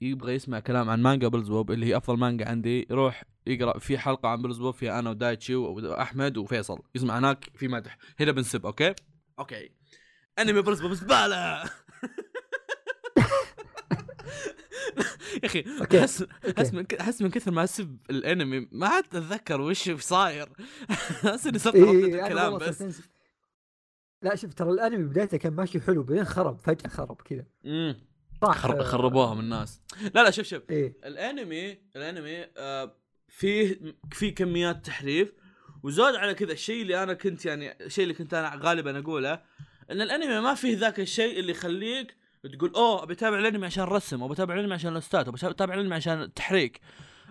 يبغى 0.00 0.34
يسمع 0.34 0.60
كلام 0.60 0.90
عن 0.90 1.02
مانجا 1.02 1.28
بلزبوب 1.28 1.70
اللي 1.70 1.86
هي 1.86 1.96
أفضل 1.96 2.18
مانجا 2.18 2.48
عندي 2.48 2.86
يروح 2.90 3.24
يقرا 3.46 3.78
في 3.78 3.98
حلقة 3.98 4.28
عن 4.28 4.42
بلزبوب 4.42 4.74
فيها 4.74 4.98
أنا 4.98 5.10
ودايتشي 5.10 5.54
وأحمد 5.54 6.36
وفيصل. 6.36 6.78
يسمع 6.94 7.18
هناك 7.18 7.44
في 7.54 7.68
مدح. 7.68 7.98
هنا 8.20 8.32
بنسب 8.32 8.66
أوكي؟ 8.66 8.94
أوكي. 9.38 9.70
أنمي 10.38 10.62
بلزبوب 10.62 10.92
زبالة! 10.92 11.62
يا 15.42 15.46
أخي 15.46 15.64
أحس 15.98 16.24
أحس 16.58 16.74
من 16.74 16.86
أحس 17.00 17.22
من 17.22 17.30
كثر 17.30 17.50
ما 17.50 17.64
أسب 17.64 17.98
الأنمي 18.10 18.68
ما 18.72 18.86
عاد 18.88 19.04
أتذكر 19.04 19.60
وش 19.60 19.90
صاير. 19.90 20.48
أحس 21.26 21.46
إني 21.46 21.58
صرت 21.58 21.74
إيه 21.74 22.24
الكلام 22.24 22.58
بس. 22.58 23.02
لا 24.22 24.36
شوف 24.36 24.54
ترى 24.54 24.70
الانمي 24.70 25.04
بدايته 25.04 25.36
كان 25.36 25.52
ماشي 25.52 25.80
حلو 25.80 26.02
بعدين 26.02 26.24
خرب 26.24 26.60
فجأة 26.60 26.88
خرب 26.88 27.22
كذا. 27.22 27.44
امم 27.66 27.96
خرب 28.42 28.82
خربوها 28.82 29.34
من 29.34 29.40
الناس. 29.40 29.82
لا 30.14 30.22
لا 30.22 30.30
شوف 30.30 30.46
شوف. 30.46 30.62
إيه؟ 30.70 30.96
الانمي 31.04 31.78
الانمي 31.96 32.46
آه 32.56 32.96
فيه 33.28 33.80
في 34.12 34.30
كميات 34.30 34.86
تحريف 34.86 35.32
وزاد 35.82 36.14
على 36.14 36.34
كذا 36.34 36.52
الشيء 36.52 36.82
اللي 36.82 37.02
أنا 37.02 37.14
كنت 37.14 37.46
يعني 37.46 37.84
الشيء 37.84 38.02
اللي 38.02 38.14
كنت 38.14 38.34
أنا 38.34 38.60
غالبا 38.62 38.98
أقوله 38.98 39.42
إن 39.90 40.00
الانمي 40.00 40.40
ما 40.40 40.54
فيه 40.54 40.78
ذاك 40.78 41.00
الشيء 41.00 41.40
اللي 41.40 41.52
يخليك 41.52 42.16
تقول 42.58 42.72
أوه 42.74 43.04
بتابع 43.04 43.38
الانمي 43.38 43.66
عشان 43.66 43.82
الرسم 43.82 44.22
أو 44.22 44.28
بتابع 44.28 44.54
الانمي 44.54 44.74
عشان 44.74 44.92
ال 44.92 44.99
OST 44.99 45.19
ات 45.19 45.26
أو 45.26 45.32
بتابع 45.32 45.74
الانمي 45.74 45.94
عشان 45.94 46.22
التحريك 46.22 46.80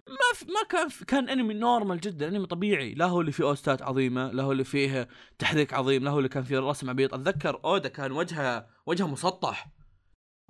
ما 0.09 0.35
في 0.35 0.45
ما 0.45 0.63
كان 0.69 0.89
في 0.89 1.05
كان 1.05 1.29
انمي 1.29 1.53
normal 1.53 1.99
جدا 1.99 2.27
انمي 2.27 2.45
طبيعي. 2.45 2.93
لا 2.93 3.05
هو 3.05 3.21
اللي 3.21 3.31
فيه 3.31 3.43
OST 3.43 3.72
ات 3.72 3.81
عظيمة 3.81 4.31
لا 4.31 4.43
هو 4.43 4.51
اللي 4.51 4.63
فيه 4.63 5.07
تحريك 5.39 5.73
عظيم 5.73 6.03
لا 6.03 6.11
هو 6.11 6.17
اللي 6.17 6.29
كان 6.29 6.43
فيه 6.43 6.59
رسم 6.59 6.89
عبيط. 6.89 7.13
أتذكر 7.13 7.59
أوجا 7.65 7.89
كان 7.89 8.11
وجهه 8.11 8.67
وجهه 8.85 9.07
مسطح. 9.07 9.67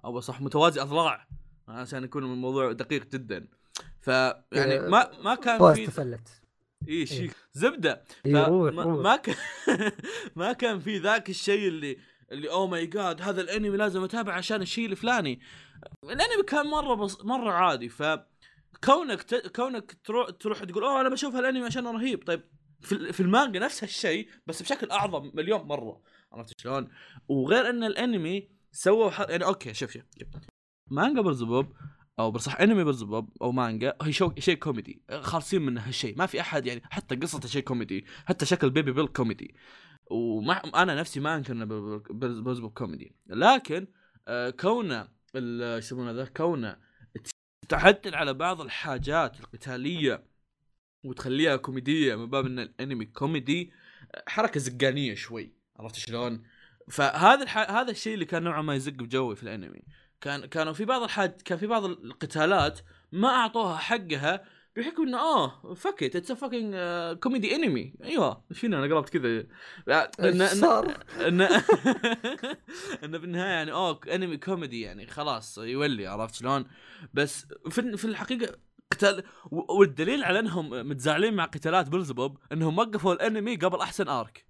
أو 0.05 0.19
صح 0.19 0.41
متوازي 0.41 0.81
اضلاع 0.81 1.27
عشان 1.67 2.03
يكون 2.03 2.23
الموضوع 2.23 2.71
دقيق 2.71 3.05
جدا. 3.05 3.47
ف 3.99 4.07
يعني 4.07 4.79
ما 4.79 5.11
ما 5.23 5.35
كان 5.35 5.73
في 5.73 5.87
تفلت 5.87 6.41
إي 6.89 7.05
شيء 7.05 7.31
زبدة. 7.53 8.03
ما, 8.25 8.49
ما 9.07 9.15
كان 9.15 9.35
ما 10.35 10.53
كان 10.53 10.79
في 10.79 10.97
ذاك 10.97 11.29
الشيء 11.29 11.67
اللي 11.67 11.97
اللي 12.31 12.49
oh 12.49 12.67
my 12.67 12.85
God 12.85 13.21
هذا 13.21 13.41
الانمي 13.41 13.77
لازم 13.77 14.03
اتابع 14.03 14.33
عشان 14.33 14.61
الشيء 14.61 14.85
الفلاني. 14.85 15.39
الانمي 16.03 16.43
كان 16.47 16.67
مرة 16.67 16.93
بص... 16.93 17.25
مرة 17.25 17.51
عادي. 17.51 17.89
ف 17.89 18.03
كونك 18.83 19.23
ت... 19.23 19.35
كونك 19.55 19.97
تروح 20.03 20.29
تروح 20.29 20.63
تقول 20.63 20.83
أوه 20.83 21.01
أنا 21.01 21.09
بشوف 21.09 21.35
هالأنمي 21.35 21.65
عشان 21.65 21.87
رهيب. 21.87 22.23
طيب 22.23 22.43
في 22.81 23.13
في 23.13 23.19
المانجا 23.19 23.59
نفس 23.59 23.83
هالشيء 23.83 24.29
بس 24.47 24.61
بشكل 24.61 24.91
أعظم 24.91 25.31
مليون 25.33 25.61
مرة. 25.61 26.01
عرفت 26.31 26.61
شلون؟ 26.61 26.89
وغير 27.27 27.69
إن 27.69 27.83
الأنمي 27.83 28.49
سووا 28.71 29.09
ح... 29.09 29.19
يعني 29.19 29.45
أوكي 29.45 29.73
شوف 29.73 29.91
شوف 29.91 30.03
مانجا 30.91 31.21
برزبوب 31.21 31.73
أو 32.19 32.31
بصح 32.31 32.61
أنمي 32.61 32.83
برزبوب 32.83 33.37
أو 33.41 33.51
مانجا 33.51 33.97
هي 34.01 34.11
شو 34.11 34.31
شيء 34.39 34.55
كوميدي. 34.55 35.03
خالصين 35.21 35.61
من 35.61 35.77
هالشيء. 35.77 36.17
ما 36.17 36.25
في 36.25 36.41
أحد 36.41 36.65
يعني 36.65 36.81
حتى 36.83 37.15
قصته 37.15 37.47
شيء 37.47 37.63
كوميدي. 37.63 38.05
حتى 38.25 38.45
شكل 38.45 38.69
بيبي 38.69 38.91
بيل 38.91 39.07
كوميدي. 39.07 39.55
وما 40.11 40.81
أنا 40.83 40.95
نفسي 40.95 41.19
ما 41.19 41.35
أنكر 41.35 41.53
انه 41.53 41.65
برزبوب 42.09 42.71
كوميدي. 42.71 43.15
لكن 43.27 43.87
آه 44.27 44.49
كونه 44.49 45.07
إيش 45.35 45.85
يسمونه 45.85 46.11
ذا 46.11 46.25
كونه 46.25 46.86
تعدل 47.69 48.15
على 48.15 48.33
بعض 48.33 48.61
الحاجات 48.61 49.39
القتالية 49.39 50.23
وتخليها 51.03 51.55
كوميدية 51.55 52.15
من 52.15 52.29
باب 52.29 52.45
إن 52.45 52.59
الأنمي 52.59 53.05
كوميدي 53.05 53.71
حركة 54.27 54.59
زقانية 54.59 55.15
شوي 55.15 55.53
عرفت 55.79 55.95
شلون؟ 55.95 56.43
فهذا 56.89 57.43
الح... 57.43 57.57
هذا 57.57 57.91
الشيء 57.91 58.13
اللي 58.13 58.25
كان 58.25 58.43
نوعا 58.43 58.61
ما 58.61 58.75
يزق 58.75 58.93
بجوي 58.93 59.35
في 59.35 59.43
الأنمي 59.43 59.83
كان 60.21 60.45
كانوا 60.45 60.73
في 60.73 60.85
بعض 60.85 61.03
الحاج 61.03 61.41
كان 61.41 61.57
في 61.57 61.67
بعض 61.67 61.85
القتالات 61.85 62.79
ما 63.11 63.27
أعطوها 63.27 63.77
حقها 63.77 64.45
بحكم 64.77 65.03
إنه 65.03 65.17
آه 65.19 65.73
fuck 65.73 66.03
it 66.03 66.15
it's 66.15 66.31
fucking 66.31 66.75
comedy 67.19 67.55
anime 67.55 67.93
أيوه. 68.03 68.43
فينا 68.51 68.77
أنا 68.77 68.95
قربت 68.95 69.17
كذا؟ 69.17 69.47
انه 70.19 70.45
صار؟ 70.45 71.03
انه 71.27 71.49
انه 73.03 73.17
بالنهاية 73.17 73.49
يعني 73.49 73.71
اوه 73.71 73.99
انمي 74.07 74.37
كوميدي 74.37 74.81
يعني 74.81 75.07
خلاص 75.07 75.57
يولي 75.57 76.07
عرفت 76.07 76.35
شلون؟ 76.35 76.65
بس 77.13 77.47
في 77.69 77.97
في 77.97 78.05
الحقيقة 78.05 78.57
قتال 78.93 79.23
والدليل 79.51 80.23
على 80.23 80.39
إنهم 80.39 80.69
متزاعلين 80.89 81.33
مع 81.33 81.45
قتالات 81.45 81.89
بلزبوب 81.89 82.37
إنهم 82.51 82.77
وقفوا 82.77 83.13
الأنمي 83.13 83.55
قبل 83.55 83.79
أحسن 83.79 84.07
arc 84.07 84.45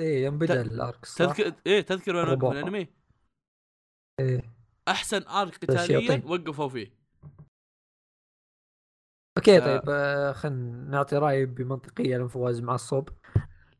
إيه 0.00 0.24
يوم 0.24 0.38
بدأ 0.38 0.60
ال 0.60 0.71
arc 0.71 1.04
صح؟ 1.04 1.18
تذكر 1.18 1.52
إيه 1.66 1.80
تذكر 1.80 2.16
وين 2.16 2.28
وقفوا 2.28 2.52
الأنمي؟ 2.52 2.88
إيه. 4.20 4.58
أحسن 4.88 5.22
arc 5.22 5.56
قتاليا 5.56 6.22
وقفوا 6.26 6.68
فيه. 6.68 6.97
أوكي 9.38 9.60
طيب 9.60 9.82
آه 9.88 10.32
خلينا 10.32 10.90
نعطي 10.90 11.16
رأي 11.16 11.46
بمنطقية 11.46 12.16
لنفواز 12.16 12.60
مع 12.60 12.74
الصوب. 12.74 13.08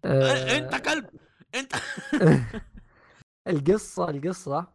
آه 0.04 0.58
أنت 0.58 0.74
كلب 0.74 1.10
أنت 1.54 1.72
القصة 3.48 4.10
القصة 4.10 4.66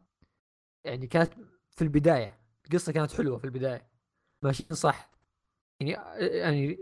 يعني 0.85 1.07
كانت 1.07 1.33
في 1.71 1.81
البداية 1.81 2.39
القصة 2.65 2.91
كانت 2.91 3.11
حلوة 3.11 3.37
في 3.37 3.45
البداية. 3.45 3.87
ماشيين 4.41 4.69
صح. 4.73 5.11
يعني 5.79 5.91
يعني 6.19 6.77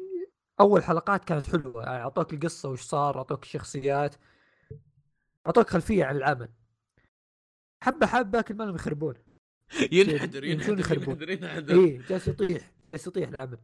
أول 0.59 0.83
حلقات 0.83 1.25
كانت 1.25 1.47
حلوة 1.47 1.83
يعني 1.83 2.03
أعطوك 2.03 2.33
القصة 2.33 2.69
وش 2.69 2.81
صار 2.81 3.17
أعطوك 3.17 3.43
الشخصيات 3.43 4.15
أعطوك 5.47 5.69
خلفية 5.69 6.05
عن 6.05 6.15
العمل. 6.15 6.49
حبة 7.83 8.07
حبة 8.07 8.41
كل 8.41 8.55
ما 8.55 8.65
يخربون. 8.65 9.13
ينحدر 9.91 10.43
ينحدر 10.43 10.95
ينحدر 10.95 11.29
ينحدر. 11.29 11.75
اي 11.75 11.97
جالس 12.09 12.27
يطيح 12.27 12.71
جالس 12.91 13.07
يطيح 13.07 13.29
العمل. 13.29 13.57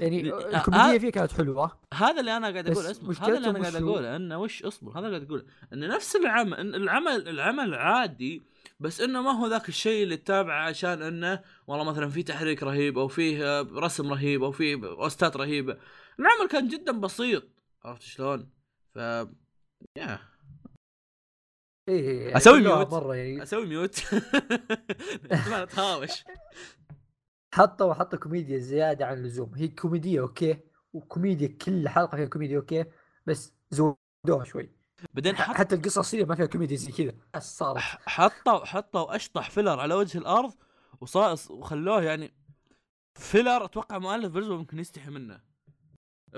يعني 0.00 0.32
آه، 0.32 0.56
الكوميديا 0.56 0.98
فيه 0.98 1.10
كانت 1.10 1.32
حلوة. 1.32 1.78
هذا 1.94 2.20
اللي 2.20 2.36
أنا 2.36 2.50
قاعد 2.50 2.70
أقول 2.70 2.86
اسمه 2.86 3.16
هذا 3.20 3.36
اللي 3.36 3.50
أنا 3.50 3.60
قاعد 3.60 3.76
أقوله 3.76 4.16
إنه 4.16 4.38
وش 4.38 4.62
اصبر 4.62 4.98
هذا 4.98 5.06
اللي 5.06 5.16
قاعد 5.16 5.26
أقوله 5.26 5.44
انه 5.72 5.86
نفس 5.86 6.16
العمل 6.16 6.74
العمل 6.74 7.28
العمل 7.28 7.74
عادي 7.74 8.42
بس 8.80 9.00
إنه 9.00 9.22
ما 9.22 9.30
هو 9.30 9.46
ذاك 9.46 9.68
الشيء 9.68 10.02
اللي 10.02 10.16
تتابعه 10.16 10.68
عشان 10.68 11.02
إنه 11.02 11.42
والله 11.66 11.84
مثلا 11.84 12.08
في 12.08 12.22
تحريك 12.22 12.62
رهيب 12.62 12.98
أو 12.98 13.08
فيه 13.08 13.60
رسم 13.60 14.12
رهيب 14.12 14.42
أو 14.42 14.52
فيه 14.52 14.74
اوستات 14.84 15.36
رهيبه 15.36 15.76
العمل 16.20 16.48
كان 16.50 16.68
جدا 16.68 16.92
بسيط 16.92 17.44
عرفت 17.84 18.02
شلون؟ 18.02 18.50
ف 18.94 18.96
يا 19.98 20.18
إيه 21.88 22.36
أسوي 22.36 22.60
mute 22.60 22.92
مرة 22.92 23.14
يعني. 23.14 23.42
أسوي 23.42 23.66
mute 23.66 24.14
ما 25.50 25.62
اتهاوش 25.62 26.10
حطوا 27.56 27.94
حطوا 27.94 28.18
كوميديا 28.18 28.58
زيادة 28.58 29.06
عن 29.06 29.18
اللزوم. 29.18 29.54
هي 29.54 29.68
كوميديا 29.68 30.20
أوكي؟ 30.20 30.60
وكوميديا 30.92 31.48
كل 31.48 31.88
حلقة 31.88 32.16
فيها 32.16 32.26
كوميديا 32.26 32.56
أوكي؟ 32.56 32.84
بس 33.26 33.54
زودوها 33.70 34.44
شوي. 34.44 34.70
بعدين 35.14 35.36
حط... 35.36 35.56
حتى 35.56 35.74
القصة 35.74 35.98
الاصليه 35.98 36.24
ما 36.24 36.34
فيها 36.34 36.46
كوميديا 36.46 36.76
زي 36.76 36.92
كذا. 36.92 37.40
صارت. 37.40 37.78
حطوا 38.06 38.64
حطوا 38.64 39.16
اشطح 39.16 39.50
filler 39.50 39.80
على 39.80 39.94
وجه 39.94 40.18
الأرض 40.18 40.54
وصار 41.00 41.36
وخلوه 41.50 42.02
يعني 42.02 42.34
filler 43.14 43.64
أتوقع 43.64 43.98
مؤلف 43.98 44.32
برزو 44.32 44.56
ممكن 44.56 44.78
يستحي 44.78 45.10
منه. 45.10 45.40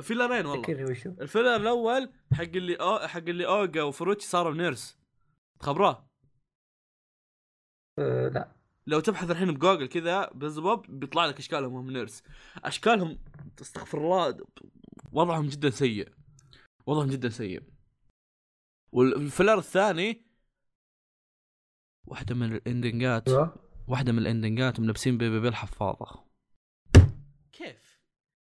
filler 0.00 0.35
ين 0.35 0.46
والله. 0.46 0.64
ال 1.06 1.13
filler 1.13 1.56
الأول 1.56 2.12
حق 2.32 2.42
اللي 2.42 2.74
أو... 2.74 2.98
حق 2.98 3.18
اللي 3.18 3.46
أوجا 3.46 3.82
وفروتشي 3.82 4.28
صاروا 4.28 4.54
nurse 4.54 4.98
تخبروه؟ 5.60 6.08
أه 7.98 8.28
لا. 8.28 8.57
لو 8.88 9.00
تبحث 9.00 9.30
الحين 9.30 9.54
بجوجل 9.54 9.86
كذا 9.86 10.30
بالضبط 10.34 10.90
بيطلع 10.90 11.26
لك 11.26 11.38
أشكالهم 11.38 11.74
هم 11.74 11.90
nurse. 11.90 12.22
أشكالهم 12.64 13.18
استغفر 13.60 13.98
الله 13.98 14.46
وضعهم 15.12 15.46
جدا 15.46 15.70
سيء. 15.70 16.08
وضعهم 16.86 17.10
جدا 17.10 17.28
سيء. 17.28 17.62
وال 18.92 19.09
filler 19.09 19.58
الثاني 19.58 20.26
واحدة 22.06 22.34
من 22.34 22.52
ال 22.52 22.61
ending 22.61 23.11
ات. 23.11 23.28
واحدة 23.88 24.12
من 24.12 24.18
ال 24.18 24.26
ending 24.26 24.72
ات 24.73 24.80
ملبسين 24.80 25.18
بيبي 25.18 25.40
بيل 25.40 25.54
حفاضه 25.54 26.24
كيف؟ 27.52 28.00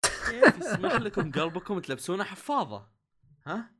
كيف 0.02 0.58
يسمح 0.58 0.94
لكم 0.94 1.32
قلبكم 1.32 1.78
تلبسونه 1.78 2.24
حفاضة؟ 2.24 2.88
ها؟ 3.46 3.74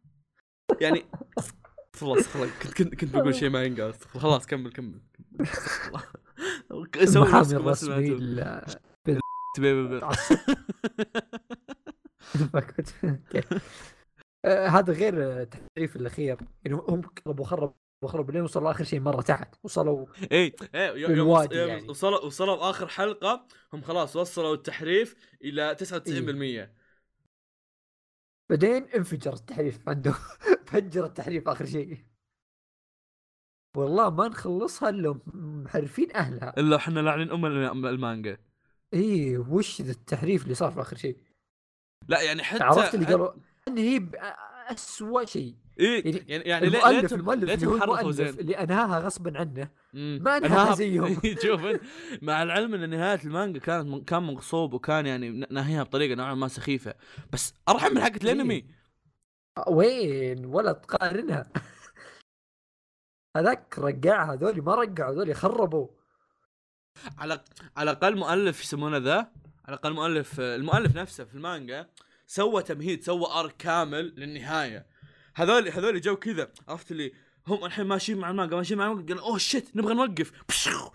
يعني 0.80 1.04
خلاص 2.00 2.28
خلاص 2.28 2.48
كنت 2.62 2.74
كنت, 2.74 2.94
كنت 2.94 3.16
بقول 3.16 3.34
شيء 3.34 3.50
ما 3.50 3.62
ينقال. 3.64 3.94
خلاص 3.94 4.46
كمل 4.46 4.72
كمل. 4.72 5.00
المحامي 7.16 7.56
الرسمي 7.56 8.16
آه، 14.44 14.68
هذا 14.68 14.92
غير 14.92 15.42
التحريف 15.42 15.96
الأخير. 15.96 16.38
يعني 16.64 16.76
هم 16.88 17.02
خربوا 17.24 17.44
خربوا 17.44 17.74
وخربوا 18.04 18.32
لين 18.32 18.42
وصلوا 18.42 18.70
آخر 18.70 18.84
شيء 18.84 19.00
مرة 19.00 19.22
تحت. 19.22 19.54
وصلوا 19.62 20.06
اي 20.32 20.54
اي 20.74 21.00
يوم, 21.00 21.12
يوم 21.12 21.48
يعني. 21.52 21.88
وصلوا 21.88 22.24
وصلوا 22.24 22.70
اخر 22.70 22.88
حلقة 22.88 23.46
هم 23.72 23.82
خلاص 23.82 24.16
وصلوا 24.16 24.54
التحريف 24.54 25.16
إلى 25.44 25.74
99% 25.74 26.42
إيه؟ 26.42 26.74
بعدين 28.50 28.84
انفجر 28.84 29.32
التحريف 29.32 29.88
عنده 29.88 30.14
فجر 30.66 31.04
التحريف 31.04 31.48
آخر 31.48 31.66
شيء. 31.66 32.13
والله 33.76 34.10
ما 34.10 34.28
نخلصها 34.28 34.88
إلا 34.88 35.18
محرفين 35.34 36.16
أهلها. 36.16 36.54
إلا 36.58 36.76
إحنا 36.76 37.00
لاعنين 37.00 37.30
أم 37.30 37.86
المانجا. 37.86 38.38
إي 38.94 39.36
وش 39.38 39.82
ذا 39.82 39.92
التحريف 39.92 40.42
اللي 40.42 40.54
صار 40.54 40.70
في 40.70 40.80
آخر 40.80 40.96
شيء؟ 40.96 41.16
لا 42.08 42.22
يعني 42.22 42.42
حتى 42.42 42.64
عرفت 42.64 42.94
اللي 42.94 43.06
قالوا؟ 43.06 43.32
إن 43.68 43.78
هي 43.78 44.02
اسوء 44.70 45.24
شيء. 45.24 45.54
إيه 45.80 46.24
يعني 46.28 46.44
يعني, 46.44 46.66
المؤلف 46.66 47.12
ليه 47.12 47.18
المؤلف 47.18 47.50
اللي 47.50 47.66
هو 47.66 47.74
المؤلف 47.74 48.40
اللي 48.40 48.58
أنهاها 48.58 48.98
غصبا 49.00 49.38
عنه 49.38 49.68
ما 49.94 50.36
أنهاها 50.36 50.74
زيهم. 50.74 51.20
شوف 51.44 51.60
مع 52.22 52.42
العلم 52.42 52.74
إن 52.74 52.90
نهاية 52.90 53.20
المانجا 53.24 53.60
كانت 53.60 54.08
كان 54.08 54.22
مغصوب 54.22 54.74
وكان 54.74 55.06
يعني 55.06 55.46
ناهيها 55.50 55.82
بطريقة 55.82 56.14
نوعا 56.14 56.34
ما 56.34 56.48
سخيفة. 56.48 56.94
بس 57.32 57.54
أرحم 57.68 57.94
من 57.94 58.00
حقة 58.00 58.20
الأنمي. 58.22 58.54
إيه. 58.54 58.64
وين؟ 59.68 60.44
ولا 60.44 60.72
تقارنها. 60.72 61.46
هذاك 63.36 63.78
رقعها 63.78 64.34
هذول 64.34 64.62
ما 64.62 64.74
رقعوا 64.74 65.12
هذول 65.14 65.34
خربوا. 65.34 65.88
على 67.18 67.44
على 67.76 67.90
الأقل 67.90 68.16
مؤلف 68.16 68.60
يسمونه 68.60 68.96
ذا؟ 68.96 69.16
على 69.64 69.68
الأقل 69.68 69.92
مؤلف 69.92 70.40
المؤلف 70.40 70.96
نفسه 70.96 71.24
في 71.24 71.34
المانجا 71.34 71.90
سوى 72.26 72.62
تمهيد 72.62 73.02
سوى 73.04 73.26
arc 73.26 73.56
كامل 73.56 74.14
للنهاية. 74.16 74.86
هذول 75.34 75.68
هذول 75.68 76.00
جو 76.00 76.16
كذا 76.16 76.52
عرفت 76.68 76.90
اللي 76.90 77.12
هم 77.46 77.64
الحين 77.64 77.86
ماشيين 77.86 78.18
مع 78.18 78.30
المانجا 78.30 78.56
ماشيين 78.56 78.78
مع 78.78 78.86
المانجا 78.86 79.14
قالوا 79.14 79.28
oh 79.28 79.38
shit 79.38 79.76
نبغى 79.76 79.94
نوقف. 79.94 80.32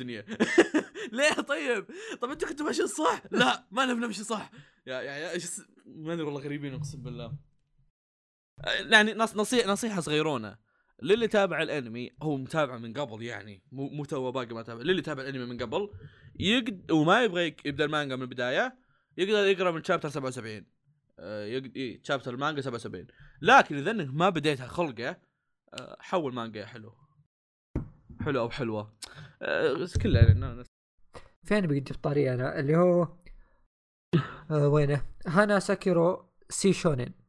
الدنيا. 0.00 0.24
ليه 1.12 1.32
طيب؟ 1.32 1.86
طب 2.20 2.30
أنتوا 2.30 2.48
كنتوا 2.48 2.66
ماشيين 2.66 2.86
صح؟ 2.88 3.22
لا 3.30 3.66
ما 3.70 3.86
نبي 3.86 4.00
نمشي 4.00 4.24
صح. 4.24 4.50
يا 4.86 5.00
يا 5.00 5.16
يا 5.16 5.40
ما 5.86 6.12
أدري 6.12 6.24
والله 6.24 6.40
غريبين 6.40 6.74
أقسم 6.74 7.02
بالله. 7.02 7.32
يعني 8.64 9.14
نصيحة 9.14 9.70
نصيحة 9.70 10.00
صغيرونة. 10.00 10.69
للي 11.02 11.28
تابع 11.28 11.62
الانمي 11.62 12.10
هو 12.22 12.36
متابع 12.36 12.78
من 12.78 12.92
قبل 12.92 13.22
يعني 13.22 13.62
مو 13.72 14.04
تو 14.04 14.32
باقي 14.32 14.54
ما 14.54 14.62
تابع 14.62 14.82
للي 14.82 15.02
تابع 15.02 15.22
الانمي 15.22 15.46
من 15.46 15.58
قبل 15.58 15.90
يقدر 16.40 16.90
وما 16.90 17.24
يبغى 17.24 17.56
يبدا 17.64 17.84
المانجا 17.84 18.16
من 18.16 18.22
البداية 18.22 18.78
يقدر 19.16 19.46
يقرأ 19.46 19.70
من 19.70 19.84
chapter 19.84 20.08
77 20.08 20.66
آه 21.18 21.44
يقد... 21.44 21.76
إيه 21.76 22.02
chapter 22.02 22.34
المانجا 22.34 22.60
77 22.60 23.06
لكن 23.42 23.76
إذا 23.76 23.90
إنك 23.90 24.14
ما 24.14 24.28
بديتها 24.28 24.66
خلقة 24.66 25.16
آه 25.74 25.96
حول 26.00 26.34
مانجا 26.34 26.66
حلو. 26.66 26.94
حلو 28.20 28.40
أو 28.40 28.50
حلوة. 28.50 28.96
آه 29.42 29.86
كلها 30.02 30.22
يعني 30.22 30.64
فين 31.44 31.66
بقيت 31.66 31.92
طاري 31.92 32.34
أنا؟ 32.34 32.58
اللي 32.60 32.76
هو 32.76 33.08
وينه؟ 34.50 35.06
هانا 35.26 35.58
ساكيرو 35.58 36.30
سي 36.48 36.72
شونين 36.72 37.19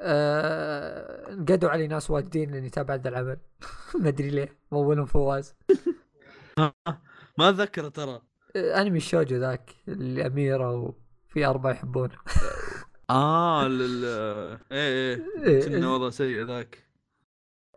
آه... 0.00 1.34
نقدوا 1.34 1.70
علي 1.70 1.86
ناس 1.86 2.10
واجدين 2.10 2.50
لأني 2.50 2.70
تابع 2.70 2.94
ذا 2.94 3.08
العمل. 3.08 3.38
ما 4.00 4.08
أدري 4.08 4.30
ليه 4.30 4.58
اولهم 4.72 5.06
فواز. 5.06 5.54
ما 7.38 7.48
اتذكر 7.48 7.88
ترى. 7.88 8.20
آه، 8.56 8.80
أنمي 8.80 8.96
الشوجو 8.96 9.36
ذاك 9.36 9.70
الأميرة 9.88 10.74
وفي 10.74 11.46
أربعة 11.46 11.70
يحبونه. 11.70 12.16
آه 13.10 13.68
لل 13.68 14.04
إيه 14.04 14.58
إيه, 14.72 15.24
إيه، 15.46 15.64
كنا 15.64 15.76
إيه. 15.76 15.94
وضع 15.94 16.10
سيء 16.10 16.44
ذاك. 16.44 16.84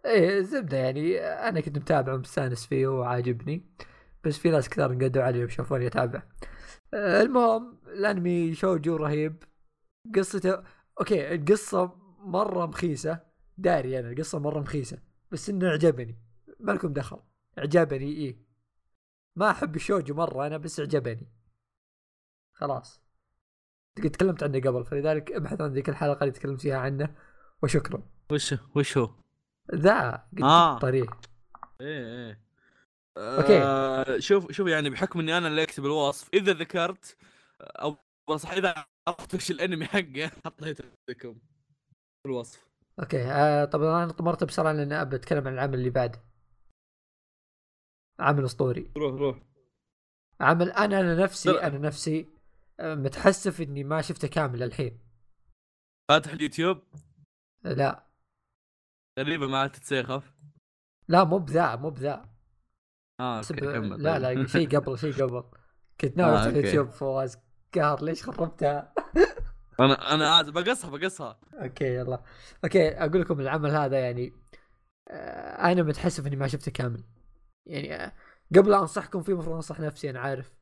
إيه 0.06 0.42
زبدة 0.42 0.78
يعني. 0.78 1.20
أنا 1.20 1.62
كنت 1.62 1.78
متابع 1.78 2.14
ومستانس 2.14 2.66
فيه 2.66 2.88
وعاجبني. 2.88 3.66
بس 4.24 4.38
في 4.38 4.50
ناس 4.50 4.70
كثار 4.70 4.92
انقدوا 4.92 5.24
علي 5.24 5.44
وشافوني 5.46 5.88
أتابع. 5.88 6.24
آه، 6.94 7.22
المهم 7.22 7.78
الأنمي 7.88 8.54
شوجو 8.54 8.96
رهيب. 8.96 9.44
قصته 10.16 10.64
okay 11.00 11.36
القصة 11.36 12.03
مرة 12.24 12.66
مخيسة. 12.66 13.20
داري 13.58 14.00
أنا 14.00 14.10
القصة 14.10 14.40
مرة 14.40 14.60
مخيسة 14.60 15.00
بس 15.32 15.50
إنه 15.50 15.70
عجبني 15.70 16.18
ما 16.60 16.72
لكم 16.72 16.94
دخل. 16.94 17.20
عجبني 17.58 18.14
إيه. 18.14 18.38
ما 19.36 19.52
أحب 19.52 19.76
الشوجو 19.76 20.16
مرة 20.16 20.48
أنا 20.48 20.58
بس 20.58 20.80
عجبني 20.80 21.28
خلاص. 22.54 23.02
تكلمت 23.96 24.44
عنه 24.44 24.60
قبل 24.60 24.86
فلذلك 24.86 25.32
ابحث 25.32 25.62
عن 25.62 25.74
ذيك 25.74 25.90
الحلقة 25.90 26.24
اللي 26.24 26.32
تكلمت 26.32 26.62
فيها 26.62 26.78
عنه. 26.78 27.16
وشكرا. 27.64 28.04
وش 28.32 28.56
وش 28.76 28.98
هو؟ 28.98 29.10
ذا 29.76 30.28
آه. 30.44 30.80
طريق. 30.80 31.18
إيه 31.82 32.06
إيه. 32.06 32.44
okay. 33.18 33.64
آه 33.64 34.20
شوف 34.20 34.52
شوف 34.52 34.68
يعني 34.68 34.90
بحكم 34.90 35.20
إني 35.20 35.38
أنا 35.38 35.48
اللي 35.48 35.64
أكتب 35.64 35.86
الوصف 35.86 36.30
إذا 36.34 36.54
ذكرت 36.54 37.18
أو 37.62 37.98
صح 38.36 38.52
إذا 38.52 38.86
عرفت 39.08 39.36
وش 39.36 39.52
الأنمي 39.52 39.86
حقه 39.86 40.32
حطيته 40.46 40.84
لكم 41.10 41.36
في 42.24 42.30
الوصف. 42.30 42.68
أوكي 43.00 43.24
آه 43.24 43.66
طبعا 43.66 44.04
أنا 44.04 44.12
طمرت 44.12 44.44
بسرعة 44.44 44.72
لأن 44.72 44.92
ابى 44.92 45.16
أتكلم 45.16 45.48
عن 45.48 45.54
العمل 45.54 45.74
اللي 45.74 45.90
بعده. 45.90 46.24
عمل 48.20 48.46
أسطوري. 48.46 48.92
روح 48.98 49.14
روح. 49.22 49.40
عمل 50.42 50.72
أنا 50.72 51.00
أنا 51.00 51.16
نفسي 51.24 51.52
أنا 51.52 51.78
نفسي 51.78 52.30
آه، 52.80 52.96
متحسف 52.96 53.62
إني 53.62 53.84
ما 53.84 54.02
شفته 54.02 54.28
كامل 54.28 54.64
الحين. 54.64 55.00
فاتح 56.10 56.32
اليوتيوب؟ 56.32 56.82
لا. 57.64 58.08
غريبة 59.20 59.48
ما 59.48 59.58
عاد 59.58 59.72
تتسيخف 59.72 60.34
لا 61.08 61.24
مو 61.24 61.38
بذا 61.38 61.76
مو 61.76 61.90
بذا. 61.90 62.30
آه 63.20 63.38
okay 63.38 63.54
كمل 63.56 64.04
لا 64.04 64.20
لا 64.20 64.48
شيء 64.48 64.78
قبل 64.78 64.98
شيء 65.00 65.14
قبل. 65.14 65.44
كنت 66.02 66.18
ناوي 66.18 66.38
آه 66.38 66.46
اليوتيوب 66.48 66.90
فواز. 66.90 67.38
قهر 67.76 68.04
ليش 68.04 68.24
خربتها؟ 68.24 68.94
أنا 69.80 70.14
أنا 70.14 70.42
اسف 70.42 70.50
بقصها 70.50 70.90
بقصها. 70.90 71.40
okay 71.54 71.96
يلا. 71.96 72.24
okay 72.64 72.90
أقول 72.90 73.22
لكم 73.22 73.40
العمل 73.40 73.70
هذا 73.70 74.00
يعني 74.00 74.34
آه 75.08 75.72
أنا 75.72 75.84
متحسف 75.84 76.28
اني 76.28 76.36
ما 76.36 76.48
شفته 76.48 76.72
كامل. 76.72 77.04
يعني 77.66 77.96
آه 77.96 78.14
قبل 78.56 78.74
انصحكم 78.74 79.22
فيه 79.22 79.34
المفروض 79.34 79.56
انصح 79.56 79.80
نفسي 79.80 80.10
أنا 80.10 80.20
عارف. 80.20 80.54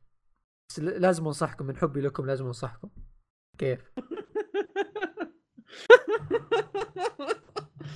بس 0.70 0.80
لازم 0.80 1.26
انصحكم 1.26 1.66
من 1.66 1.76
حبي 1.76 2.00
لكم 2.00 2.26
لازم 2.26 2.46
انصحكم. 2.46 2.88
كيف؟ 3.58 3.92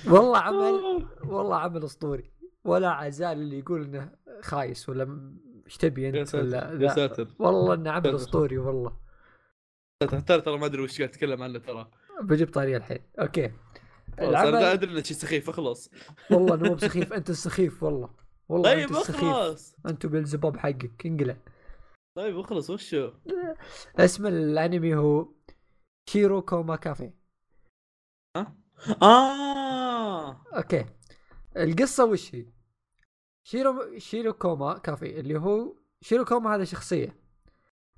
والله 0.07 0.37
عمل 0.37 1.07
والله 1.23 1.57
عمل 1.57 1.85
اسطوري. 1.85 2.31
ولا 2.65 2.89
عزال 2.89 3.37
اللي 3.37 3.59
يقول 3.59 3.83
إنه 3.83 4.11
خايس 4.41 4.89
ولا 4.89 5.31
إيش 5.65 5.77
تبي 5.77 6.09
أنت 6.09 6.35
ولا 6.35 6.77
يا 6.81 6.87
ساتر. 6.87 7.27
والله 7.39 7.73
إنه 7.73 7.91
عمل 7.91 8.15
اسطوري 8.15 8.57
والله. 8.57 9.06
ترى 9.99 10.41
ترى 10.41 10.57
ما 10.57 10.65
أدري 10.65 10.81
وش 10.81 10.97
قاعد 10.97 11.09
اتكلم 11.09 11.43
عنه 11.43 11.59
ترى. 11.59 11.91
بجيب 12.21 12.53
طاريه 12.53 12.77
الحين. 12.77 12.99
أوكي. 13.19 13.51
العمل 14.19 14.55
أنا 14.55 14.73
أدري 14.73 14.91
انك 14.91 15.05
سخيف 15.05 15.49
اخلص 15.49 15.91
والله 16.31 16.55
إنه 16.55 16.69
مو 16.69 16.75
بسخيف 16.75 17.13
أنت 17.13 17.29
السخيف 17.29 17.83
والله. 17.83 18.09
والله 18.49 18.73
طيب 18.73 18.95
اخلص 18.95 19.75
أنت 19.85 20.05
بالزباب 20.05 20.57
حقك 20.57 21.05
انقلع. 21.05 21.37
طيب 22.17 22.39
اخلص 22.39 22.69
وشو 22.69 23.11
اسم 23.95 24.27
الأنمي 24.27 24.95
هو 24.95 25.33
شيرو 26.09 26.41
كوما 26.41 26.75
كافي 26.75 27.11
ها؟ 28.37 28.55
آه. 29.01 30.41
okay. 30.57 30.85
القصة 31.57 32.05
وش 32.05 32.35
هي؟ 32.35 32.45
شيرو 33.43 33.97
شيرو 33.97 34.33
كوما 34.33 34.77
كافي 34.77 35.19
اللي 35.19 35.39
هو 35.39 35.75
شيرو 36.01 36.25
كوما 36.25 36.55
هذا 36.55 36.63
شخصية. 36.63 37.19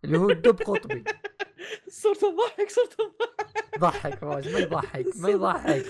اللي 0.04 0.18
هو 0.18 0.32
دب 0.32 0.62
قطبي. 0.62 1.04
صرت 1.88 2.24
أضحك 2.24 2.70
صرت 2.70 2.97
أضحك. 2.99 3.80
ضحك 3.80 4.20
فواز 4.20 4.47
ما 4.47 4.60
يضحك 4.60 5.05
ما 5.16 5.30
يضحك. 5.30 5.86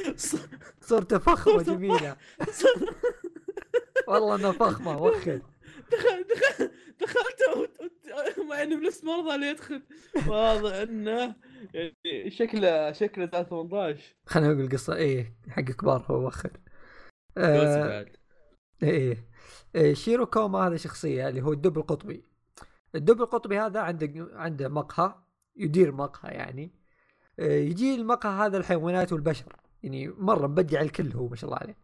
صرت 0.82 1.14
فخمة 1.14 1.64
جميلة. 1.64 2.18
والله 4.08 4.36
انها 4.36 4.52
فخمة 4.52 5.02
وخر 5.02 5.42
دخل 5.92 6.26
دخل 6.30 6.72
دخلت 7.02 8.40
مع 8.50 8.64
إنه 8.64 8.76
بنفس 8.76 9.04
مرضى 9.04 9.36
اللي 9.36 9.50
يدخل. 9.50 9.82
واضح 10.28 10.74
إنه 10.76 11.36
يعني 11.74 12.32
شكله 12.32 12.92
شكله 12.92 13.26
18 13.26 14.16
خلينا 14.26 14.54
نقول 14.54 14.66
القصة 14.66 14.96
إيه 14.96 15.36
حق 15.50 15.62
كبار 15.62 16.06
هو 16.08 16.28
وخر. 16.28 16.52
آه 17.38 18.06
إيه 18.84 19.30
إيه. 19.76 19.94
شيرو 19.94 20.26
كوما 20.26 20.68
هذا 20.68 20.78
شخصية 20.78 21.30
اللي 21.30 21.42
هو 21.42 21.54
الدب 21.54 21.78
القطبي. 21.78 22.26
الدب 22.96 23.22
القطبي 23.22 23.60
هذا 23.60 23.80
عنده 23.80 24.30
عنده 24.34 24.68
مقهى 24.68 25.16
يدير 25.60 25.92
مقهى 25.92 26.32
يعني. 26.32 26.72
إيه 27.40 27.70
يجي 27.70 27.96
المقهى 27.96 28.46
هذا 28.46 28.58
الحيوانات 28.58 29.14
والبشر. 29.14 29.56
يعني 29.84 30.08
مرة 30.08 30.48
مبدع 30.48 30.82
الكل 30.82 31.12
هو 31.12 31.28
ما 31.28 31.36
شاء 31.36 31.50
الله 31.50 31.62
عليه. 31.62 31.78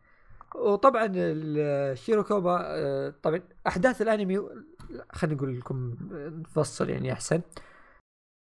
وطبعا 0.56 1.12
الشيروكوما 1.16 2.60
آه، 2.62 3.10
طبعا 3.24 3.42
أحداث 3.68 4.02
الأنمي 4.02 4.38
خلينا 5.12 5.36
نقول 5.36 5.60
لكم 5.60 5.98
نفصل 6.12 6.90
يعني 6.90 7.14
أحسن. 7.14 7.42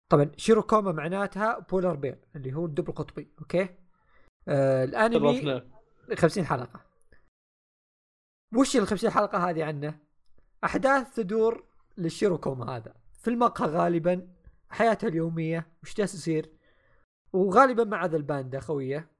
طبعا 0.09 0.31
شيروكوما 0.37 0.91
معناتها 0.91 1.59
polar 1.59 1.95
bear 1.95 2.19
اللي 2.35 2.53
هو 2.53 2.65
الدب 2.65 2.89
القطبي 2.89 3.31
okay؟ 3.39 3.69
آه 4.47 4.83
الأنمي 4.83 5.61
50 6.15 6.45
حلقة. 6.45 6.81
وش 8.55 8.77
ال 8.77 8.87
50 8.87 9.09
حلقة 9.09 9.49
هذه 9.49 9.63
عنه؟ 9.63 9.99
أحداث 10.63 11.15
تدور 11.15 11.63
للشيروكوما 11.97 12.77
هذا. 12.77 12.93
في 13.13 13.29
المقهى 13.29 13.67
غالبا 13.67 14.27
حياته 14.69 15.07
اليومية 15.07 15.67
وش 15.83 15.95
جالس 15.95 16.13
يصير؟ 16.13 16.49
وغالبا 17.33 17.83
مع 17.83 18.05
ذا 18.05 18.17
الباندا 18.17 18.59
خويه. 18.59 19.11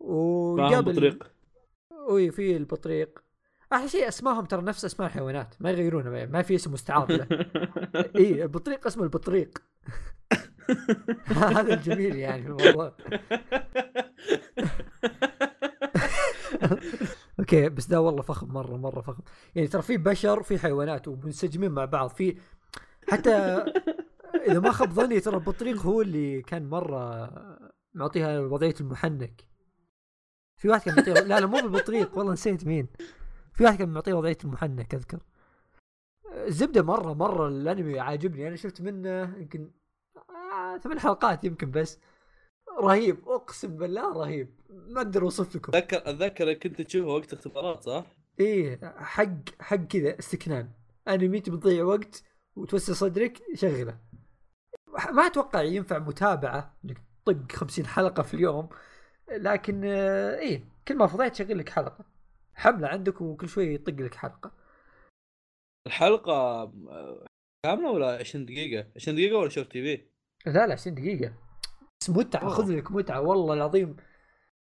وقابل 0.00 1.18
وي 2.08 2.30
في 2.30 2.56
البطريق. 2.56 3.24
أحلى 3.72 3.88
شيء 3.88 4.08
اسمائهم 4.08 4.44
ترى 4.44 4.62
نفس 4.62 4.84
اسماء 4.84 5.08
الحيوانات 5.08 5.54
ما 5.60 5.70
يغيرونه 5.70 6.26
ما 6.26 6.42
في 6.42 6.54
اسم 6.54 6.72
مستعار 6.72 7.12
له. 7.12 7.26
إي 8.16 8.42
البطريق 8.42 8.86
اسمه 8.86 9.04
البطريق. 9.04 9.58
هذا 11.26 11.74
الجميل 11.74 12.16
يعني 12.16 12.50
والله. 12.50 12.92
okay 17.40 17.68
بس 17.68 17.86
ده 17.86 18.00
والله 18.00 18.22
فخم 18.22 18.48
مرة 18.48 18.76
مرة 18.76 19.00
فخم. 19.00 19.22
يعني 19.54 19.68
ترى 19.68 19.82
في 19.82 19.96
بشر 19.96 20.40
وفي 20.40 20.58
حيوانات 20.58 21.08
ومنسجمين 21.08 21.70
مع 21.70 21.84
بعض 21.84 22.10
في 22.10 22.36
حتى 23.08 23.64
إذا 24.48 24.60
ما 24.60 24.72
خاب 24.72 24.92
ظني 24.92 25.20
ترى 25.20 25.36
البطريق 25.36 25.82
هو 25.82 26.00
اللي 26.02 26.42
كان 26.42 26.68
مرة 26.68 27.30
معطيها 27.94 28.40
وضعية 28.40 28.74
المحنك. 28.80 29.44
في 30.56 30.68
واحد 30.68 30.82
كان 30.82 30.96
معطيه 30.96 31.12
لا 31.12 31.40
لا 31.40 31.46
مو 31.46 31.56
بالبطريق 31.56 32.18
والله 32.18 32.32
نسيت 32.32 32.66
مين. 32.66 32.88
في 33.52 33.64
واحد 33.64 33.78
كان 33.78 33.88
معطيه 33.88 34.14
وضعية 34.14 34.38
المحنك 34.44 34.94
أذكر. 34.94 35.18
الزبدة 36.34 36.82
مرة 36.82 37.12
مرة 37.12 37.48
الأنمي 37.48 38.00
عاجبني. 38.00 38.48
أنا 38.48 38.56
شفت 38.56 38.80
منه 38.80 39.38
يمكن 39.38 39.70
آه 40.16 40.78
ثمان 40.78 40.98
حلقات 40.98 41.44
يمكن 41.44 41.70
بس. 41.70 41.98
رهيب 42.78 43.28
أقسم 43.28 43.76
بالله 43.76 44.12
رهيب. 44.12 44.60
ما 44.70 45.00
أقدر 45.00 45.22
أوصف 45.22 45.56
لكم. 45.56 45.76
اتذكر 45.76 46.10
اتذكر 46.10 46.52
كنت 46.52 46.82
تشوفه 46.82 47.08
وقت 47.08 47.32
اختبارات 47.32 47.82
صح؟ 47.82 48.06
إيه 48.40 48.94
حق 48.96 49.60
حق 49.60 49.76
كذا 49.76 50.18
استكنان. 50.18 50.70
أنمي 51.08 51.40
تبي 51.40 51.56
تضيع 51.56 51.84
وقت 51.84 52.22
وتوسع 52.56 52.92
صدرك 52.92 53.42
شغلة. 53.54 53.98
ما 55.12 55.26
أتوقع 55.26 55.62
ينفع 55.62 55.98
متابعة 55.98 56.76
إنك 56.84 56.98
طق 57.24 57.52
50 57.52 57.86
حلقة 57.86 58.22
في 58.22 58.34
اليوم 58.34 58.68
لكن 59.32 59.82
آه، 59.84 60.38
إيه 60.38 60.64
كل 60.88 60.96
ما 60.96 61.06
فضيت 61.06 61.34
شغل 61.34 61.58
لك 61.58 61.68
حلقة. 61.68 62.04
حملة 62.54 62.88
عندك 62.88 63.20
وكل 63.20 63.48
شوي 63.48 63.74
يطق 63.74 63.92
لك 63.92 64.14
حلقة. 64.14 64.52
الحلقة 65.86 66.32
آه، 66.32 67.26
كاملة 67.66 67.90
ولا 67.90 68.18
20 68.18 68.44
دقيقة؟ 68.46 68.88
20 68.96 69.16
دقيقة 69.16 69.36
ولا 69.38 69.48
short 69.48 69.72
TV؟ 69.72 70.04
لا 70.50 70.66
لا 70.66 70.72
20 70.72 70.94
دقيقة. 70.94 71.34
بس 72.00 72.10
متعة 72.10 72.48
خذ 72.48 72.72
لك 72.76 72.92
متعة 72.92 73.20
والله 73.20 73.54
العظيم. 73.54 73.96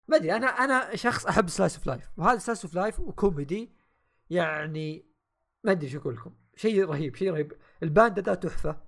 ما 0.08 0.16
أدري 0.16 0.32
أنا 0.36 0.46
أنا 0.46 0.96
شخص 0.96 1.26
أحب 1.26 1.48
slice 1.48 1.76
of 1.76 1.86
life 1.86 2.10
وهذا 2.18 2.38
slice 2.38 2.64
of 2.64 2.74
life 2.74 3.00
وكوميدي 3.00 3.72
يعني 4.30 5.06
ما 5.64 5.72
أدري 5.72 5.88
شو 5.90 5.98
أقول 5.98 6.14
لكم. 6.16 6.34
شيء 6.56 6.84
رهيب 6.84 7.16
شيء 7.16 7.30
رهيب. 7.32 7.52
الباندا 7.82 8.22
ده 8.22 8.34
تحفة. 8.34 8.87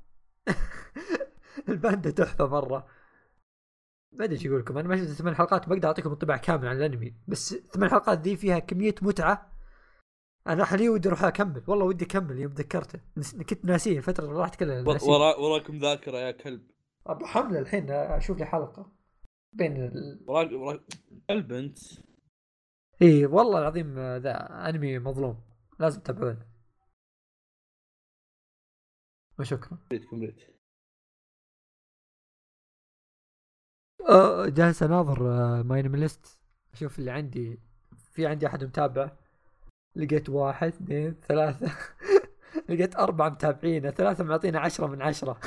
الباندا 1.68 2.10
تحفة 2.10 2.46
مرة. 2.46 2.86
ما 4.12 4.24
أدري 4.24 4.36
إيش 4.36 4.46
أقول 4.46 4.60
لكم 4.60 4.78
أنا 4.78 4.88
ما 4.88 4.96
شفت 4.96 5.08
ثمان 5.08 5.34
حلقات 5.34 5.68
بقدر 5.68 5.88
أعطيكم 5.88 6.10
انطباع 6.10 6.36
كامل 6.36 6.68
عن 6.68 6.76
الأنمي 6.76 7.14
بس 7.28 7.54
ثمان 7.54 7.90
حلقات 7.90 8.18
ذي 8.18 8.36
فيها 8.36 8.58
كمية 8.58 8.94
متعة. 9.02 9.52
أنا 10.46 10.64
حاليا 10.64 10.90
ودي 10.90 11.08
أروح 11.08 11.24
أكمل 11.24 11.62
والله 11.66 11.84
ودي 11.84 12.04
أكمل 12.04 12.38
يوم 12.38 12.52
تذكرته 12.52 13.00
كنت 13.50 13.64
ناسيه 13.64 13.98
الفترة 13.98 14.24
اللي 14.24 14.38
راحت 14.38 14.56
كلها 14.56 14.80
ورا 14.82 15.36
وراكم 15.36 15.78
ذاكرة 15.78 16.18
يا 16.18 16.30
كلب. 16.30 16.62
أبو 17.06 17.26
حملة 17.26 17.58
الحين 17.58 17.90
أشوف 17.90 18.38
لي 18.38 18.44
حلقة 18.44 18.92
بين 19.52 19.76
ال... 19.76 20.24
وراك 20.26 20.52
وراك 20.52 20.80
البنت 21.30 21.78
اي 23.02 23.26
والله 23.26 23.58
العظيم 23.58 23.98
ذا 23.98 24.68
أنمي 24.68 24.98
مظلوم 24.98 25.40
لازم 25.78 26.00
تتابعونه. 26.00 26.49
وشكرا 29.40 29.78
كملت 30.10 30.54
أه 34.08 34.46
جالس 34.46 34.82
أناظر 34.82 35.22
MyAnimeList 35.62 36.38
أشوف 36.74 36.98
اللي 36.98 37.10
عندي 37.10 37.58
في 38.12 38.26
عندي 38.26 38.46
أحد 38.46 38.64
متابع. 38.64 39.10
لقيت 39.96 40.28
واحد 40.28 40.66
اثنين 40.68 41.14
ثلاثة. 41.28 41.72
لقيت 42.68 42.96
أربعة 42.96 43.28
متابعين 43.28 43.90
ثلاثة 43.90 44.24
معطينا 44.24 44.60
عشرة 44.60 44.86
من 44.86 45.02
عشرة. 45.02 45.40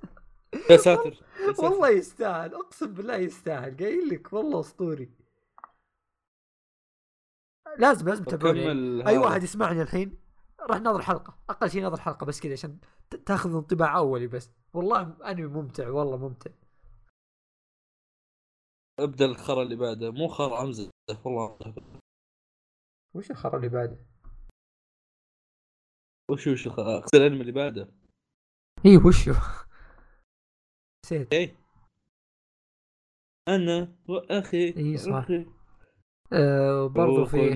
يا 0.70 0.76
ساتر 0.76 1.22
والله 1.58 1.88
يستاهل 1.88 2.54
أقسم 2.54 2.94
بالله 2.94 3.16
يستاهل. 3.16 3.76
قايل 3.76 4.08
لك 4.08 4.32
والله 4.32 4.60
أسطوري. 4.60 5.10
لازم 7.78 8.08
لازم 8.08 8.24
تتابعوني. 8.24 9.06
أي 9.08 9.18
واحد 9.18 9.42
يسمعني 9.42 9.82
الحين؟ 9.82 10.29
راح 10.60 10.80
ناظر 10.80 11.02
حلقة. 11.02 11.38
أقل 11.50 11.70
شيء 11.70 11.82
ناظر 11.82 12.00
حلقة 12.00 12.26
بس 12.26 12.40
كذا 12.40 12.52
عشان 12.52 12.78
تاخذ 13.26 13.54
انطباع 13.54 13.96
أولي 13.96 14.26
بس. 14.26 14.50
والله 14.74 15.30
أنمي 15.30 15.46
ممتع 15.46 15.88
والله 15.88 16.16
ممتع. 16.16 16.50
ابدأ 19.00 19.24
الخرا 19.24 19.62
اللي 19.62 19.76
بعده. 19.76 20.10
مو 20.10 20.28
خرا 20.28 20.56
عمزه 20.56 20.90
والله 21.24 21.74
وش 23.14 23.30
الخرا 23.30 23.56
اللي 23.56 23.68
بعده؟ 23.68 23.96
وش 26.30 26.46
وش 26.46 26.68
أقصد 26.68 27.14
الأنمي 27.14 27.40
اللي 27.40 27.52
بعده. 27.52 27.88
اي 28.86 28.96
وشو 28.96 29.32
نسيت. 31.04 31.32
إيه. 31.32 31.56
أنا 33.48 33.96
وأخي. 34.08 34.76
اي 34.76 34.96
صح. 34.96 35.14
أخي. 35.14 35.46
آه 36.32 36.86
برضو 36.86 37.24
في 37.24 37.50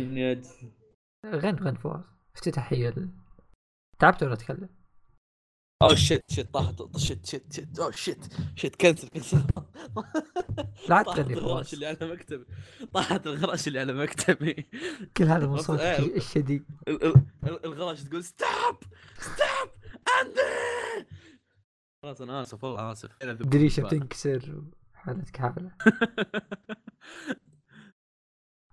غن 1.24 1.58
غن 1.58 1.74
فواز 1.74 2.13
افتتاحية 2.36 2.94
تعبت 3.98 4.22
ولا 4.22 4.32
اتكلم؟ 4.32 4.68
oh 5.82 5.94
shit 5.94 6.22
shit 6.30 6.54
طاحت 6.54 6.96
shit 6.96 7.26
shit 7.26 7.52
shit 7.52 7.78
oh 7.78 7.90
shit 7.90 8.24
shit 8.56 8.76
cancel 8.76 9.08
cancel 9.08 9.44
لا 10.88 11.02
تغني 11.02 11.34
الغراش 11.34 11.74
اللي 11.74 11.86
على 11.86 11.98
مكتبي. 12.12 12.44
طاحت 12.94 13.26
الغراش 13.26 13.68
اللي 13.68 13.80
على 13.80 13.92
مكتبي. 13.92 14.66
كل 15.16 15.24
هذا 15.24 15.46
من 15.50 15.56
صوت 15.56 15.80
الشديد. 16.16 16.64
الغراش 17.44 18.02
تقول 18.02 18.24
stop 18.24 18.76
stop 19.18 19.70
اندي 20.20 21.08
خلاص 22.02 22.20
أنا 22.20 22.42
آسف 22.42 22.64
والله 22.64 22.92
آسف. 22.92 23.10
دريشة 23.24 23.88
تنكسر 23.88 24.62
حالتك 24.94 25.36
حالة. 25.36 25.70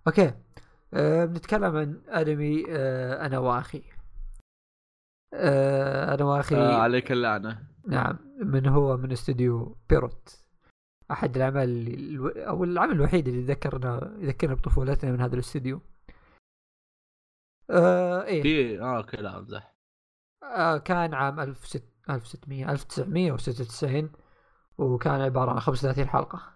okay. 0.06 0.32
أه 0.94 1.24
بنتكلم 1.24 1.76
عن 1.76 2.02
أنمي 2.08 2.64
أه 2.68 3.26
أنا 3.26 3.38
وأخي. 3.38 3.82
أه 5.34 6.14
أنا 6.14 6.24
وأخي 6.24 6.56
آه 6.56 6.74
عليك 6.74 7.12
اللعنة. 7.12 7.68
نعم 7.86 8.18
من 8.38 8.66
هو؟ 8.66 8.96
من 8.96 9.12
استوديو 9.12 9.76
بيرو. 9.90 10.42
أحد 11.10 11.36
الأعمال 11.36 11.88
ألو... 11.94 12.28
أو 12.28 12.64
العمل 12.64 12.92
الوحيد 12.92 13.28
اللي 13.28 13.42
ذكرنا 13.42 14.16
يذكرنا 14.18 14.54
بطفولتنا 14.54 15.12
من 15.12 15.20
هذا 15.20 15.34
الاستديو 15.34 15.80
آه 17.70 18.24
إيه. 18.24 18.44
إيه 18.44 18.82
آه 18.82 18.96
okay 18.96 19.16
لا 19.16 19.38
امزح 19.38 19.74
آه 20.42 20.78
كان 20.78 21.14
عام 21.14 21.40
1600 21.40 22.72
1996 22.72 24.12
وكان 24.78 25.20
عبارة 25.20 25.50
عن 25.50 25.60
35 25.60 26.08
حلقة. 26.08 26.52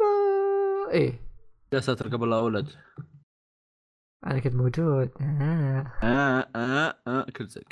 آه 0.00 0.90
إيه. 0.90 1.25
يا 1.72 1.80
ساتر 1.80 2.08
قبل 2.08 2.30
لا 2.30 2.38
أولد. 2.38 2.68
أنا 4.26 4.40
كنت 4.40 4.54
موجود. 4.54 5.10
آه. 5.20 5.92
آه 6.02 6.48
آه, 6.56 6.98
آه. 7.06 7.26
كل 7.36 7.46
زق 7.46 7.62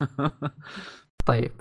طيب. 1.26 1.52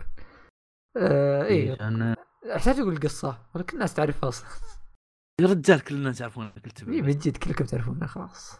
آه 0.97 1.43
إيه. 1.43 1.87
أنا 1.87 2.15
أحتاج 2.55 2.79
أقول 2.79 2.93
القصة 2.93 3.37
ولا 3.55 3.63
كل 3.63 3.73
الناس 3.73 3.93
تعرفها 3.93 4.29
أصلا. 4.29 4.49
يا 5.41 5.47
رجال 5.47 5.81
كل 5.83 5.95
الناس 5.95 6.21
يعرفون 6.21 6.49
قلت 6.49 6.83
اي 6.83 7.01
من 7.01 7.11
جد 7.11 7.37
كلكم 7.37 7.65
تعرفونها 7.65 8.07
خلاص. 8.07 8.59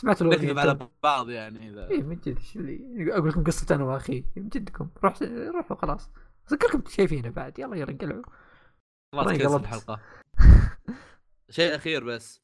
سمعت 0.00 0.22
الاغنيه 0.22 0.60
على 0.60 0.88
بعض 1.02 1.30
يعني 1.30 1.68
إذا. 1.70 1.88
اي 1.90 2.02
من 2.02 2.16
جد 2.16 2.36
إيش 2.36 2.56
اللي؟ 2.56 3.12
أقول 3.14 3.28
لكم 3.28 3.44
قصة 3.44 3.74
أنا 3.74 3.84
وأخي. 3.84 4.24
من 4.36 4.48
جدكم. 4.48 4.90
روح 5.04 5.22
روحوا 5.22 5.76
خلاص. 5.76 6.10
كلكم 6.48 6.82
شايفينه 6.88 7.28
بعد. 7.30 7.58
يلا 7.58 7.76
يلا 7.76 7.90
انقلعوا 7.90 8.22
خلاص 9.14 9.32
كيس 9.32 9.54
الحلقة. 9.54 10.00
شيء 11.50 11.74
أخير 11.74 12.04
بس. 12.04 12.40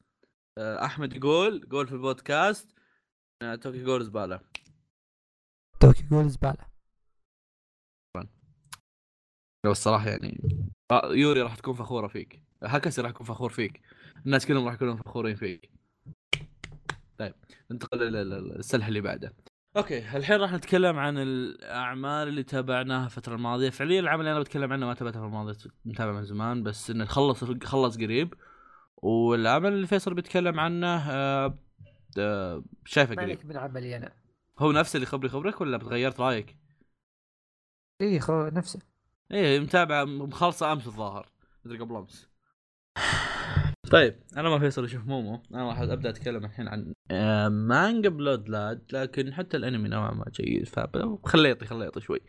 آه، 0.57 0.85
أحمد 0.85 1.15
يقول 1.15 1.67
قول 1.71 1.87
في 1.87 1.93
البودكاست 1.93 2.75
آه، 3.41 3.55
توكيو 3.55 3.83
غول 3.83 4.03
زبالة. 4.03 4.39
توكيو 5.79 6.03
غول 6.03 6.29
زبالة. 6.29 6.75
الصراحة 9.65 10.09
يعني 10.09 10.41
آه، 10.91 11.13
يوري 11.13 11.41
راح 11.41 11.55
تكون 11.55 11.73
فخورة 11.73 12.07
فيك. 12.07 12.41
هكسي 12.63 13.01
راح 13.01 13.09
يكون 13.09 13.25
فخور 13.25 13.49
فيك. 13.49 13.81
الناس 14.25 14.45
كلهم 14.45 14.65
راح 14.65 14.73
يكونون 14.73 14.97
فخورين 14.97 15.35
فيك. 15.35 15.71
طيب 17.17 17.33
ننتقل 17.71 17.99
للسلح 17.99 18.87
اللي 18.87 19.01
بعده. 19.01 19.33
أوكي 19.77 20.17
الحين 20.17 20.35
راح 20.35 20.53
نتكلم 20.53 20.99
عن 20.99 21.17
الأعمال 21.17 22.27
اللي 22.27 22.43
تابعناها 22.43 23.05
الفترة 23.05 23.35
الماضية. 23.35 23.69
فعليا 23.69 23.99
العمل 23.99 24.19
اللي 24.19 24.31
أنا 24.31 24.39
بتكلم 24.39 24.73
عنه 24.73 24.85
ما 24.85 24.93
تابعته 24.93 25.19
في 25.19 25.25
الماضي 25.25 25.69
متابع 25.85 26.11
من 26.11 26.23
زمان 26.23 26.63
بس 26.63 26.89
إنه 26.89 27.05
خلص 27.05 27.43
خلص 27.63 27.97
قريب. 27.97 28.33
والعمل 28.97 29.73
اللي 29.73 29.87
فيصل 29.87 30.13
بيتكلم 30.13 30.59
عنه 30.59 30.87
آه 31.11 31.57
آه 32.19 32.63
شايفه 32.85 33.15
قريب. 33.15 33.45
من 33.45 33.57
عملي 33.57 33.97
أنا. 33.97 34.11
هو 34.59 34.71
نفسه 34.71 34.97
اللي 34.97 35.05
خبري 35.05 35.29
خبرك 35.29 35.61
ولا 35.61 35.77
بتغيرت 35.77 36.19
رأيك؟ 36.19 36.57
إيه 38.01 38.19
خو 38.19 38.47
نفسه. 38.47 38.79
إيه 39.31 39.59
متابع 39.59 40.03
مخلصه 40.03 40.71
أمس 40.71 40.87
الظاهر. 40.87 41.29
مدري 41.65 41.79
قبل 41.79 41.95
أمس. 41.95 42.29
طيب 43.91 44.19
أنا 44.37 44.49
ما 44.49 44.59
فيصل 44.59 44.83
أشوف 44.83 45.05
مومو. 45.05 45.43
أنا 45.53 45.67
راح 45.67 45.79
أبدأ 45.79 46.09
أتكلم 46.09 46.45
الحين 46.45 46.67
عن 46.67 46.93
آه، 47.11 47.49
مانجا 47.49 48.09
بلود 48.09 48.49
لاد 48.49 48.83
لكن 48.93 49.33
حتى 49.33 49.57
الأنمي 49.57 49.89
نوعا 49.89 50.11
ما 50.11 50.25
جيد 50.33 50.67
فخليطي 50.67 51.65
خليطي 51.65 52.01
شوي. 52.01 52.19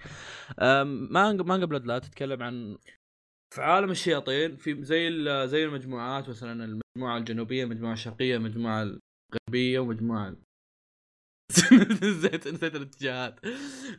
مانجا 1.11 1.45
مانجا 1.45 1.67
بلود 1.67 1.87
لاد 1.87 2.01
تتكلم 2.01 2.43
عن 2.43 2.77
في 3.55 3.63
عالم 3.63 3.91
الشياطين 3.91 4.57
في 4.57 4.85
زي 4.85 5.09
زي 5.49 5.65
المجموعات 5.65 6.29
مثلا 6.29 6.65
المجموعة 6.65 7.19
الجنوبية 7.19 7.65
المجموعه 7.65 7.93
الشرقية 7.93 8.37
المجموعه 8.37 8.83
الغربية 8.83 9.79
ومجموعة 9.79 10.37
نسيت 12.03 12.49
نسيت 12.49 12.77
الاتجاهات. 12.77 13.41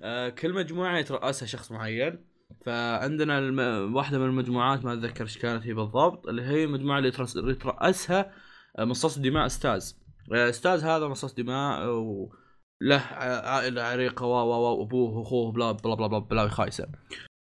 آه، 0.03 0.29
كل 0.29 0.53
مجموعة 0.53 0.97
يترأسها 0.97 1.45
شخص 1.45 1.71
معين. 1.71 2.25
فعندنا 2.65 3.39
الم... 3.39 3.95
واحدة 3.95 4.19
من 4.19 4.25
المجموعات 4.25 4.85
ما 4.85 4.93
أتذكر 4.93 5.23
إيش 5.23 5.37
كانت 5.37 5.63
هي 5.63 5.73
بالضبط 5.73 6.27
اللي 6.27 6.41
هي 6.41 6.63
المجموعة 6.63 6.97
اللي 6.97 7.11
يترأسها 7.35 8.33
آه، 8.79 8.85
مصاص 8.85 9.19
دماء 9.19 9.45
أستاذ. 9.45 9.93
آه، 10.33 10.49
أستاذ 10.49 10.83
هذا 10.83 11.07
مصاص 11.07 11.33
دماء 11.33 11.87
وله 11.87 12.97
عائلة 13.45 13.83
عريقة 13.83 14.25
و 14.25 14.33
و 14.33 14.79
وابوه 14.79 15.17
واخوه 15.17 15.51
بلا 15.51 15.71
بلا 15.71 15.95
بلا 15.95 16.07
بلا 16.07 16.19
بلاوي 16.19 16.49
خايسة. 16.49 16.87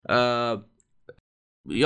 آه 0.10 0.71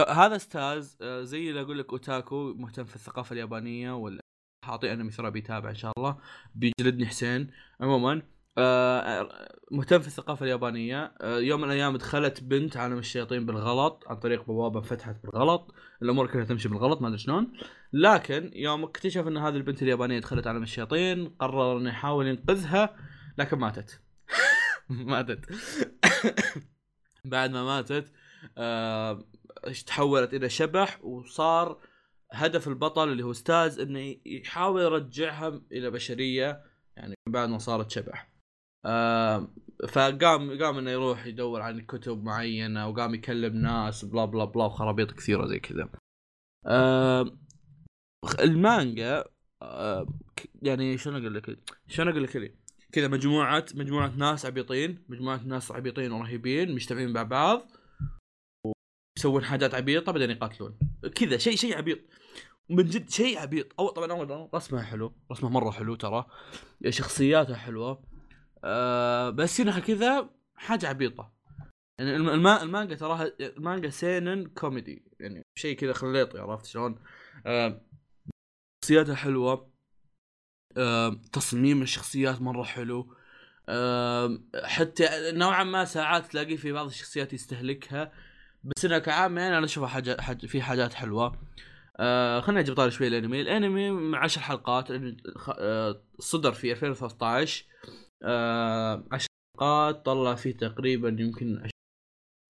هذا 0.09 0.35
أستاذ 0.35 0.95
آه 1.01 1.23
زي 1.23 1.49
اللي 1.49 1.61
أقول 1.61 1.79
لك 1.79 1.91
أوتاكو 1.91 2.53
مهتم 2.53 2.85
في 2.85 2.95
الثقافة 2.95 3.33
اليابانية 3.33 3.95
ولا 3.95 4.21
حاطي 4.65 4.93
أنمي 4.93 5.11
ثرى 5.11 5.31
بيتابع 5.31 5.69
إن 5.69 5.75
شاء 5.75 5.91
الله 5.97 6.17
بيجلدني 6.55 7.05
حسين. 7.05 7.51
عموما 7.81 8.21
آه، 8.57 9.49
مهتم 9.71 9.99
في 9.99 10.07
الثقافة 10.07 10.43
اليابانية 10.43 11.13
آه، 11.21 11.37
يوم 11.39 11.61
من 11.61 11.67
الأيام 11.67 11.97
دخلت 11.97 12.43
بنت 12.43 12.77
عالم 12.77 12.97
الشياطين 12.97 13.45
بالغلط 13.45 14.03
عن 14.07 14.15
طريق 14.15 14.45
بوابة 14.45 14.81
فتحت 14.81 15.15
بالغلط 15.23 15.73
الأمور 16.01 16.27
كلها 16.27 16.45
تمشي 16.45 16.69
بالغلط 16.69 17.01
ما 17.01 17.07
أدري 17.07 17.19
شلون. 17.19 17.53
لكن 17.93 18.51
يوم 18.53 18.83
اكتشف 18.83 19.27
أن 19.27 19.37
هذه 19.37 19.55
البنت 19.55 19.81
اليابانية 19.81 20.19
دخلت 20.19 20.47
عالم 20.47 20.63
الشياطين 20.63 21.29
قرر 21.29 21.77
أنه 21.77 21.89
يحاول 21.89 22.27
ينقذها 22.27 22.95
لكن 23.37 23.57
ماتت. 23.57 24.01
ماتت. 24.89 25.45
بعد 27.25 27.51
ما 27.51 27.63
ماتت 27.63 28.11
تحولت 29.85 30.33
إلى 30.33 30.49
شبح 30.49 31.05
وصار 31.05 31.81
هدف 32.31 32.67
البطل 32.67 33.11
اللي 33.11 33.23
هو 33.23 33.31
أستاذ 33.31 33.79
إنه 33.79 34.15
يحاول 34.25 34.81
يرجعها 34.81 35.61
إلى 35.71 35.91
بشرية 35.91 36.63
يعني 36.97 37.15
بعد 37.29 37.49
ما 37.49 37.57
صارت 37.57 37.91
شبح. 37.91 38.29
آه 38.85 39.47
فقام 39.89 40.63
قام 40.63 40.77
إنه 40.77 40.91
يروح 40.91 41.25
يدور 41.25 41.61
عن 41.61 41.81
كتب 41.81 42.23
معينة 42.23 42.87
وقام 42.87 43.13
يكلم 43.15 43.55
ناس 43.55 44.05
بلا 44.05 44.25
بلا 44.25 44.45
بلا 44.45 44.65
وخرابيط 44.65 45.11
كثيرة 45.11 45.45
زي 45.47 45.59
كذا. 45.59 45.89
آه 46.65 47.37
المانجا 48.39 49.25
يعني 50.61 50.97
شلون 50.97 51.21
أقول 51.21 51.35
لك 51.35 51.59
شلون 51.87 52.09
أقول 52.09 52.23
لك 52.23 52.55
كذا 52.91 53.07
مجموعه 53.07 53.65
مجموعة 53.75 54.15
ناس 54.15 54.45
عبيطين 54.45 55.05
مجموعة 55.09 55.43
ناس 55.43 55.71
عبيطين 55.71 56.11
ورهيبين 56.11 56.75
مجتمعين 56.75 57.13
مع 57.13 57.23
بعض. 57.23 57.71
ويسوون 59.17 59.43
حاجات 59.43 59.75
عبيطة 59.75 60.11
بعدين 60.11 60.31
يقاتلون. 60.31 60.77
كذا 61.15 61.37
شيء 61.37 61.55
شيء 61.55 61.77
عبيط. 61.77 61.99
من 62.69 62.85
جد 62.85 63.09
شيء 63.09 63.39
عبيط. 63.39 63.79
أو 63.79 63.89
طبعا 63.89 64.11
أول 64.11 64.49
رسمه 64.53 64.81
حلو. 64.81 65.13
رسمه 65.31 65.49
مرة 65.49 65.71
حلو 65.71 65.95
ترى. 65.95 66.25
شخصياتها 66.89 67.55
حلوة. 67.55 68.03
آه 68.63 69.29
بس 69.29 69.61
هنا 69.61 69.79
كذا 69.79 70.29
حاجة 70.55 70.87
عبيطة. 70.87 71.33
يعني 71.99 72.15
الما 72.15 72.63
المانجا 72.63 72.95
تراها 72.95 73.31
المانجا 73.39 73.89
سينن 73.89 74.45
كوميدي 74.47 75.05
يعني 75.19 75.41
شيء 75.59 75.77
كذا 75.77 75.93
خليطي 75.93 76.39
عرفت 76.39 76.65
شلون؟ 76.65 76.99
آه 77.45 77.81
شخصياتها 78.83 79.15
حلوة. 79.15 79.71
آه 80.77 81.21
تصميم 81.33 81.81
الشخصيات 81.81 82.41
مرة 82.41 82.63
حلو. 82.63 83.15
آه 83.69 84.39
حتى 84.63 85.07
نوعا 85.31 85.63
ما 85.63 85.85
ساعات 85.85 86.25
تلاقي 86.25 86.57
في 86.57 86.71
بعض 86.71 86.87
الشخصيات 86.87 87.33
يستهلكها. 87.33 88.13
بس 88.65 88.85
انها 88.85 88.99
كعام 88.99 89.37
يعني 89.37 89.57
أنا 89.57 89.65
اشوفها 89.65 89.87
حاجة 89.89 90.21
حاجة 90.21 90.45
في 90.47 90.61
حاجات 90.61 90.93
حلوة. 90.93 91.39
آه 91.99 92.39
خلينا 92.39 92.61
نجيب 92.61 92.75
طاري 92.75 92.91
شوي 92.91 93.07
الأنمي. 93.07 93.41
الأنمي 93.41 94.17
10 94.17 94.41
حلقات 94.41 94.87
آه 95.59 96.01
صدر 96.19 96.51
في 96.51 96.71
2013 96.71 97.65
آه 98.23 99.03
10 99.11 99.27
حلقات 99.57 100.05
طلع 100.05 100.35
فيه 100.35 100.57
تقريبا 100.57 101.09
يمكن 101.19 101.69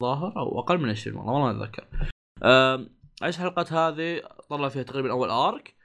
ظاهر 0.04 0.38
أو 0.38 0.60
أقل 0.60 0.78
من 0.78 0.90
20 0.90 1.18
والله 1.18 1.40
ما 1.40 1.52
أتذكر. 1.52 1.88
آه 2.44 2.88
10 3.22 3.42
حلقات 3.44 3.74
هذه 3.74 4.22
طلع 4.50 4.70
فيها 4.70 4.84
تقريبا 4.84 5.12
أول 5.12 5.30
ارك 5.30 5.76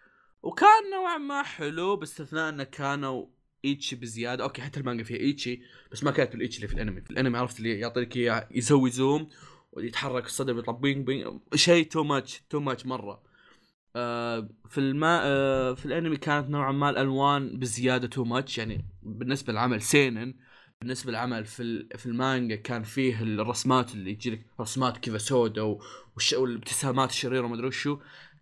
وكان 0.43 0.91
نوعا 0.93 1.18
ما 1.18 1.43
حلو 1.43 1.97
باستثناء 1.97 2.49
إنه 2.49 2.64
كانوا 2.64 3.26
إيتشي 3.64 3.97
بزيادة. 3.97 4.45
أوكي 4.45 4.62
حتى 4.62 4.81
المانجا 4.81 5.05
فيها 5.05 5.18
إيتشي 5.18 5.62
بس 5.93 6.05
ما 6.05 6.11
كانت 6.11 6.33
بالإيتشي 6.33 6.57
اللي 6.57 6.68
في 6.68 6.74
الأنمي. 6.74 7.01
في 7.01 7.11
الأنمي 7.11 7.39
عرفت 7.39 7.59
اللي 7.59 7.78
يعطيك 7.78 8.16
إياه 8.16 8.49
يسوي 8.51 8.91
zoom 8.91 9.28
ويتحرك 9.73 10.27
الصدر 10.27 10.53
بيطلع 10.53 10.75
بينج 10.75 11.07
بينج 11.07 11.41
شيء 11.55 11.87
too 11.89 12.05
much 12.05 12.43
too 12.51 12.61
much 12.61 12.87
مرة. 12.87 13.23
آه 13.97 14.49
في 14.68 14.79
الما 14.79 15.21
آه 15.25 15.75
في 15.75 15.87
الأنمي 15.87 16.16
كانت 16.16 16.51
نوعا 16.51 16.73
ما 16.73 16.91
الألوان 16.91 17.59
بزيادة 17.59 18.09
too 18.09 18.24
much 18.24 18.59
يعني 18.59 18.85
بالنسبة 19.03 19.53
للعمل 19.53 19.83
سينن 19.83 20.35
بالنسبة 20.81 21.11
للعمل 21.11 21.45
في 21.45 21.89
في 21.97 22.07
المانجا 22.07 22.57
كان 22.57 22.83
فيه 22.83 23.23
الرسمات 23.23 23.95
اللي 23.95 24.11
يجي 24.11 24.31
لك 24.31 24.47
رسمات 24.61 24.99
كذا 24.99 25.18
سوداء 25.18 25.79
والابتسامات 26.37 27.11
الشريرة 27.11 27.45
وما 27.45 27.55
أدري 27.55 27.66
وشو. 27.66 27.99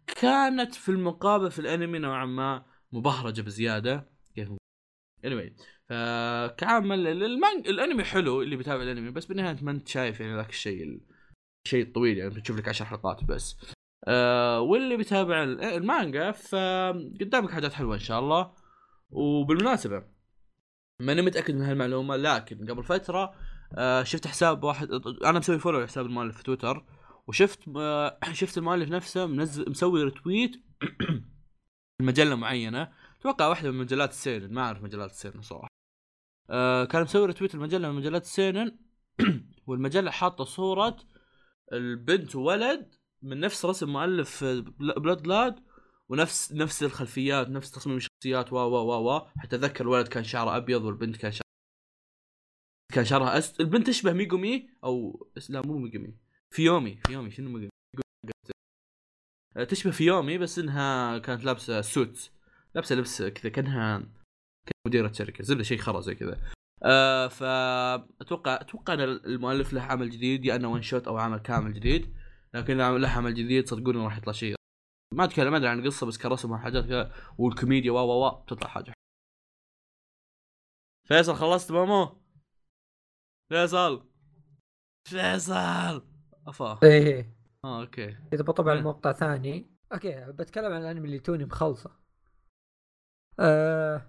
كانت 0.06 0.74
في 0.74 0.88
المقابل 0.88 1.50
في 1.50 1.58
الأنمي 1.58 1.98
نوعا 1.98 2.26
ما 2.26 2.64
مبهرجة 2.92 3.42
بزيادة. 3.42 4.08
كيف 4.34 4.48
anyway 5.26 5.52
فكعمل 5.88 7.06
المانجا 7.06 7.70
الأنمي 7.70 8.04
حلو 8.04 8.42
اللي 8.42 8.56
بيتابع 8.56 8.82
الأنمي 8.82 9.10
بس 9.10 9.26
بالنهاية 9.26 9.56
ما 9.62 9.70
أنت 9.70 9.88
شايف 9.88 10.20
يعني 10.20 10.36
ذاك 10.36 10.50
الشيء 10.50 11.00
الشيء 11.66 11.82
الطويل 11.82 12.18
يعني 12.18 12.30
بتشوف 12.30 12.56
لك 12.56 12.68
10 12.68 12.86
حلقات 12.86 13.24
بس. 13.24 13.56
آه 14.04 14.60
واللي 14.60 14.96
بيتابع 14.96 15.42
المانجا 15.42 16.30
فقدامك 16.32 17.50
حاجات 17.50 17.72
حلوة 17.72 17.94
إن 17.94 18.00
شاء 18.00 18.20
الله. 18.20 18.52
وبالمناسبة 19.10 20.04
ماني 21.00 21.22
متأكد 21.22 21.54
من 21.54 21.62
هالمعلومة 21.62 22.16
لكن 22.16 22.70
قبل 22.70 22.84
فترة 22.84 23.34
آه 23.74 24.02
شفت 24.02 24.26
حساب 24.26 24.64
واحد 24.64 24.88
أنا 25.24 25.38
مسوي 25.38 25.58
follow 25.58 25.86
حساب 25.86 26.06
المؤلف 26.06 26.36
في 26.36 26.42
تويتر 26.42 26.84
وشفت 27.26 27.60
شفت 28.32 28.58
المؤلف 28.58 28.90
نفسه 28.90 29.26
منزل 29.26 29.70
مسوي 29.70 30.02
retweet 30.04 30.62
مجله 32.02 32.34
معينة. 32.34 32.92
أتوقع 33.20 33.46
واحدة 33.48 33.70
من 33.70 33.78
مجلات 33.78 34.10
السينن 34.10 34.52
ما 34.54 34.62
أعرف 34.62 34.82
مجلات 34.82 35.10
السينن 35.10 35.42
صراحة. 35.42 35.68
أه 36.50 36.84
كان 36.84 37.02
مسوي 37.02 37.26
retweet 37.26 37.54
المجله 37.54 37.90
من 37.90 37.94
مجلات 37.96 38.22
السينن 38.22 38.78
والمجلة 39.66 40.10
حاطة 40.10 40.44
صورة 40.44 40.96
البنت 41.72 42.36
وولد 42.36 42.94
من 43.22 43.40
نفس 43.40 43.64
رسم 43.64 43.88
مؤلف 43.92 44.44
بلاد 44.78 45.26
لاد 45.26 45.60
ونفس 46.08 46.52
نفس 46.52 46.82
الخلفيات 46.82 47.48
نفس 47.48 47.70
تصميم 47.70 47.96
الشخصيات 47.96 48.52
و 48.52 48.56
و 48.56 49.08
و 49.08 49.20
حتى 49.38 49.56
أتذكر 49.56 49.84
الولد 49.84 50.08
كان 50.08 50.24
شعره 50.24 50.56
أبيض 50.56 50.82
والبنت 50.82 51.16
كان 51.16 51.32
شعرها 51.32 51.42
كان 52.94 53.04
شعرها 53.04 53.38
أس... 53.38 53.60
البنت 53.60 53.86
تشبه 53.86 54.12
ميجومي 54.12 54.70
أو 54.84 55.26
لا 55.48 55.66
مو 55.66 55.78
ميجومي 55.78 56.14
فيومي 56.54 57.00
فيومي 57.06 57.30
شنو 57.30 57.50
ميجومي 57.50 57.70
تشبه 59.68 59.90
فيومي 59.90 60.38
بس 60.38 60.58
إنها 60.58 61.18
كانت 61.18 61.44
لابسة 61.44 61.80
suit 61.80 62.30
لابسة 62.74 62.94
لبس 62.94 63.22
كذا 63.22 63.50
كأنها 63.50 64.02
مديرة 64.86 65.12
شركة 65.12 65.44
زبدة 65.44 65.62
شيء 65.62 65.78
خرا 65.78 66.00
زي 66.00 66.14
كذا. 66.14 66.52
آه 66.82 67.28
فاتوقع 67.28 68.54
أتوقع 68.54 68.94
إن 68.94 69.00
المؤلف 69.00 69.72
له 69.72 69.82
عمل 69.82 70.10
جديد 70.10 70.44
يا 70.44 70.56
إنه 70.56 70.68
one 70.68 70.82
shot 70.82 71.08
أو 71.08 71.18
عمل 71.18 71.38
كامل 71.38 71.74
جديد 71.74 72.14
لكن 72.54 72.76
له 72.76 73.08
عمل 73.08 73.34
جديد 73.34 73.68
صدقوني 73.68 73.98
راح 74.04 74.16
يطلع 74.18 74.32
شيء. 74.32 74.54
ما 75.14 75.24
اتكلم 75.24 75.54
أدري 75.54 75.68
عن 75.68 75.78
القصة 75.78 76.06
بس 76.06 76.18
كرسم 76.18 76.50
وحاجات 76.50 76.84
كذا 76.84 77.12
والكوميديا 77.38 77.92
وا 77.92 78.00
وا 78.00 78.14
وا 78.14 78.44
تطلع 78.46 78.68
حاجة. 78.68 78.92
فيصل 81.08 81.34
خلصت 81.34 81.72
مومو؟ 81.72 82.22
فيصل! 83.48 84.08
فيصل! 85.08 86.06
أفا. 86.46 86.80
إيه 86.82 87.36
آه 87.64 87.80
okay. 87.80 88.16
إذا 88.32 88.42
بطبع 88.42 88.72
المقطع 88.72 89.12
ثاني 89.12 89.70
okay 89.92 90.32
بتكلم 90.32 90.72
عن 90.72 90.80
الأنمي 90.80 91.06
اللي 91.06 91.18
توني 91.18 91.44
مخلصه. 91.44 91.90
آه... 93.40 94.02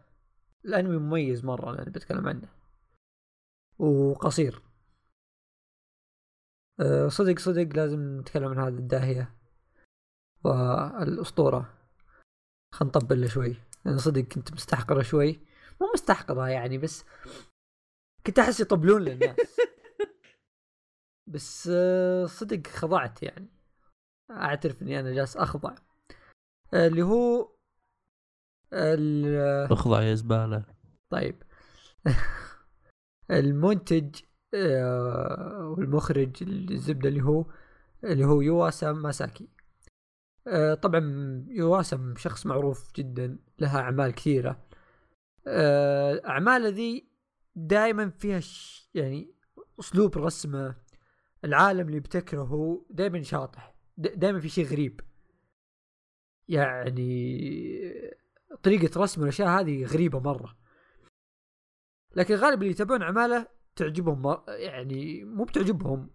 الأنمي 0.65 0.97
مميز 0.97 1.45
مرة 1.45 1.71
اللي 1.71 1.91
بتكلم 1.91 2.27
عنه. 2.27 2.58
وقصير. 3.79 4.61
آه 6.79 7.07
صدق 7.07 7.39
صدق 7.39 7.75
لازم 7.75 8.19
نتكلم 8.19 8.47
عن 8.47 8.59
هذه 8.59 8.77
الداهية 8.79 9.35
والأسطورة. 10.43 11.73
خلينا 12.73 12.97
نطبل 12.97 13.21
له 13.21 13.27
شوي. 13.27 13.55
أنا 13.85 13.97
صدق 13.97 14.21
كنت 14.21 14.53
مستحقرة 14.53 15.01
شوي. 15.01 15.39
مو 15.81 15.91
مستحقرة 15.93 16.47
يعني 16.49 16.77
بس 16.77 17.05
كنت 18.25 18.39
أحس 18.39 18.59
يطبلون 18.59 19.01
للناس 19.01 19.37
بس 21.33 21.69
آه، 21.73 22.25
صدق 22.25 22.67
خضعت 22.67 23.23
يعني. 23.23 23.47
أعترف 24.31 24.81
إني 24.81 24.99
أنا 24.99 25.13
جالس 25.13 25.37
أخضع. 25.37 25.75
اللي 26.73 27.01
هو 27.01 27.51
أخضع 29.71 30.01
يا 30.01 30.15
زبالة. 30.15 30.65
طيب. 31.09 31.43
المنتج 33.31 34.15
آه، 34.53 35.75
والمخرج 35.77 36.43
الزبدة 36.43 37.09
اللي 37.09 37.21
هو 37.23 37.45
اللي 38.03 38.25
هو 38.25 38.41
يواسا 38.41 38.91
ماساكي. 38.91 39.49
آه، 40.47 40.73
طبعا 40.73 40.99
يواسم 41.49 42.15
شخص 42.15 42.45
معروف 42.45 42.93
جدا 42.95 43.39
لها 43.59 43.79
أعمال 43.79 44.11
كثيرة. 44.11 44.59
آه، 45.47 46.21
اعماله 46.27 46.69
ذي 46.69 47.09
دائما 47.55 48.09
فيها 48.09 48.41
يعني 48.93 49.33
أسلوب 49.79 50.17
رسمه 50.17 50.75
العالم 51.45 51.87
اللي 51.87 51.99
بتكرهه 51.99 52.85
دائما 52.89 53.21
شاطح 53.21 53.75
دائما 53.97 54.39
في 54.39 54.49
شيء 54.49 54.65
غريب. 54.65 55.01
يعني 56.47 57.39
طريقة 58.63 59.01
رسم 59.01 59.23
الأشياء 59.23 59.49
هذه 59.49 59.85
غريبة 59.85 60.19
مرة. 60.19 60.58
لكن 62.15 62.35
غالب 62.35 62.61
اللي 62.61 62.71
يتابعون 62.71 63.01
اعماله 63.01 63.47
تعجبهم 63.75 64.43
يعني 64.47 65.23
مو 65.23 65.43
بتعجبهم 65.43 66.09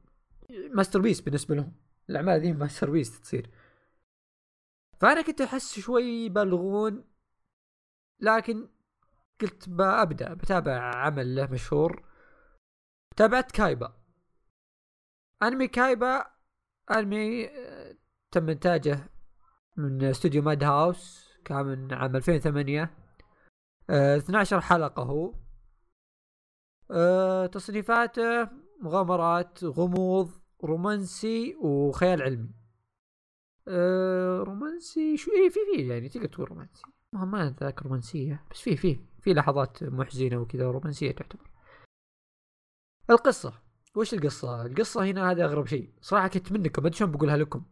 masterpiece 0.51 1.21
بالنسبة 1.21 1.55
لهم. 1.55 1.77
الأعمال 2.11 2.41
ذي 2.41 2.53
masterpiece 2.53 3.21
تصير. 3.21 3.51
فأنا 5.01 5.23
كنت 5.23 5.41
أحس 5.41 5.79
شوي 5.81 6.03
يبالغون 6.05 7.05
لكن 8.21 8.69
قلت 9.41 9.69
بأبدأ 9.69 10.35
بتابع 10.35 10.95
عمل 10.97 11.37
له 11.37 11.47
مشهور. 11.47 12.05
تابعت 13.17 13.53
كايبا. 13.53 13.95
أنمي 15.43 15.69
كايبا 15.69 16.25
أنمي 16.91 17.47
آه، 17.49 17.97
تم 18.31 18.49
إنتاجه 18.49 19.11
من 19.77 20.05
استوديو 20.05 20.43
ماد 20.43 20.65
هاوس 20.65 21.29
كان 21.45 21.67
من 21.67 21.93
عام 21.95 22.17
2008 22.17 22.91
آه 23.91 24.17
12 24.17 24.61
حلقة 24.61 25.03
هو. 25.03 25.44
آه 26.91 27.47
تصنيفاته 27.47 28.49
مغامرات 28.81 29.65
غموض 29.65 30.31
رومانسي 30.65 31.57
وخيال 31.57 32.23
علمي. 32.23 32.55
آه 33.69 34.39
رومانسي 34.43 35.17
شو 35.17 35.31
إيه 35.31 35.49
في 35.49 35.61
في 35.77 35.89
يعني 35.89 36.09
تقدر 36.09 36.27
تقول 36.27 36.49
رومانسي. 36.49 36.83
ما 37.13 37.25
ما 37.25 37.57
ذاك 37.61 37.83
رومانسية 37.83 38.45
بس 38.51 38.61
في 38.61 38.77
في 38.77 39.01
في 39.21 39.35
لحظات 39.35 39.85
محزنة 39.85 40.37
وكذا 40.37 40.71
رومانسيه 40.71 41.13
تعتبر. 41.13 41.51
القصة. 43.11 43.63
وش 43.97 44.15
القصة؟ 44.15 44.67
القصة 44.67 45.05
هنا 45.05 45.31
هذا 45.31 45.45
أغرب 45.45 45.67
شيء. 45.67 45.93
صراحة 46.01 46.29
كنت 46.29 46.53
منكم 46.53 46.83
ما 46.83 46.89
أدري 46.89 46.99
شلون 46.99 47.11
بقولها 47.13 47.37
لكم. 47.37 47.65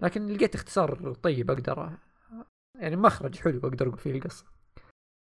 لكن 0.00 0.26
لقيت 0.26 0.54
اختصار 0.54 1.14
طيب 1.14 1.50
أقدر 1.50 1.98
يعني 2.74 2.96
مخرج 2.96 3.38
حلو 3.38 3.58
أقدر 3.58 3.88
أقول 3.88 3.98
فيه 3.98 4.10
القصة. 4.10 4.44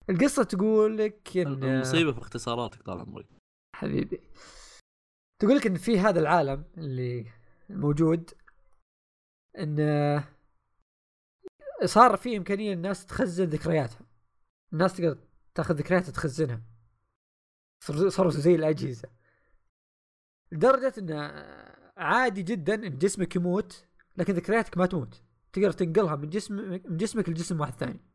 القصة 0.10 0.44
تقول 0.44 0.98
لك 0.98 1.38
إن 1.38 1.64
المصيبة 1.64 2.12
في 2.12 2.20
اختصاراتك 2.20 2.82
طال 2.82 3.00
عمري. 3.00 3.28
حبيبي. 3.76 4.22
تقول 5.42 5.58
لك 5.58 5.68
إن 5.68 5.76
في 5.76 6.00
هذا 6.00 6.20
العالم 6.20 6.66
اللي 6.78 7.32
موجود 7.70 8.32
إن 9.58 10.24
صار 11.86 12.18
في 12.18 12.38
إمكانية 12.38 12.74
الناس 12.74 13.06
تخزن 13.06 13.46
ذكرياتها 13.46 14.06
الناس 14.74 14.98
تقدر 14.98 15.18
تاخذ 15.56 15.76
ذكرياتها 15.76 16.12
تخزنها 16.12 16.62
صاروا 18.08 18.32
زي 18.32 18.56
الأجهزة. 18.56 19.10
لدرجة 20.52 20.94
انه 20.98 21.18
عادي 21.98 22.44
جدا 22.44 22.74
إن 22.74 22.98
جسمك 22.98 23.36
يموت 23.36 23.88
لكن 24.18 24.34
ذكرياتك 24.34 24.78
ما 24.78 24.86
تموت. 24.86 25.24
تقدر 25.54 25.72
تنقلها 25.72 26.16
من 26.16 26.30
جسم 26.30 26.56
من 26.56 26.98
جسمك 26.98 27.30
لجسم 27.30 27.60
واحد 27.60 27.74
ثاني. 27.74 28.11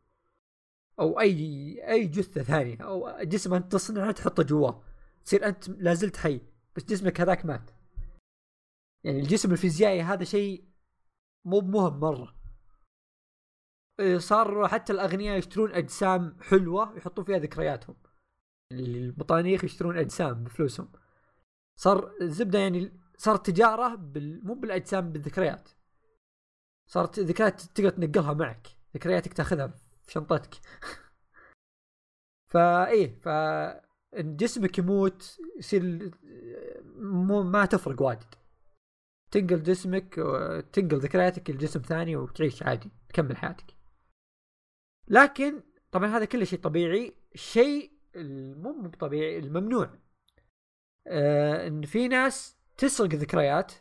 أو 1.01 1.21
أي 1.21 1.91
أي 1.91 2.07
جثة 2.07 2.43
ثانية 2.43 2.83
أو 2.83 3.23
جسم 3.23 3.55
أنت 3.55 3.73
تصنعه 3.73 4.13
تحطه 4.13 4.43
جواه. 4.43 4.83
تصير 5.25 5.47
أنت 5.47 5.69
لازلت 5.69 6.17
حي 6.17 6.41
بس 6.77 6.85
جسمك 6.85 7.21
هذاك 7.21 7.47
مات. 7.47 7.71
يعني 9.05 9.21
الجسم 9.21 9.53
الفيزيائي 9.53 10.03
هذا 10.03 10.25
شيء 10.25 10.65
مو 11.45 11.61
مهم 11.61 12.01
مرة. 12.01 12.37
إيه، 14.01 14.19
صار 14.19 14.69
حتى 14.69 14.93
الأغنياء 14.93 15.39
يشترون 15.39 15.73
أجسام 15.73 16.37
حلوة 16.41 16.97
يحطون 16.97 17.25
فيها 17.25 17.39
ذكرياتهم. 17.39 17.97
المطانيخ 18.73 19.65
يشترون 19.65 19.99
أجسام 19.99 20.45
بفلوسهم. 20.45 20.93
صار 21.77 22.17
الزبده 22.21 22.59
يعني 22.59 22.93
صارت 23.17 23.47
تجارة 23.51 23.95
بال... 23.95 24.47
مو 24.47 24.55
بالأجسام 24.55 25.13
بالذكريات. 25.13 25.69
صارت 26.87 27.21
ذكريات 27.21 27.61
تقدر 27.61 27.91
تنقلها 27.91 28.33
معك 28.35 28.67
ذكرياتك 28.95 29.33
تأخذها 29.33 29.75
في 30.07 30.13
شنطتك. 30.13 30.55
فايه 32.47 33.21
ف 33.21 33.29
جسمك 34.15 34.79
يموت 34.79 35.39
يصير 35.59 36.11
مو 36.97 37.43
ما 37.43 37.67
تفرق 37.67 38.03
واجد. 38.03 38.35
تنقل 39.31 39.63
جسمك 39.63 40.15
تنقل 40.73 40.99
ذكرياتك 40.99 41.51
لجسم 41.51 41.81
ثاني 41.81 42.17
وتعيش 42.17 42.63
عادي 42.63 42.91
تكمل 43.09 43.37
حياتك. 43.37 43.77
لكن 45.09 45.63
طبعا 45.93 46.09
هذا 46.09 46.25
كله 46.25 46.45
شيء 46.45 46.61
طبيعي. 46.61 47.15
الشيء 47.35 47.93
مو 48.57 48.89
طبيعي 48.89 49.39
الممنوع. 49.39 49.99
آه 51.07 51.67
إن 51.67 51.83
في 51.83 52.09
ناس 52.09 52.57
تسرق 52.77 53.09
ذكريات 53.15 53.73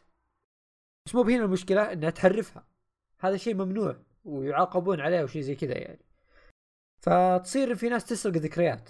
بس 1.06 1.16
مو 1.16 1.24
بهنا 1.24 1.46
المشكلة 1.46 1.94
إنها 1.94 2.10
تحرفها. 2.10 2.68
هذا 3.20 3.38
شيء 3.38 3.56
ممنوع 3.56 4.04
ويعاقبون 4.26 5.02
عليه 5.02 5.24
وشيء 5.24 5.42
زي 5.42 5.56
كذا 5.56 5.78
يعني. 5.78 6.05
فتصير 7.06 7.76
في 7.76 7.90
ناس 7.90 8.06
تسرق 8.06 8.34
ذكريات. 8.34 8.90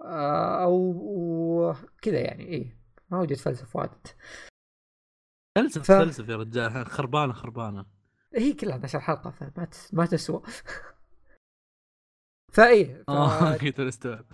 آه 0.00 0.62
أو 0.62 1.74
كذا 2.02 2.20
يعني 2.20 2.44
إيه. 2.44 2.78
ما 3.10 3.20
ودي 3.20 3.34
أتفلسف 3.34 3.76
واجد. 3.76 4.06
فلسف 5.58 5.82
ف... 5.82 5.92
فلسف 5.92 6.28
يا 6.28 6.36
رجال. 6.36 6.86
خربانة 6.86 7.32
خربانة. 7.32 7.86
هي 8.34 8.52
كلها 8.52 8.72
11 8.72 9.00
حلقة 9.00 9.30
فما 9.30 9.68
ما 9.92 10.06
تسوى. 10.06 10.42
فإيه 12.56 13.02
ف... 13.02 13.10
آه 13.10 13.56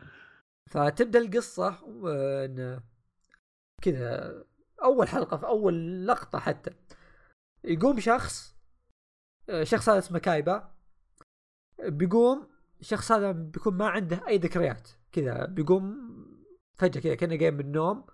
فتبدأ 0.70 1.18
القصة 1.18 1.68
ان 2.44 2.80
كذا 3.82 4.34
أول 4.82 5.08
حلقة 5.08 5.36
في 5.36 5.46
أول 5.46 6.06
لقطة 6.06 6.38
حتى 6.38 6.70
يقوم 7.64 8.00
شخص 8.00 8.56
آه، 9.48 9.64
شخص 9.64 9.88
هذا 9.88 9.98
اسمه 9.98 10.18
كايبا. 10.18 10.77
بيقوم 11.80 12.48
الشخص 12.80 13.12
هذا 13.12 13.32
بيكون 13.32 13.74
ما 13.74 13.88
عنده 13.88 14.28
أي 14.28 14.38
ذكريات. 14.38 14.88
كذا 15.12 15.46
بيقوم 15.46 16.08
فجأة 16.78 17.00
كذا 17.00 17.14
كأنه 17.14 17.38
قايم 17.38 17.54
من 17.54 17.60
النوم 17.60 18.06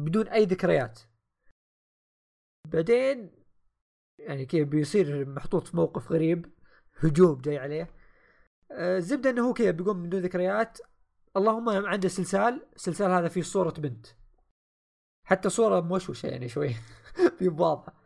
بدون 0.00 0.28
أي 0.28 0.44
ذكريات. 0.44 1.00
بعدين 2.68 3.30
يعني 4.18 4.46
كذا 4.46 4.62
بيصير 4.62 5.28
محطوط 5.28 5.68
في 5.68 5.76
موقف 5.76 6.12
غريب 6.12 6.52
هجوم 6.96 7.40
جاي 7.40 7.58
عليه. 7.58 7.94
الزبدة 8.70 9.30
آه، 9.30 9.32
إنه 9.32 9.48
هو 9.48 9.52
كذا 9.52 9.70
بيقوم 9.70 10.02
بدون 10.02 10.20
ذكريات. 10.20 10.78
اللهم 11.36 11.68
عنده 11.68 12.08
سلسال 12.08 12.66
السلسال 12.76 13.10
هذا 13.10 13.28
فيه 13.28 13.42
صورة 13.42 13.70
بنت. 13.70 14.06
حتى 15.26 15.48
صورة 15.48 15.80
موشوشة 15.80 16.26
يعني 16.26 16.48
شوي. 16.48 16.74
في 17.38 17.48
واضحة. 17.48 18.02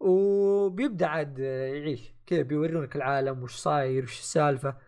وبيبدأ 0.00 1.06
عاد 1.06 1.38
يعيش. 1.38 2.17
كذا 2.28 2.42
بيورونك 2.42 2.96
العالم 2.96 3.42
وش 3.42 3.56
صاير 3.56 4.04
وش 4.04 4.18
السالفة. 4.18 4.78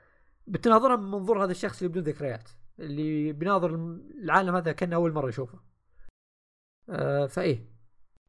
بتناظرها 0.47 0.97
من 0.97 1.11
منظور 1.11 1.45
هذا 1.45 1.51
الشخص 1.51 1.83
اللي 1.83 1.89
بدون 1.89 2.03
ذكريات 2.03 2.49
اللي 2.79 3.33
بيناظر 3.33 3.75
العالم 4.25 4.57
هذا 4.57 4.73
كأنه 4.73 4.97
أول 4.97 5.13
مرة 5.13 5.29
يشوفه. 5.29 5.61
آه 6.89 7.27
فإيه. 7.27 7.71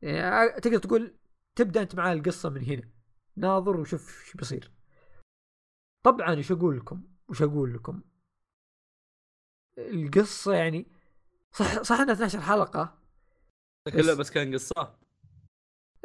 يعني 0.01 0.49
تقدر 0.62 0.78
تقول 0.78 1.18
تبدأ 1.55 1.82
أنت 1.82 1.95
معاه 1.95 2.14
القصة 2.14 2.49
من 2.49 2.64
هنا. 2.64 2.89
ناظر 3.36 3.78
وشوف 3.80 4.22
إيش 4.24 4.36
بيصير. 4.36 4.72
طبعا 6.03 6.36
إيش 6.36 6.51
أقول 6.51 6.78
لكم؟ 6.78 7.03
وش 7.30 7.41
أقول 7.41 7.74
لكم؟ 7.74 8.01
القصة 9.78 10.53
يعني 10.53 10.88
صح 11.51 11.82
صح 11.82 11.99
إنها 11.99 12.14
12 12.14 12.41
حلقة. 12.41 12.97
كله 13.93 14.14
بس 14.14 14.32
كان 14.32 14.53
قصة؟ 14.53 15.01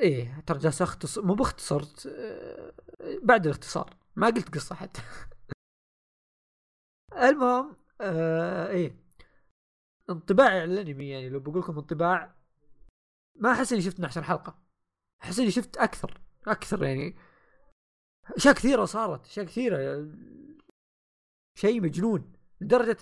إيه 0.01 0.41
ترى 0.47 0.59
جالس 0.59 0.83
اختصر 0.83 1.23
مو 1.23 1.35
باختصر 1.35 1.83
آه، 2.09 2.73
بعد 3.23 3.47
الاختصار. 3.47 3.97
ما 4.17 4.27
قلت 4.27 4.55
قصة 4.55 4.75
حتى. 4.75 5.01
المهم 7.29 7.77
آه 8.01 8.69
إيه. 8.69 8.97
انطباعي 10.11 10.61
على 10.61 10.73
الأنمي 10.81 11.09
يعني 11.11 11.29
لو 11.29 11.41
بقول 11.41 11.59
لكم 11.59 11.79
انطباع 11.79 12.35
ما 13.35 13.53
أحس 13.53 13.73
إني 13.73 13.83
شفت 13.83 13.95
12 13.95 14.23
حلقه 14.23 14.59
أحس 15.23 15.39
إني 15.39 15.51
شفت 15.51 15.77
أكثر 15.77 16.21
أكثر 16.47 16.85
يعني. 16.85 17.17
أشياء 18.37 18.55
كثيرة 18.55 18.85
صارت 18.85 19.27
أشياء 19.27 19.47
كثيرة. 19.47 20.11
شيء 21.59 21.81
مجنون 21.81 22.33
لدرجة 22.61 22.99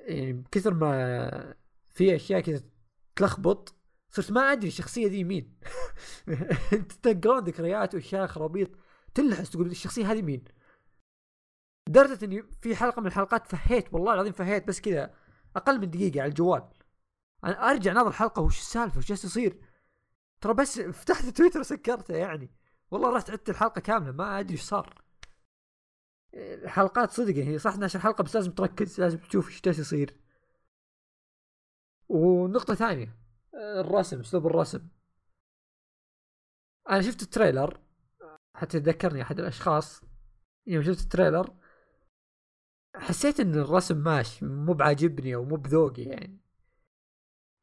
يعني 0.00 0.44
كثر 0.52 0.74
ما 0.74 1.54
في 1.90 2.16
أشياء 2.16 2.40
كذا 2.40 2.62
تلخبط 3.16 3.75
صرت 4.16 4.32
ما 4.32 4.52
أدري 4.52 4.68
الشخصية 4.68 5.08
ذي 5.08 5.24
مين. 5.24 5.58
أنت 6.72 6.92
تقرون 6.92 7.44
ذكريات 7.44 7.94
وأشياء 7.94 8.26
خرابيط 8.26 8.70
تلحس 9.14 9.50
تقول 9.50 9.66
الشخصية 9.66 10.12
هذه 10.12 10.22
مين. 10.22 10.44
لدرجة 11.88 12.24
إني 12.24 12.42
في 12.60 12.76
حلقة 12.76 13.00
من 13.00 13.06
الحلقات 13.06 13.46
فهيت 13.46 13.94
والله 13.94 14.14
العظيم 14.14 14.32
فهيت 14.32 14.68
بس 14.68 14.80
كذا 14.80 15.14
أقل 15.56 15.80
من 15.80 15.90
دقيقة 15.90 16.20
على 16.20 16.28
الجوال. 16.28 16.68
أنا 17.44 17.70
أرجع 17.70 17.92
ناظر 17.92 18.08
الحلقة 18.08 18.42
وش 18.42 18.58
السالفة؟ 18.58 18.98
وش 18.98 19.08
جالس 19.08 19.24
يصير؟ 19.24 19.60
ترى 20.40 20.54
بس 20.54 20.80
فتحت 20.80 21.24
تويتر 21.24 21.60
وسكرته 21.60 22.14
يعني. 22.14 22.50
والله 22.90 23.16
رحت 23.16 23.30
عدت 23.30 23.50
الحلقة 23.50 23.80
كاملة 23.80 24.12
ما 24.12 24.40
أدري 24.40 24.52
إيش 24.52 24.62
صار. 24.62 25.02
الحلقات 26.34 27.10
صدق 27.10 27.34
هي 27.34 27.58
صح 27.58 27.72
12 27.72 27.98
حلقة 28.00 28.24
بس 28.24 28.34
لازم 28.36 28.50
تركز 28.50 29.00
لازم 29.00 29.18
تشوف 29.18 29.48
إيش 29.48 29.60
جالس 29.62 29.78
يصير. 29.78 30.16
ونقطة 32.08 32.74
ثانية. 32.74 33.25
الرسم 33.56 34.20
أسلوب 34.20 34.46
الرسم. 34.46 34.88
أنا 36.90 37.02
شفت 37.02 37.22
التريلر 37.22 37.80
حتى 38.54 38.78
ذكرني 38.78 39.22
أحد 39.22 39.40
الأشخاص 39.40 40.02
يوم 40.66 40.82
شفت 40.84 41.00
ال 41.00 41.07
trailer 41.07 41.54
حسيت 42.96 43.40
إن 43.40 43.54
الرسم 43.54 43.96
ماشي 43.96 44.44
مو 44.44 44.72
بعاجبني 44.72 45.34
أو 45.34 45.44
مو 45.44 45.56
بذوقي 45.56 46.02
يعني. 46.02 46.40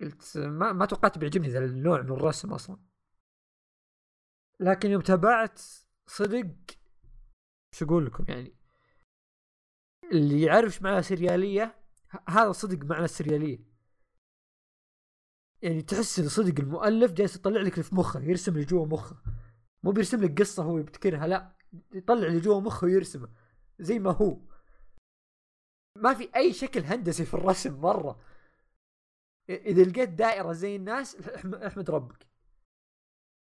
قلت 0.02 0.38
ما 0.38 0.74
ما 0.74 0.86
توقعت 0.86 1.18
بيعجبني 1.18 1.48
ذا 1.48 1.66
النوع 1.66 2.02
من 2.02 2.12
الرسم 2.12 2.54
أصلا. 2.54 2.78
لكن 4.60 4.90
يوم 4.92 5.02
تابعت 5.02 5.60
صدق 6.08 6.56
شو 7.72 7.86
أقول 7.86 8.06
لكم 8.06 8.26
يعني؟ 8.30 8.56
اللي 10.12 10.42
يعرف 10.42 10.82
معنى 10.82 11.02
سريالية 11.02 11.76
هذا 12.30 12.52
صدق 12.52 12.86
معنى 12.86 13.06
السرياليه 13.06 13.73
يعني 15.64 15.82
تحس 15.82 16.20
إن 16.20 16.28
صدق 16.28 16.60
المؤلف 16.60 17.12
جالس 17.12 17.36
يطلع 17.36 17.62
لك 17.62 17.82
في 17.82 17.96
مخه 17.96 18.20
يرسم 18.20 18.54
اللي 18.54 18.66
جوا 18.66 18.86
مخه. 18.86 19.16
مو 19.84 19.92
بيرسم 19.92 20.24
لك 20.24 20.40
قصة 20.40 20.64
هو 20.64 20.78
يبتكرها 20.78 21.28
لا. 21.28 21.56
يطلع 21.94 22.28
اللي 22.28 22.40
جوا 22.40 22.62
مخه 22.62 22.86
ويرسمه 22.86 23.30
زي 23.80 24.00
ما 24.00 24.12
هو. 24.12 24.40
ما 25.98 26.14
في 26.14 26.30
أي 26.36 26.54
شكل 26.54 26.80
هندسي 26.80 27.26
في 27.26 27.34
الرسم 27.34 27.82
مرة. 27.82 28.20
إذا 29.50 29.84
لقيت 29.84 30.10
دائرة 30.10 30.52
زي 30.52 30.76
الناس 30.76 31.16
احمد 31.68 31.90
ربك. 31.90 32.28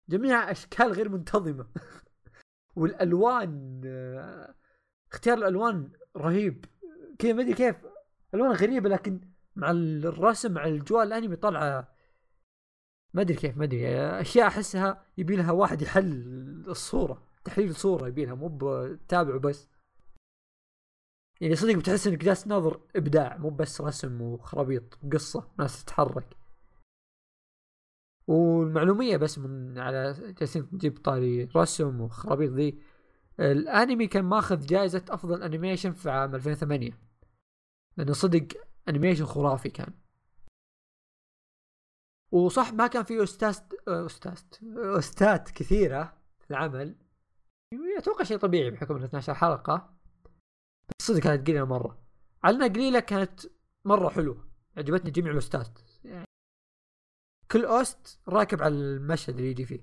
جميع 0.09 0.51
أشكال 0.51 0.91
غير 0.91 1.09
منتظمة. 1.09 1.67
والألوان 2.77 3.81
اختيار 5.11 5.37
الألوان 5.37 5.91
رهيب. 6.17 6.65
كذا 7.19 7.33
ما 7.33 7.41
أدري 7.41 7.53
كيف. 7.53 7.75
ألوان 8.33 8.51
غريبة 8.51 8.89
لكن 8.89 9.21
مع 9.55 9.71
الرسم 9.71 10.53
مع 10.53 10.65
الجوال 10.65 11.07
الأنمي 11.07 11.35
طالعة 11.35 11.92
ما 13.13 13.21
أدري 13.21 13.37
كيف 13.37 13.57
ما 13.57 13.63
أدري. 13.63 13.87
أشياء 14.21 14.47
أحسها 14.47 15.05
يبي 15.17 15.35
لها 15.35 15.51
واحد 15.51 15.81
يحل 15.81 16.23
الصورة 16.67 17.23
تحليل 17.43 17.75
صوره 17.75 18.07
يبي 18.07 18.25
لها 18.25 18.33
مو 18.33 18.57
بتابعه 18.61 19.39
بس. 19.39 19.69
يعني 21.41 21.55
صدق 21.55 21.75
بتحس 21.75 22.07
إنك 22.07 22.23
جالس 22.23 22.43
تناظر 22.43 22.81
إبداع 22.95 23.37
مو 23.37 23.49
بس 23.49 23.81
رسم 23.81 24.21
وخرابيط 24.21 24.99
قصة 25.13 25.51
ناس 25.59 25.85
تتحرك. 25.85 26.37
والمعلومية 28.27 29.17
بس 29.17 29.39
من 29.39 29.79
على 29.79 30.13
جالسين 30.39 30.67
نجيب 30.73 30.97
طاري 30.97 31.43
رسم 31.43 32.01
وخرابيط 32.01 32.51
ذي. 32.51 32.81
الأنمي 33.39 34.07
كان 34.07 34.25
ماخذ 34.25 34.65
جائزة 34.65 35.05
أفضل 35.09 35.43
انيميشن 35.43 35.91
في 35.93 36.09
عام 36.09 36.35
2008 36.35 36.99
لأنه 37.97 38.13
صدق 38.13 38.47
animation 38.89 39.25
خرافي 39.25 39.69
كان. 39.69 39.93
وصح 42.33 42.73
ما 42.73 42.87
كان 42.87 43.03
فيه 43.03 43.23
OST 43.23 43.50
ات 43.50 43.59
OST 43.87 44.28
ات 44.28 44.41
OST 44.77 45.22
ات 45.22 45.37
كثيرة 45.37 46.17
في 46.39 46.51
العمل. 46.51 46.95
أتوقع 47.97 48.23
شيء 48.23 48.37
طبيعي 48.37 48.71
بحكم 48.71 48.95
انه 48.95 49.05
12 49.05 49.33
حلقة. 49.33 49.93
بس 50.89 51.07
صدق 51.07 51.19
كانت 51.19 51.47
قليلة 51.47 51.65
مرة. 51.65 51.97
على 52.43 52.55
إنها 52.55 52.67
قليلة 52.67 52.99
كانت 52.99 53.41
مرة 53.85 54.09
حلوة. 54.09 54.47
عجبتني 54.77 55.11
جميع 55.11 55.31
ال 55.31 55.37
OST 55.37 55.55
ات. 55.55 55.67
يعني 56.03 56.25
كل 57.51 57.65
OST 57.65 58.19
راكب 58.27 58.61
على 58.61 58.73
المشهد 58.73 59.35
اللي 59.35 59.51
يجي 59.51 59.65
فيه. 59.65 59.81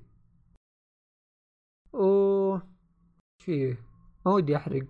و 1.92 2.58
فيه؟ 3.44 3.84
ما 4.26 4.32
ودي 4.32 4.56
أحرق. 4.56 4.86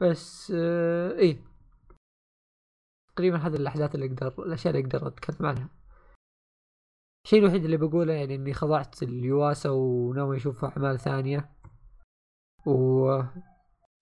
بس 0.00 0.52
آه 0.56 1.12
إيه. 1.12 1.44
تقريبا 3.16 3.36
هذه 3.36 3.56
الأحداث 3.56 3.94
اللي 3.94 4.06
أقدر 4.06 4.44
الأشياء 4.46 4.74
اللي 4.74 4.86
أقدر 4.86 5.08
أتكلم 5.08 5.46
عنها. 5.46 5.79
الشيء 7.30 7.42
الوحيد 7.42 7.64
اللي 7.64 7.76
بقوله 7.76 8.12
يعني 8.12 8.34
إني 8.34 8.54
خضعت 8.54 9.02
اليواسا 9.02 9.70
وناوي 9.70 10.36
أشوف 10.36 10.64
أعمال 10.64 10.98
ثانية. 10.98 11.50
و 12.66 13.10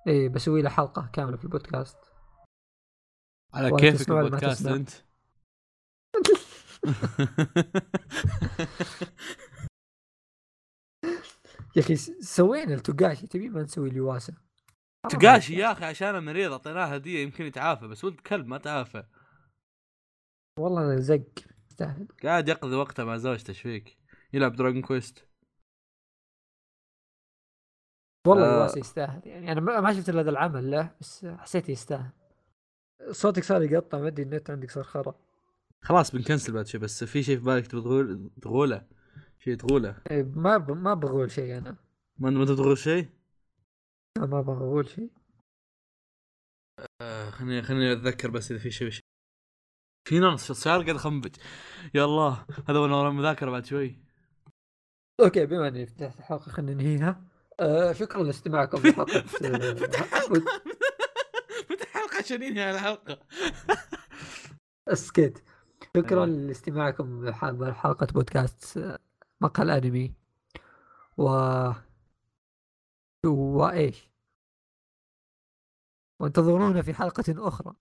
إيه 0.06 0.28
بسوي 0.28 0.62
له 0.62 0.70
حلقة 0.70 1.10
كاملة 1.12 1.36
في 1.36 1.44
البودكاست. 1.44 1.98
على 3.54 3.76
كيفك 3.76 4.10
البودكاست 4.10 4.66
أنت؟ 4.66 4.90
يا 11.76 11.82
أخي 11.82 11.96
سوينا 11.96 12.74
التوغاشي 12.74 13.26
تبي 13.26 13.48
ما 13.48 13.62
نسوي 13.62 13.88
اليواسا؟ 13.88 14.34
تقاشي 15.10 15.54
يا 15.54 15.72
أخي 15.72 15.84
عشان 15.84 16.24
مريض 16.24 16.52
اعطيناه 16.52 16.84
هدية 16.84 17.22
يمكن 17.22 17.44
يتعافى 17.44 17.88
بس 17.88 18.04
ولد 18.04 18.20
كلب 18.20 18.46
ما 18.46 18.58
تعافى. 18.58 19.04
والله 20.58 20.84
أنا 20.84 21.00
زق. 21.00 21.57
يستاهل. 21.80 22.08
قاعد 22.22 22.48
يقضي 22.48 22.76
وقته 22.76 23.04
مع 23.04 23.16
زوجته 23.16 23.50
إيش 23.50 23.60
فيك؟ 23.60 23.98
يلعب 24.32 24.56
دراجون 24.56 24.82
كويست 24.82 25.24
والله 28.26 28.46
آه. 28.46 28.78
يستاهل. 28.78 29.22
يعني 29.26 29.52
أنا 29.52 29.80
ما 29.80 29.92
شفت 29.92 30.08
إلا 30.08 30.20
هذا 30.20 30.30
العمل 30.30 30.70
له 30.70 30.94
بس 31.00 31.26
حسيت 31.26 31.68
يستاهل. 31.68 32.10
صوتك 33.10 33.44
صار 33.44 33.62
يقطع 33.62 33.98
ما 33.98 34.06
أدري 34.08 34.22
النت 34.22 34.50
عندك 34.50 34.70
صار 34.70 34.84
خرا. 34.84 35.14
خلاص 35.82 36.12
بنكنسل 36.12 36.52
بعد 36.52 36.66
شيء 36.66 36.80
بس 36.80 37.04
في 37.04 37.22
شيء 37.22 37.38
في 37.38 37.44
بالك 37.44 37.66
تبغى 37.66 38.30
تقوله؟ 38.42 38.86
شيء 39.38 39.56
تقوله؟ 39.56 40.02
إيه، 40.10 40.22
ما 40.22 40.56
ب... 40.56 40.70
ما 40.70 40.94
بقول 40.94 41.30
شيء 41.30 41.58
أنا. 41.58 41.76
ما 42.18 42.30
ما 42.30 42.44
تقول 42.44 42.78
شيء؟ 42.78 43.08
ما 44.18 44.40
بقول 44.40 44.88
شيء. 44.88 45.10
آه 47.02 47.30
خليني 47.30 47.62
خليني 47.62 47.92
أتذكر 47.92 48.30
بس 48.30 48.50
إذا 48.50 48.60
في 48.60 48.70
شيء 48.70 48.90
في 50.08 50.18
ناس 50.18 50.44
في 50.44 50.50
السياره 50.50 50.82
قاعد 50.82 50.96
أخنبج. 50.96 51.36
يا 51.94 52.04
الله 52.04 52.46
هذا 52.68 52.78
وأنا 52.78 52.96
ورا 52.96 53.08
المذاكرة 53.08 53.50
بعد 53.50 53.66
شوي. 53.66 53.98
أوكي 55.20 55.46
بما 55.46 55.68
إني 55.68 55.86
فتحت 55.86 56.18
الحلقة 56.18 56.50
خلينا 56.50 56.72
ننهيها. 56.72 57.24
آه 57.60 57.92
شكرا 57.92 58.22
لاستماعكم 58.22 58.78
لحلقه 58.86 59.22
فتح 59.22 60.10
حلقة. 60.10 60.62
عشان 62.18 62.42
ينهي 62.48 62.70
الحلقة. 62.70 63.18
اسكت. 64.88 65.44
شكرا 65.96 66.26
لاستماعكم 66.26 67.28
لحلقه 67.28 68.06
بودكاست 68.06 68.98
مقهى 69.40 69.78
أنمي. 69.78 70.14
و 71.18 71.30
وايش 73.26 74.10
وانتظرونا 76.20 76.82
في 76.82 76.94
حلقة 76.94 77.48
أخرى. 77.48 77.74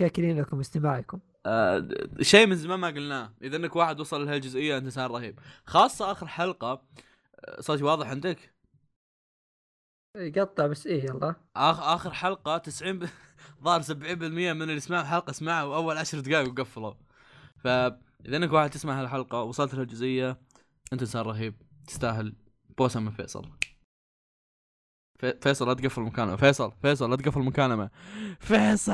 شاكرين 0.00 0.40
لكم 0.40 0.60
استماعكم. 0.60 1.20
آه 1.46 1.88
شيء 2.20 2.46
من 2.46 2.56
زمان 2.56 2.78
ما 2.78 2.88
قلناه. 2.88 3.34
إذا 3.42 3.56
إنك 3.56 3.76
واحد 3.76 4.00
وصل 4.00 4.26
لهالجزئية 4.26 4.76
أنت 4.76 4.84
إنسان 4.84 5.06
رهيب. 5.06 5.38
خاصة 5.66 6.12
آخر 6.12 6.26
حلقة. 6.26 6.82
آه، 7.44 7.60
صوتي 7.60 7.82
واضح 7.82 8.08
عندك؟ 8.08 8.54
يقطع 10.16 10.66
بس 10.66 10.86
إيه 10.86 11.04
يلا. 11.04 11.34
آخ 11.56 11.80
آخر 11.80 12.12
حلقة 12.12 12.58
90 12.58 12.98
ب... 12.98 13.08
ظهر 13.64 13.82
70% 13.82 13.92
من 14.52 14.62
اللي 14.62 14.80
سمعوا 14.80 15.02
الحلقة 15.02 15.32
سمعوا 15.32 15.76
اول 15.76 15.98
10 15.98 16.20
دقائق 16.20 16.48
وقفلوا. 16.48 16.94
فاذا 17.56 18.36
إنك 18.36 18.52
واحد 18.52 18.70
تسمع 18.70 19.00
هالحلقة 19.00 19.42
وصلت 19.42 19.74
لهالجزئية 19.74 20.40
أنت 20.92 21.00
إنسان 21.02 21.22
رهيب. 21.22 21.54
تستاهل 21.86 22.34
بوسة 22.78 23.00
من 23.00 23.10
فيصل. 23.10 23.50
فيصل 25.22 25.68
لا 25.68 25.74
تقفل 25.74 26.00
المكالمة 26.00 26.36
فيصل 26.36 26.72
فيصل 26.72 27.10
لا 27.10 27.16
تقفل 27.16 27.40
المكالمة 27.40 27.90
فيصل! 28.40 28.92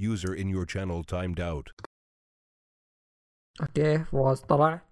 User 0.00 0.36
in 0.36 0.46
your 0.46 0.66
channel 0.66 1.02
timed 1.04 1.38
out. 1.38 1.90
okay 3.62 4.04
فواز 4.04 4.40
طلع. 4.40 4.86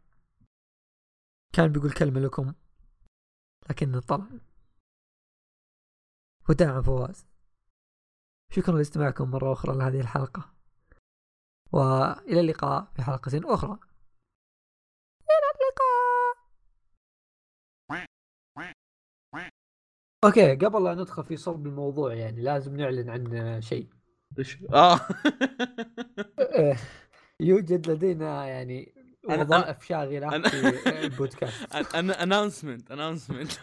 كان 1.52 1.72
بيقول 1.72 1.92
كلمة 1.92 2.20
لكم 2.20 2.54
لكنه 3.70 4.00
طلع. 4.00 4.26
وداعا 6.48 6.82
فواز. 6.82 7.26
شكرا 8.52 8.76
لاستماعكم 8.76 9.30
مرة 9.30 9.52
أخرى 9.52 9.76
لهذه 9.76 10.00
الحلقة. 10.00 10.54
وإلى 11.72 12.40
اللقاء 12.40 12.92
في 12.96 13.02
حلقة 13.02 13.54
أخرى. 13.54 13.87
okay 20.24 20.54
قبل 20.56 20.84
لا 20.84 20.94
ندخل 20.94 21.24
في 21.24 21.36
صلب 21.36 21.66
الموضوع 21.66 22.14
يعني 22.14 22.42
لازم 22.42 22.76
نعلن 22.76 23.10
عن 23.10 23.60
شيء. 23.62 23.86
إيش؟ 24.38 24.58
آه. 24.74 25.00
يوجد 27.40 27.90
لدينا 27.90 28.46
يعني 28.46 28.94
وظائف 29.24 29.84
شاغرة 29.84 30.36
هنا 30.36 30.48
في 30.48 30.78
البودكاست. 31.04 31.74
announcement 31.96 32.90
announcement 32.90 33.52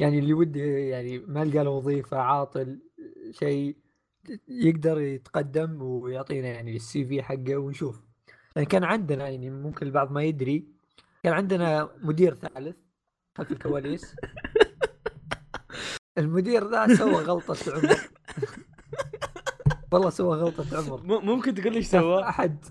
يعني 0.00 0.18
اللي 0.18 0.32
ودي 0.32 0.88
يعني 0.88 1.18
ما 1.18 1.44
لقى 1.44 1.64
له 1.64 1.70
وظيفة 1.70 2.16
عاطل 2.18 2.80
شيء 3.30 3.76
يقدر 4.48 5.00
يتقدم 5.00 5.82
ويعطينا 5.82 6.48
يعني 6.48 6.76
ال 6.76 7.04
CV 7.04 7.22
حقه 7.22 7.56
ونشوف. 7.56 8.02
لأن 8.56 8.64
كان 8.64 8.84
عندنا 8.84 9.28
يعني 9.28 9.50
ممكن 9.50 9.86
البعض 9.86 10.12
ما 10.12 10.22
يدري 10.22 10.75
كان 11.26 11.34
عندنا 11.34 11.90
مدير 12.02 12.34
ثالث 12.34 12.76
خلف 13.38 13.52
الكواليس. 13.52 14.16
المدير 16.18 16.70
ذا 16.70 16.94
سوى 16.94 17.14
غلطة 17.14 17.72
عمر. 17.72 17.96
والله 19.92 20.10
سوى 20.10 20.36
غلطة 20.36 20.78
عمر. 20.78 21.02
ممكن 21.22 21.54
تقول 21.54 21.72
لي 21.72 21.78
إيش 21.78 21.86
سوى؟ 21.86 22.22
أحد 22.28 22.64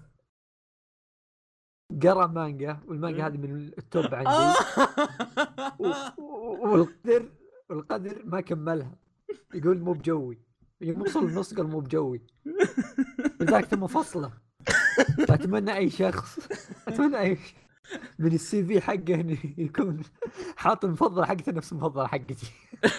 قرأ 2.04 2.28
مانجا 2.28 2.80
والمانجا 2.88 3.28
هذه 3.28 3.38
من 3.38 3.68
ال 3.78 3.87
top 3.87 4.16
عندي. 4.16 4.30
آه. 4.30 6.14
والقدر 6.20 7.32
والقدر 7.70 8.22
ما 8.26 8.42
كملها. 8.42 8.96
يقول 9.54 9.80
مو 9.80 9.94
بجوي. 9.94 10.40
يوم 10.82 11.02
وصل 11.02 11.26
النص 11.26 11.54
قال 11.54 11.68
مو 11.68 11.80
بجوي. 11.80 12.22
لذلك 13.42 13.66
تم 13.66 13.88
فصله. 13.88 14.32
أتمنى 15.30 15.78
أي 15.78 15.90
شخص 15.90 16.40
أتمنى 16.88 17.20
أي 17.20 17.36
شخص. 17.36 17.65
من 18.20 18.34
ال 18.34 18.66
CV 18.66 18.82
حقه 18.82 19.16
إنه 19.16 19.38
يكون 19.58 20.02
حاط 20.58 20.86
المفضله 20.86 21.26
حقته 21.26 21.52
نفس 21.52 21.72
المفضله 21.72 22.08
حقتي. 22.08 22.52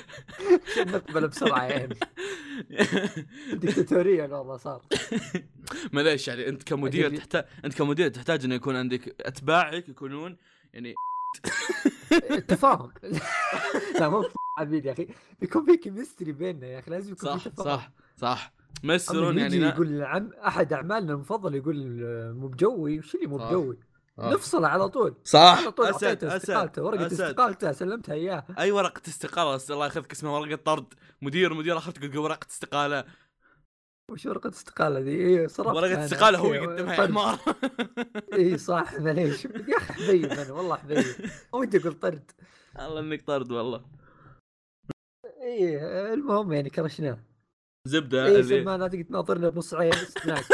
عشان 0.73 0.93
نقبل 0.93 1.29
بسرعة 1.29 1.65
يعني. 1.65 1.97
ديكتاتورية 3.53 4.23
والله 4.23 4.57
صار. 4.57 4.83
معليش 5.93 6.29
يعني 6.29 6.49
أنت 6.49 6.63
كمدير 6.63 7.17
تحتاج 7.17 7.45
أنت 7.65 7.75
كمدير 7.75 8.09
تحتاج 8.09 8.45
إنه 8.45 8.55
يكون 8.55 8.77
عندك 8.77 9.27
أتباعك 9.27 9.89
يكونون 9.89 10.37
يعني 10.75 10.95
تفاهم 12.49 12.93
لا 14.01 14.09
مو 14.09 14.25
حبيبي 14.59 14.89
يا 14.89 14.93
أخي. 14.93 15.09
يكون 15.43 15.65
في 15.65 15.77
chemistry 15.77 16.33
بيننا 16.33 16.67
يا 16.67 16.79
أخي 16.79 16.91
لازم 16.91 17.13
يكون 17.13 17.39
صح 17.39 17.49
صح 17.57 17.91
صح. 18.17 18.53
مسرون 18.85 19.39
يعني 19.39 19.57
يقول 19.57 20.03
عم 20.03 20.31
أحد 20.47 20.73
أعمالنا 20.73 21.13
المفضل 21.13 21.55
يقول 21.55 21.77
مو 22.35 22.49
بجوي. 22.49 22.99
وش 22.99 23.15
اللي 23.15 23.27
مو 23.27 23.37
بجوي؟ 23.37 23.79
آه. 24.19 24.35
نفصله 24.35 24.69
على 24.69 24.89
طول. 24.89 25.15
صح. 25.25 25.59
على 25.61 25.73
طول. 25.73 25.87
أسد 25.87 26.25
أسد 26.25 26.79
ورقة 26.79 27.07
استقالته 27.07 27.73
سلمتها 27.73 28.13
إياه. 28.15 28.47
أي 28.59 28.71
ورقة 28.71 29.03
استقالة؟ 29.09 29.61
الله 29.71 29.85
ياخذك 29.85 30.13
اسمها 30.13 30.39
ورقة 30.39 30.57
طرد. 30.57 30.95
مدير 31.23 31.55
مدير 31.55 31.79
أخذت 31.79 31.99
تقول 31.99 32.19
ورقة 32.19 32.47
استقالة. 32.51 33.05
وش 34.11 34.27
ورقة 34.27 34.49
استقالة 34.49 35.01
ذي؟ 35.01 35.41
اي 35.41 35.49
صرفت 35.49 35.77
ورقة 35.77 36.05
استقالة 36.05 36.39
هو 36.39 36.55
يقدمها 36.55 36.95
يا 36.95 37.07
حمار. 37.07 37.39
اي 38.35 38.59
صح 38.59 38.95
معليش 39.01 39.45
يا 39.45 39.77
أخي 39.77 39.93
حبيب 39.93 40.25
أنا 40.33 40.53
والله 40.53 40.77
حبيب. 40.77 41.05
ودي 41.53 41.79
أقول 41.79 41.93
طرد. 41.93 42.31
الله 42.81 43.01
انك 43.01 43.23
طرد 43.27 43.53
والله. 43.53 43.85
اي 45.43 45.79
المهم 46.15 46.53
يعني 46.53 46.71
كرشناه. 46.71 47.19
زبدة 47.87 48.27
اي 48.27 48.43
لا 48.43 48.77
تقعد 48.89 49.05
تناظرنا 49.05 49.49
بنص 49.49 49.75
عين 49.75 49.93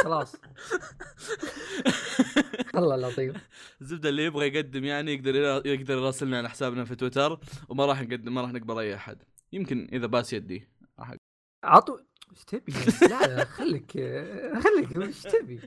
خلاص. 0.05 0.37
الله 2.77 2.97
لطيف. 2.97 3.37
الزبدة 3.81 4.09
اللي 4.09 4.25
يبغى 4.25 4.47
يقدم 4.47 4.85
يعني 4.85 5.15
يقدر 5.15 5.35
يقدر 5.67 5.95
يراسلنا 5.95 6.39
على 6.39 6.51
حسابنا 6.51 6.85
في 6.85 6.95
تويتر 6.95 7.41
وما 7.69 7.87
راح 7.87 8.03
نقدم 8.03 8.35
ما 8.35 8.41
راح 8.41 8.53
نقبل 8.53 8.79
أي 8.79 8.95
أحد. 8.95 9.23
يمكن 9.53 9.89
إذا 9.93 10.07
باس 10.07 10.33
يدي. 10.33 10.69
عطوا 11.65 11.99
إيش 12.33 12.45
تبي؟ 12.45 12.73
لا 13.09 13.27
لا 13.27 13.45
خليك 13.45 13.91
خليك 14.65 14.97
إيش 14.97 15.23
تبي؟ 15.23 15.61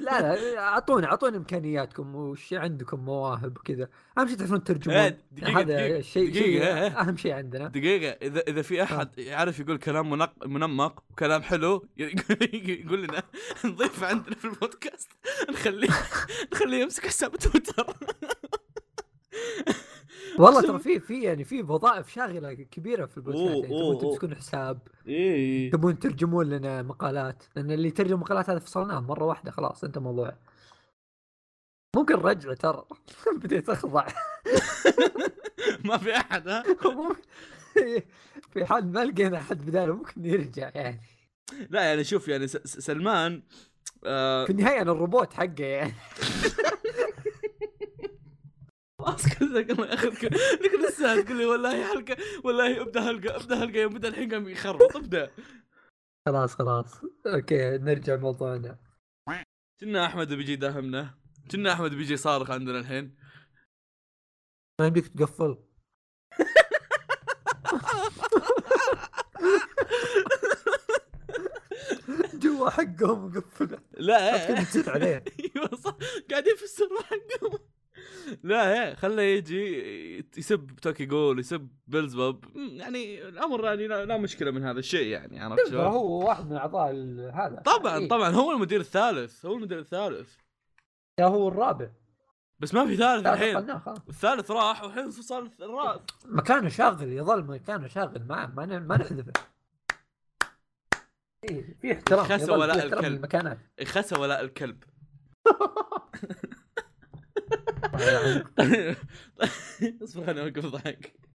لا 0.00 0.20
لا 0.20 0.58
اعطونا 0.58 1.06
اعطونا 1.06 1.36
إمكانياتكم 1.36 2.14
وش 2.14 2.52
عندكم 2.52 3.00
مواهب 3.00 3.58
وكذا. 3.58 3.88
أهم 4.18 4.28
شيء 4.28 4.36
تعرفون 4.36 4.64
ترجمون 4.64 4.98
إيه، 4.98 5.18
هذا 5.42 6.00
شيء 6.00 6.32
شيء 6.32 6.62
أهم 6.64 7.16
شيء 7.16 7.32
عندنا. 7.32 7.68
دقيقة 7.68 8.18
إذا 8.22 8.40
إذا 8.40 8.62
في 8.62 8.82
أحد 8.82 9.18
يعرف 9.18 9.60
يقول 9.60 9.78
كلام 9.78 10.10
منق... 10.10 10.46
منمق 10.46 11.04
وكلام 11.10 11.42
حلو 11.42 11.86
يقول 11.96 13.02
لنا 13.02 13.22
نضيف 13.64 14.04
عندنا 14.04 14.34
في 14.34 14.44
البودكاست 14.44 15.10
نخليه 15.50 15.88
نخليه 16.52 16.82
يمسك 16.82 17.06
حساب 17.06 17.36
تويتر. 17.36 17.86
والله 20.38 20.60
ترى 20.62 20.78
في 20.78 21.00
في 21.00 21.22
يعني 21.22 21.44
في 21.44 21.62
وظائف 21.62 22.08
شاغلة 22.08 22.52
كبيرة 22.52 23.06
في 23.06 23.16
البودكاست 23.16 23.46
يعني 23.46 23.66
تبون 23.66 23.98
تمسكون 23.98 24.34
حساب 24.34 24.78
إيه. 25.06 25.70
تبون 25.70 25.98
ترجمون 25.98 26.50
لنا 26.50 26.82
مقالات 26.82 27.42
لأن 27.56 27.70
اللي 27.70 27.88
يترجم 27.88 28.20
مقالات 28.20 28.50
هذا 28.50 28.58
فصلناه 28.58 29.00
مرة 29.00 29.24
واحدة 29.24 29.50
خلاص 29.50 29.84
انت 29.84 29.98
موضوع. 29.98 30.36
ممكن 31.96 32.14
رجع 32.14 32.54
ترى. 32.54 32.84
بديت 33.42 33.68
أخضع. 33.68 34.06
ما 35.84 35.98
في 35.98 36.16
أحد 36.16 36.48
ها؟ 36.48 36.62
في 38.52 38.64
حال 38.64 38.92
ما 38.92 39.04
لقينا 39.04 39.38
احد 39.38 39.66
بداله 39.66 39.94
ممكن 39.94 40.24
يرجع 40.24 40.70
يعني. 40.74 41.00
لا 41.70 41.82
يعني 41.82 42.04
شوف 42.04 42.28
يعني 42.28 42.46
سلمان 42.46 43.42
آه 44.04 44.44
في 44.44 44.52
النهاية 44.52 44.82
أنا 44.82 44.92
الروبوت 44.92 45.32
حقه 45.32 45.64
يعني. 45.64 45.94
خلاص 48.98 49.28
كذا 49.28 49.60
الله 49.60 49.86
ياخذك. 49.86 50.24
لك 50.24 50.74
لسه 50.88 51.22
تقول 51.22 51.38
لي 51.38 51.46
والله 51.46 51.88
حلقه 51.92 52.16
والله 52.44 52.82
أبدأ 52.82 53.00
حلقه 53.00 53.36
أبدأ 53.36 53.56
حلقه 53.60 53.78
يوم 53.78 53.94
بدأ 53.94 54.08
الحين 54.08 54.32
قام 54.32 54.48
يخربط 54.48 54.96
أبدأ. 54.96 55.30
خلاص 56.26 56.54
خلاص. 56.54 57.00
أوكي 57.26 57.78
نرجع 57.78 58.16
موضوعنا. 58.16 58.78
كنا 59.80 60.06
أحمد 60.06 60.32
بيجي 60.32 60.52
يداهمنا 60.52 61.14
كنا 61.50 61.72
أحمد 61.72 61.94
بيجي 61.94 62.12
يصارخ 62.12 62.50
عندنا 62.50 62.78
الحين. 62.78 63.16
ما 64.80 64.86
يمديك 64.86 65.08
تقفل. 65.08 65.58
جوا 72.34 72.70
حقهم 72.70 73.26
مقفله 73.26 73.78
لا. 73.92 74.34
أيوه 74.96 75.76
صح. 75.76 75.96
قاعدين 76.30 76.56
في 76.56 76.62
السر 76.62 76.88
حقهم. 77.04 77.75
لا 78.42 78.72
هي 78.72 78.96
خله 78.96 79.22
يجي 79.22 80.26
يسب 80.38 80.70
توكي 80.82 81.06
جول 81.06 81.38
يسب 81.38 81.68
بيلزبوب. 81.86 82.44
يعني 82.56 83.28
الأمر 83.28 83.64
يعني 83.64 83.86
لا, 83.86 84.16
مشكلة 84.16 84.50
من 84.50 84.64
هذا 84.64 84.78
الشيء 84.78 85.06
يعني 85.06 85.40
عرفت 85.40 85.68
شلون؟ 85.68 85.84
هو 85.84 86.28
واحد 86.28 86.50
من 86.50 86.56
أعضاء 86.56 86.90
هذا. 87.34 87.62
طبعا 87.64 87.98
إيه. 87.98 88.08
طبعا 88.08 88.30
هو 88.30 88.52
المدير 88.52 88.80
الثالث 88.80 89.46
هو 89.46 89.54
المدير 89.54 89.78
الثالث. 89.78 90.36
يا 91.20 91.26
هو 91.26 91.48
الرابع. 91.48 91.90
بس 92.58 92.74
ما 92.74 92.86
في 92.86 92.96
ثالث 92.96 93.26
الحين. 93.26 93.56
الثالث 94.08 94.50
راح 94.50 94.82
والحين 94.82 95.10
صار 95.10 95.50
الراس 95.60 96.00
مكانه 96.24 96.68
شاغل 96.68 97.12
يظل 97.12 97.44
مكانه 97.44 97.88
شاغل 97.88 98.26
ما 98.26 98.46
ما 98.46 98.78
ما 98.78 98.96
نحذفه. 98.96 99.32
إيه 101.50 101.76
في 101.80 101.92
احترام 101.92 102.24
خسى 102.24 102.52
ولاء 102.52 102.86
الكلب. 102.86 103.04
للمكانات. 103.04 103.58
خسى 103.84 104.20
ولاء 104.20 104.40
الكلب. 104.40 104.84
اصبر 110.04 110.26
خليني 110.26 110.40
اوقف 110.40 110.66
ضحك 110.66 111.16